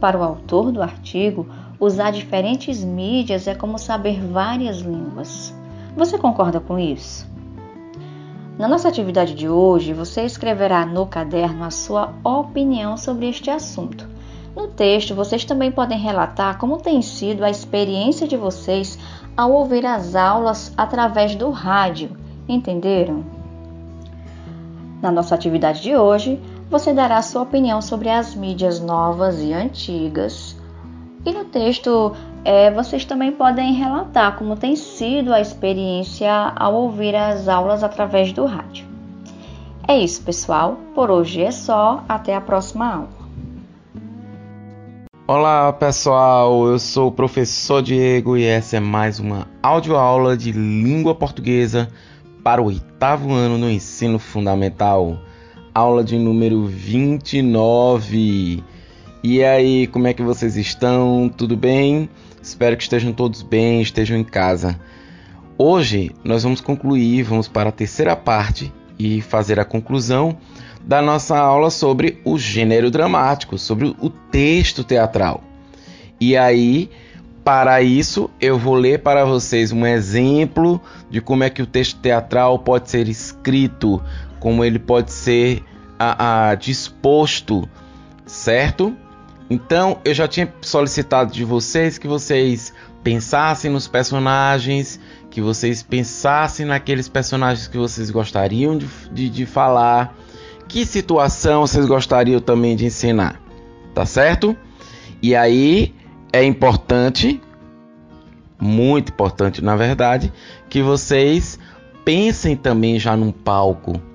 [0.00, 1.46] Para o autor do artigo,
[1.80, 5.52] usar diferentes mídias é como saber várias línguas.
[5.96, 7.26] Você concorda com isso?
[8.56, 14.08] Na nossa atividade de hoje, você escreverá no caderno a sua opinião sobre este assunto.
[14.54, 18.98] No texto, vocês também podem relatar como tem sido a experiência de vocês
[19.36, 22.10] ao ouvir as aulas através do rádio.
[22.48, 23.24] Entenderam?
[25.00, 30.54] Na nossa atividade de hoje, você dará sua opinião sobre as mídias novas e antigas.
[31.24, 32.12] E no texto,
[32.44, 38.32] é, vocês também podem relatar como tem sido a experiência ao ouvir as aulas através
[38.32, 38.86] do rádio.
[39.86, 40.76] É isso, pessoal.
[40.94, 42.04] Por hoje é só.
[42.06, 43.08] Até a próxima aula.
[45.26, 46.66] Olá, pessoal.
[46.66, 51.88] Eu sou o professor Diego e essa é mais uma audioaula de língua portuguesa
[52.44, 55.18] para o oitavo ano no ensino fundamental
[55.74, 58.62] aula de número 29.
[59.22, 61.28] E aí, como é que vocês estão?
[61.28, 62.08] Tudo bem?
[62.42, 64.78] Espero que estejam todos bem, estejam em casa.
[65.56, 70.36] Hoje nós vamos concluir, vamos para a terceira parte e fazer a conclusão
[70.84, 75.42] da nossa aula sobre o gênero dramático, sobre o texto teatral.
[76.20, 76.88] E aí,
[77.44, 80.80] para isso, eu vou ler para vocês um exemplo
[81.10, 84.02] de como é que o texto teatral pode ser escrito,
[84.48, 85.62] como ele pode ser
[85.98, 87.68] a, a disposto,
[88.24, 88.96] certo?
[89.50, 92.72] Então eu já tinha solicitado de vocês que vocês
[93.04, 94.98] pensassem nos personagens,
[95.30, 100.16] que vocês pensassem naqueles personagens que vocês gostariam de, de, de falar,
[100.66, 103.38] que situação vocês gostariam também de ensinar,
[103.94, 104.56] tá certo?
[105.20, 105.94] E aí
[106.32, 107.38] é importante,
[108.58, 110.32] muito importante na verdade,
[110.70, 111.58] que vocês
[112.02, 114.07] pensem também já num palco,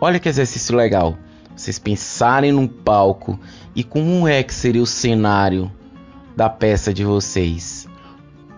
[0.00, 1.16] Olha que exercício legal.
[1.56, 3.38] Vocês pensarem num palco
[3.74, 5.70] e como é que seria o cenário
[6.36, 7.88] da peça de vocês.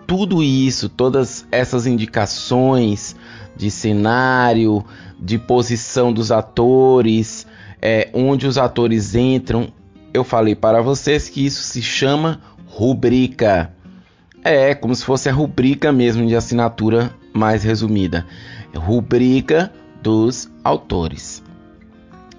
[0.05, 3.15] Tudo isso, todas essas indicações
[3.55, 4.85] de cenário,
[5.19, 7.47] de posição dos atores,
[7.81, 9.73] é, onde os atores entram,
[10.13, 13.73] eu falei para vocês que isso se chama rubrica.
[14.43, 18.25] É como se fosse a rubrica mesmo de assinatura mais resumida.
[18.75, 21.43] Rubrica dos autores,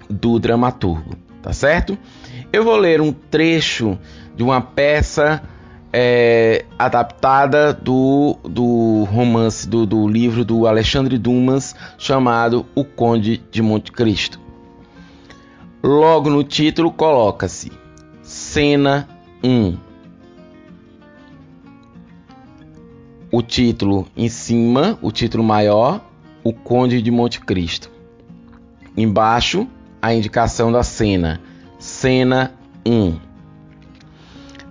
[0.09, 1.97] do dramaturgo, tá certo?
[2.51, 3.97] Eu vou ler um trecho
[4.35, 5.41] de uma peça
[5.91, 13.61] é, adaptada do, do romance, do, do livro do Alexandre Dumas, chamado O Conde de
[13.61, 14.39] Monte Cristo.
[15.83, 17.71] Logo no título coloca-se
[18.23, 19.07] Cena
[19.43, 19.77] 1.
[23.31, 26.01] O título em cima, o título maior,
[26.43, 27.89] o Conde de Monte Cristo.
[28.95, 29.67] Embaixo,
[30.01, 31.39] a indicação da cena.
[31.79, 32.53] Cena
[32.85, 33.17] 1.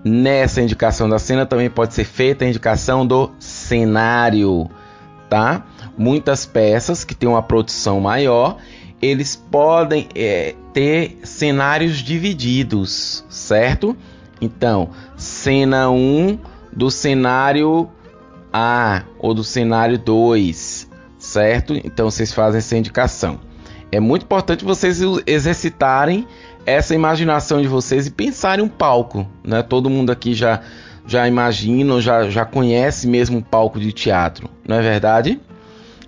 [0.05, 4.69] Nessa indicação da cena também pode ser feita a indicação do cenário,
[5.28, 5.65] tá?
[5.97, 8.59] Muitas peças que têm uma produção maior,
[9.01, 13.97] eles podem é, ter cenários divididos, certo?
[14.40, 16.39] Então, cena 1
[16.73, 17.89] do cenário
[18.53, 20.57] A ou do cenário 2,
[21.33, 21.75] certo?
[21.85, 23.41] Então vocês fazem essa indicação.
[23.91, 26.27] É muito importante vocês exercitarem
[26.65, 29.63] essa imaginação de vocês e pensarem um palco, né?
[29.63, 30.61] Todo mundo aqui já
[31.05, 35.41] já imagina, já já conhece mesmo um palco de teatro, não é verdade?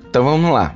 [0.09, 0.75] Então vamos lá.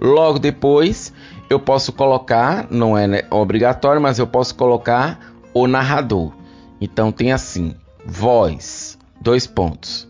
[0.00, 1.12] Logo depois
[1.50, 6.32] eu posso colocar, não é né, obrigatório, mas eu posso colocar o narrador.
[6.80, 7.74] Então tem assim:
[8.04, 10.08] voz, dois pontos.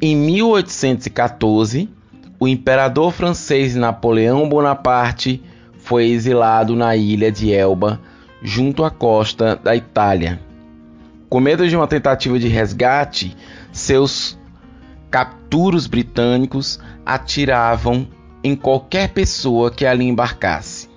[0.00, 1.88] Em 1814,
[2.38, 5.42] o imperador francês Napoleão Bonaparte
[5.78, 8.00] foi exilado na ilha de Elba,
[8.42, 10.40] junto à costa da Itália.
[11.28, 13.36] Com medo de uma tentativa de resgate,
[13.72, 14.38] seus
[15.10, 18.06] capturos britânicos atiravam
[18.44, 20.88] em qualquer pessoa que ali embarcasse,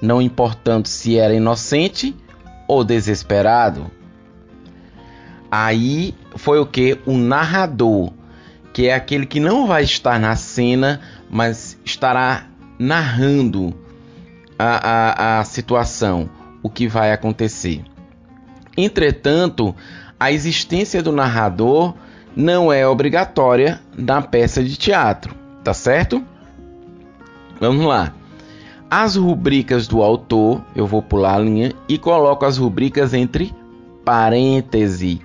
[0.00, 2.16] não importando se era inocente
[2.66, 3.90] ou desesperado.
[5.50, 6.98] Aí foi o que?
[7.06, 8.12] O narrador,
[8.74, 13.72] que é aquele que não vai estar na cena, mas estará narrando
[14.58, 16.28] a, a, a situação,
[16.60, 17.84] o que vai acontecer.
[18.76, 19.74] Entretanto,
[20.18, 21.94] a existência do narrador
[22.34, 25.32] não é obrigatória na peça de teatro,
[25.62, 26.24] tá certo?
[27.60, 28.12] Vamos lá.
[28.90, 33.54] As rubricas do autor, eu vou pular a linha e coloco as rubricas entre
[34.04, 35.20] parêntese.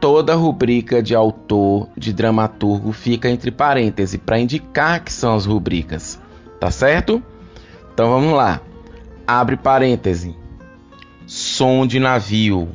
[0.00, 6.20] Toda rubrica de autor, de dramaturgo, fica entre parêntese para indicar que são as rubricas,
[6.60, 7.22] tá certo?
[7.92, 8.60] Então vamos lá.
[9.26, 10.36] Abre parêntese.
[11.26, 12.68] Som de navio.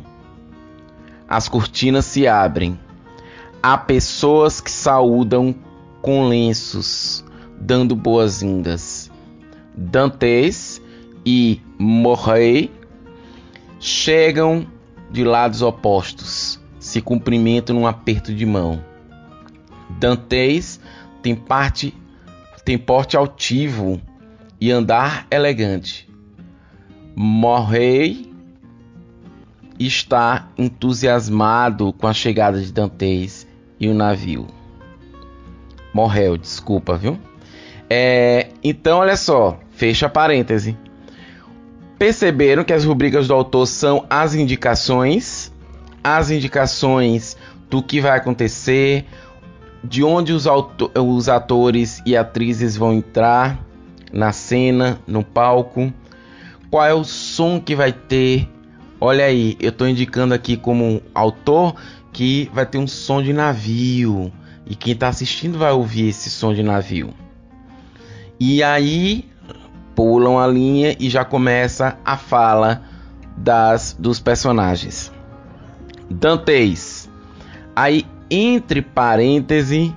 [1.29, 2.77] As cortinas se abrem.
[3.63, 5.55] Há pessoas que saúdam
[6.01, 7.23] com lenços,
[7.59, 9.11] dando boas-vindas.
[9.75, 10.81] Dantes
[11.25, 12.71] e Morrey
[13.79, 14.67] chegam
[15.09, 16.59] de lados opostos,
[16.91, 18.83] se cumprimentam num aperto de mão.
[19.89, 20.79] Dantes
[21.21, 21.93] tem parte
[22.63, 23.99] tem porte altivo
[24.59, 26.07] e andar elegante.
[27.15, 28.31] Morrey
[29.79, 33.47] está entusiasmado com a chegada de Dantes
[33.79, 34.45] e o navio.
[35.93, 37.17] Morreu, desculpa, viu?
[37.89, 40.77] É, então, olha só, fecha parêntese.
[41.97, 45.50] Perceberam que as rubricas do autor são as indicações,
[46.03, 47.37] as indicações
[47.69, 49.05] do que vai acontecer,
[49.83, 50.45] de onde os,
[50.95, 53.59] os atores e atrizes vão entrar,
[54.11, 55.91] na cena, no palco,
[56.69, 58.47] qual é o som que vai ter.
[58.99, 61.75] Olha aí, eu estou indicando aqui como autor
[62.11, 64.31] que vai ter um som de navio
[64.65, 67.13] e quem está assistindo vai ouvir esse som de navio.
[68.39, 69.29] E aí
[69.95, 72.83] pulam a linha e já começa a fala
[73.37, 75.11] das dos personagens.
[76.11, 77.09] Dantes.
[77.75, 79.91] Aí entre parênteses,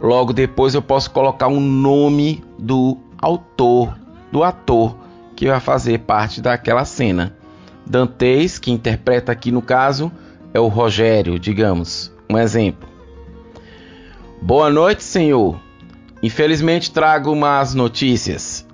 [0.00, 3.96] logo depois eu posso colocar um nome do autor,
[4.30, 4.96] do ator
[5.34, 7.34] que vai fazer parte daquela cena.
[7.86, 10.12] Dantes, que interpreta aqui no caso,
[10.54, 12.88] é o Rogério, digamos, um exemplo.
[14.40, 15.58] Boa noite, senhor.
[16.22, 18.66] Infelizmente trago más notícias.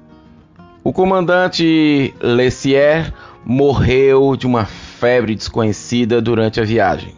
[0.82, 3.12] O comandante Lessier
[3.44, 4.64] morreu de uma
[4.98, 7.14] febre desconhecida durante a viagem.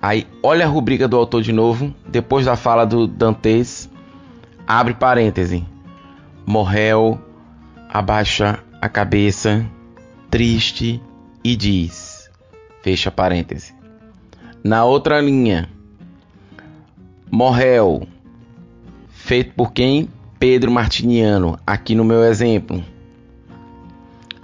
[0.00, 3.90] Aí, olha a rubrica do autor de novo, depois da fala do Dantes,
[4.66, 5.64] Abre parêntese.
[6.44, 7.18] Morrel
[7.88, 9.64] abaixa a cabeça,
[10.30, 11.00] triste,
[11.42, 12.30] e diz:
[12.82, 13.74] Fecha parêntese.
[14.62, 15.70] Na outra linha,
[17.30, 18.06] Morrel,
[19.08, 20.10] feito por quem?
[20.38, 22.84] Pedro Martiniano, aqui no meu exemplo.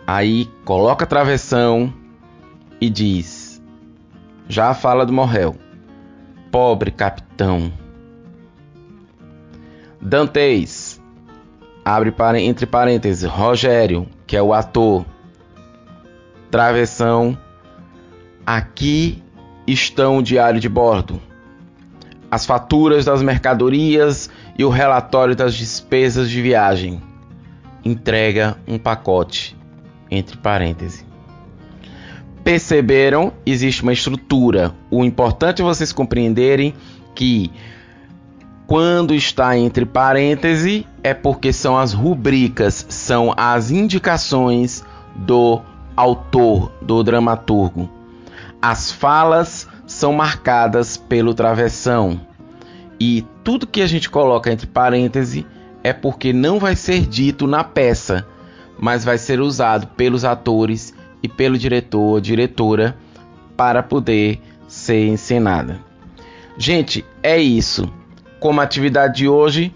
[0.07, 1.93] Aí coloca travessão
[2.81, 3.63] e diz:
[4.49, 5.57] Já fala do Morrel.
[6.51, 7.73] Pobre capitão
[10.07, 11.01] Dantes,
[11.83, 15.03] abre entre parênteses, Rogério, que é o ator.
[16.51, 17.39] Travessão,
[18.45, 19.23] aqui
[19.67, 21.19] estão o diário de bordo,
[22.31, 24.29] as faturas das mercadorias
[24.59, 27.03] e o relatório das despesas de viagem.
[27.83, 29.57] Entrega um pacote,
[30.11, 31.05] entre parênteses.
[32.43, 33.33] Perceberam?
[33.47, 34.75] Existe uma estrutura.
[34.91, 36.75] O importante é vocês compreenderem
[37.15, 37.51] que
[38.67, 45.61] quando está entre parênteses, é porque são as rubricas, são as indicações do
[45.97, 47.91] autor, do dramaturgo.
[48.61, 52.21] As falas são marcadas pelo travessão.
[52.99, 55.45] E tudo que a gente coloca entre parênteses
[55.83, 58.27] é porque não vai ser dito na peça,
[58.85, 60.93] mas vai ser usado pelos atores
[61.23, 62.95] e pelo diretor ou diretora
[63.57, 64.39] para poder
[64.69, 65.81] ser encenada.
[66.59, 67.91] Gente, é isso.
[68.39, 69.75] Como atividade de hoje,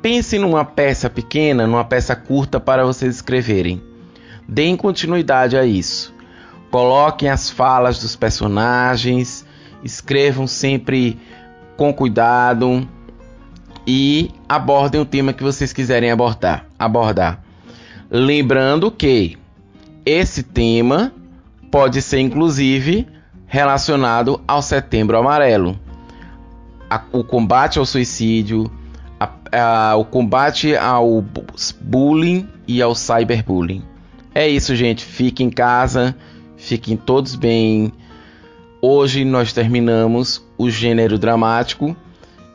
[0.00, 3.82] pense numa peça pequena, numa peça curta para vocês escreverem.
[4.48, 6.14] Deem continuidade a isso.
[6.70, 9.44] Coloquem as falas dos personagens,
[9.84, 11.20] escrevam sempre
[11.76, 12.88] com cuidado
[13.86, 16.64] e abordem o tema que vocês quiserem abordar.
[16.78, 17.44] abordar.
[18.10, 19.36] Lembrando que
[20.04, 21.12] esse tema
[21.70, 23.06] pode ser inclusive
[23.46, 25.78] relacionado ao Setembro Amarelo,
[26.88, 28.70] a, o combate ao suicídio,
[29.18, 31.24] a, a, o combate ao
[31.80, 33.82] bullying e ao cyberbullying.
[34.34, 35.04] É isso, gente.
[35.04, 36.14] Fiquem em casa,
[36.56, 37.92] fiquem todos bem.
[38.80, 41.96] Hoje nós terminamos o gênero dramático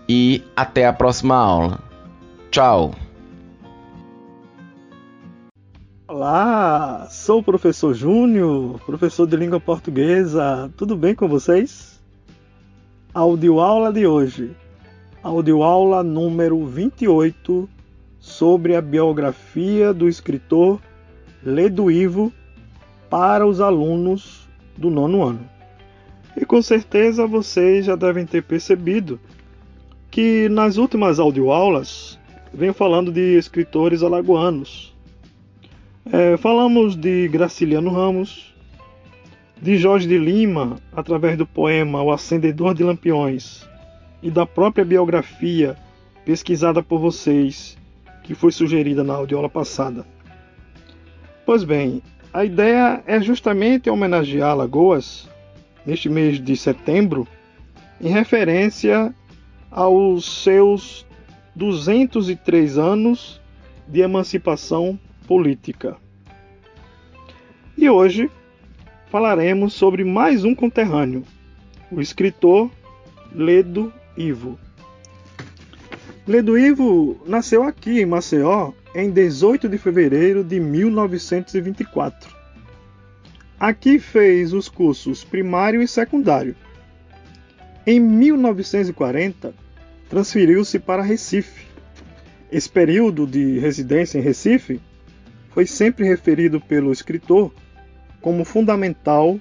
[0.08, 1.80] e até a próxima aula.
[2.52, 2.94] Tchau!
[6.14, 10.70] Olá, sou o professor Júnior, professor de língua portuguesa.
[10.76, 12.02] Tudo bem com vocês?
[13.14, 14.52] Audioaula de hoje.
[15.24, 17.70] Audioaula número 28
[18.20, 20.82] sobre a biografia do escritor
[21.42, 22.30] Ledo Ivo
[23.10, 25.50] para os alunos do nono ano.
[26.36, 29.18] E com certeza vocês já devem ter percebido
[30.10, 32.20] que nas últimas audioaulas
[32.54, 34.91] venho falando de escritores alagoanos.
[36.10, 38.56] É, falamos de Graciliano Ramos,
[39.62, 43.70] de Jorge de Lima, através do poema O Acendedor de Lampiões,
[44.22, 45.78] e da própria biografia
[46.26, 47.78] pesquisada por vocês,
[48.24, 50.04] que foi sugerida na audioaula passada.
[51.46, 52.02] Pois bem,
[52.34, 55.30] a ideia é justamente homenagear Alagoas
[55.86, 57.28] neste mês de setembro,
[58.02, 59.14] em referência
[59.70, 61.06] aos seus
[61.56, 63.40] 203 anos
[63.88, 65.98] de emancipação política.
[67.78, 68.30] E hoje
[69.10, 71.24] falaremos sobre mais um conterrâneo,
[71.92, 72.70] o escritor
[73.34, 74.60] Ledo Ivo.
[76.28, 82.30] Ledo Ivo nasceu aqui em Maceió em 18 de fevereiro de 1924.
[83.60, 86.56] Aqui fez os cursos primário e secundário.
[87.86, 89.54] Em 1940,
[90.10, 91.66] transferiu-se para Recife.
[92.52, 94.80] Esse período de residência em Recife
[95.52, 97.54] foi sempre referido pelo escritor
[98.22, 99.40] como fundamental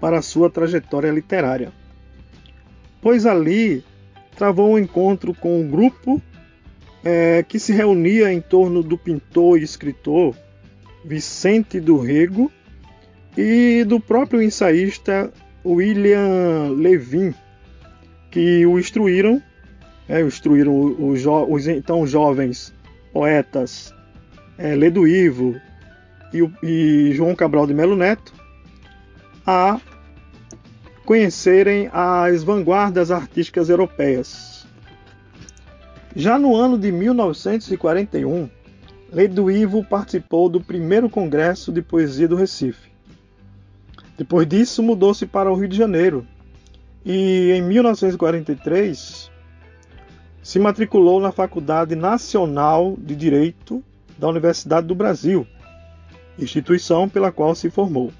[0.00, 1.72] para a sua trajetória literária,
[3.02, 3.84] pois ali
[4.36, 6.22] travou um encontro com um grupo
[7.04, 10.36] é, que se reunia em torno do pintor e escritor
[11.04, 12.50] Vicente do Rego
[13.36, 15.32] e do próprio ensaísta
[15.64, 17.34] William Levin,
[18.30, 19.42] que o instruíram,
[20.08, 22.74] é, instruíram os, os, então jovens
[23.12, 23.92] poetas
[24.58, 25.58] é, Ledo Ivo
[26.34, 28.34] e, e João Cabral de Melo Neto
[29.46, 29.80] a
[31.06, 34.66] conhecerem as vanguardas artísticas europeias.
[36.14, 38.50] Já no ano de 1941,
[39.10, 42.90] Ledo Ivo participou do primeiro Congresso de Poesia do Recife.
[44.18, 46.26] Depois disso, mudou-se para o Rio de Janeiro
[47.04, 49.30] e, em 1943,
[50.42, 53.82] se matriculou na Faculdade Nacional de Direito
[54.18, 55.46] da Universidade do Brasil,
[56.38, 58.12] instituição pela qual se formou.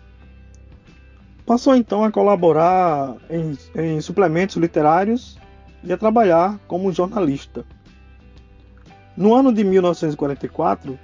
[1.44, 5.38] Passou então a colaborar em, em suplementos literários
[5.82, 7.64] e a trabalhar como jornalista.
[9.16, 10.98] No ano de 1944,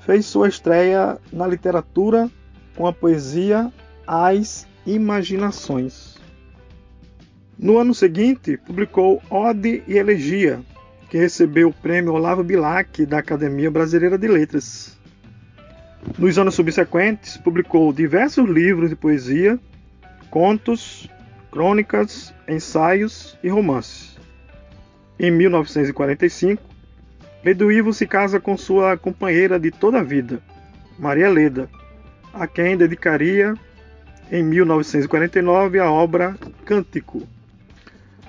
[0.00, 2.30] fez sua estreia na literatura
[2.76, 3.72] com a poesia
[4.06, 6.16] As Imaginações.
[7.58, 10.60] No ano seguinte, publicou Ode e Elegia,
[11.14, 14.98] que recebeu o prêmio Olavo Bilac da Academia Brasileira de Letras.
[16.18, 19.56] Nos anos subsequentes, publicou diversos livros de poesia,
[20.28, 21.08] contos,
[21.52, 24.18] crônicas, ensaios e romances.
[25.16, 26.60] Em 1945,
[27.44, 30.42] Leduívo se casa com sua companheira de toda a vida,
[30.98, 31.70] Maria Leda,
[32.32, 33.54] a quem dedicaria
[34.32, 37.22] em 1949 a obra Cântico.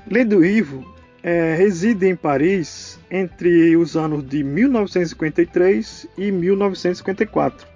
[0.05, 0.94] Leduívo
[1.27, 7.67] é, reside em Paris entre os anos de 1953 e 1954,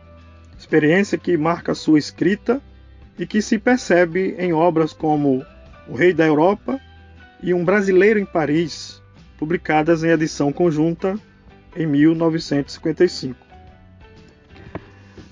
[0.55, 2.61] experiência que marca sua escrita
[3.17, 5.43] e que se percebe em obras como
[5.87, 6.79] O Rei da Europa
[7.41, 9.01] e Um Brasileiro em Paris,
[9.39, 11.15] publicadas em edição conjunta
[11.75, 13.35] em 1955.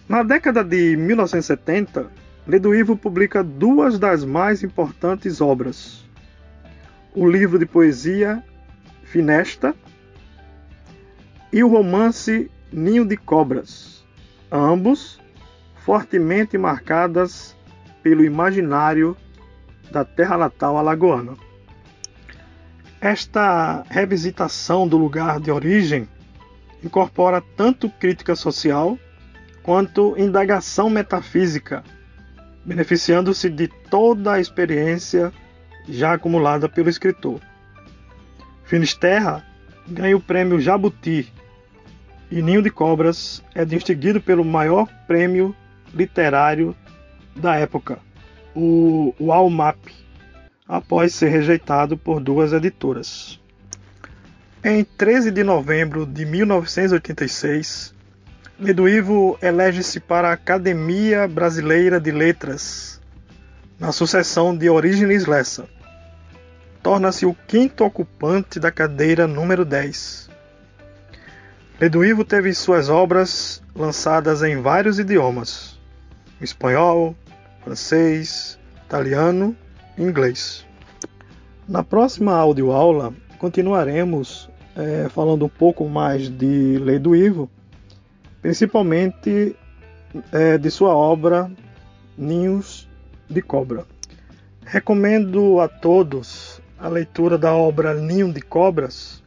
[0.10, 2.08] Na década de 1970,
[2.48, 6.07] Leduivo publica duas das mais importantes obras:
[7.18, 8.44] o livro de poesia
[9.02, 9.74] Finesta
[11.52, 14.06] e o romance Ninho de Cobras,
[14.52, 15.20] ambos
[15.78, 17.58] fortemente marcadas
[18.04, 19.18] pelo imaginário
[19.90, 21.34] da terra natal alagoana.
[23.02, 26.08] Esta revisitação do lugar de origem
[26.84, 28.96] incorpora tanto crítica social
[29.64, 31.84] quanto indagação metafísica,
[32.64, 35.34] beneficiando-se de toda a experiência
[35.88, 37.40] já acumulada pelo escritor.
[38.64, 39.44] Finisterra
[39.88, 41.32] ganha o prêmio Jabuti
[42.30, 45.56] e Ninho de Cobras é distinguido pelo maior prêmio
[45.94, 46.76] literário
[47.36, 48.00] da época,
[48.54, 49.78] o, Almap,
[50.68, 53.40] após ser rejeitado por duas editoras.
[54.64, 57.96] Em 13 de novembro de 1986,
[58.60, 63.00] Leduivo elege-se para a Academia Brasileira de Letras,
[63.80, 65.70] na sucessão de Orígenes Lessa.
[66.88, 70.30] Torna-se o quinto ocupante da cadeira número 10.
[71.82, 75.78] Leduivo teve suas obras lançadas em vários idiomas:
[76.40, 77.14] espanhol,
[77.62, 79.54] francês, italiano
[79.98, 80.66] e inglês.
[81.68, 87.50] Na próxima audioaula, continuaremos é, falando um pouco mais de Lei do Ivo,
[88.42, 89.54] principalmente
[90.32, 91.52] é, de sua obra
[92.18, 92.88] Ninhos
[93.30, 93.84] de Cobra.
[94.64, 99.24] Recomendo a todos a leitura da obra Ninho de Cobras,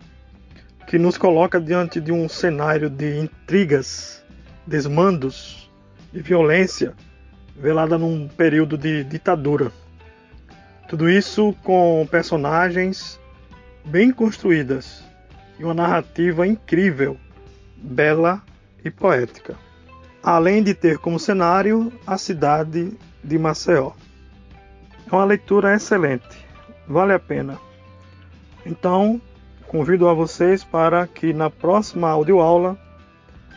[0.87, 4.25] que nos coloca diante de um cenário de intrigas,
[4.67, 5.71] desmandos
[6.13, 6.95] e violência
[7.57, 9.73] velada num período de ditadura.
[10.89, 13.21] Tudo isso com personagens
[13.85, 15.05] bem construídas
[15.59, 17.17] e uma narrativa incrível,
[17.77, 18.43] bela
[18.85, 19.57] e poética.
[20.23, 23.93] Além de ter como cenário a cidade de Maceió.
[25.11, 26.50] É uma leitura excelente,
[26.87, 27.59] vale a pena.
[28.65, 29.21] Então,
[29.67, 32.77] convido a vocês para que na próxima audioaula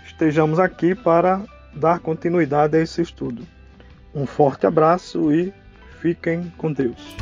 [0.05, 1.41] estejamos aqui para
[1.73, 3.43] dar continuidade a esse estudo.
[4.13, 5.51] Um forte abraço e
[5.99, 7.15] fiquem com Deus.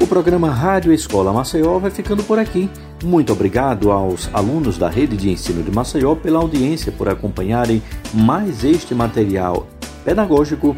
[0.00, 2.70] O programa Rádio Escola Maceió vai ficando por aqui.
[3.04, 7.82] Muito obrigado aos alunos da Rede de Ensino de Maceió pela audiência, por acompanharem
[8.14, 9.66] mais este material
[10.04, 10.74] pedagógico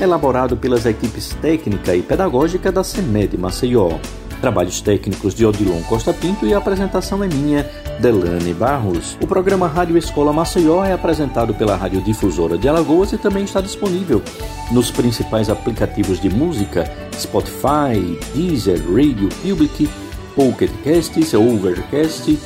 [0.00, 3.98] elaborado pelas equipes técnica e pedagógica da CEMED Maceió.
[4.40, 7.68] Trabalhos técnicos de Odilon Costa Pinto e a apresentação é minha,
[8.00, 9.16] Delane Barros.
[9.22, 13.60] O programa Rádio Escola Maceió é apresentado pela Rádio Difusora de Alagoas e também está
[13.60, 14.22] disponível
[14.70, 19.88] nos principais aplicativos de música Spotify, Deezer, Radio Public,
[20.34, 22.38] Pocket Casts, Overcast,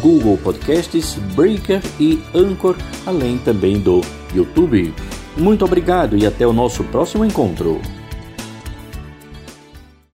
[0.00, 2.74] Google Podcasts, Breaker e Anchor,
[3.06, 4.00] além também do
[4.34, 4.94] YouTube.
[5.36, 7.80] Muito obrigado e até o nosso próximo encontro.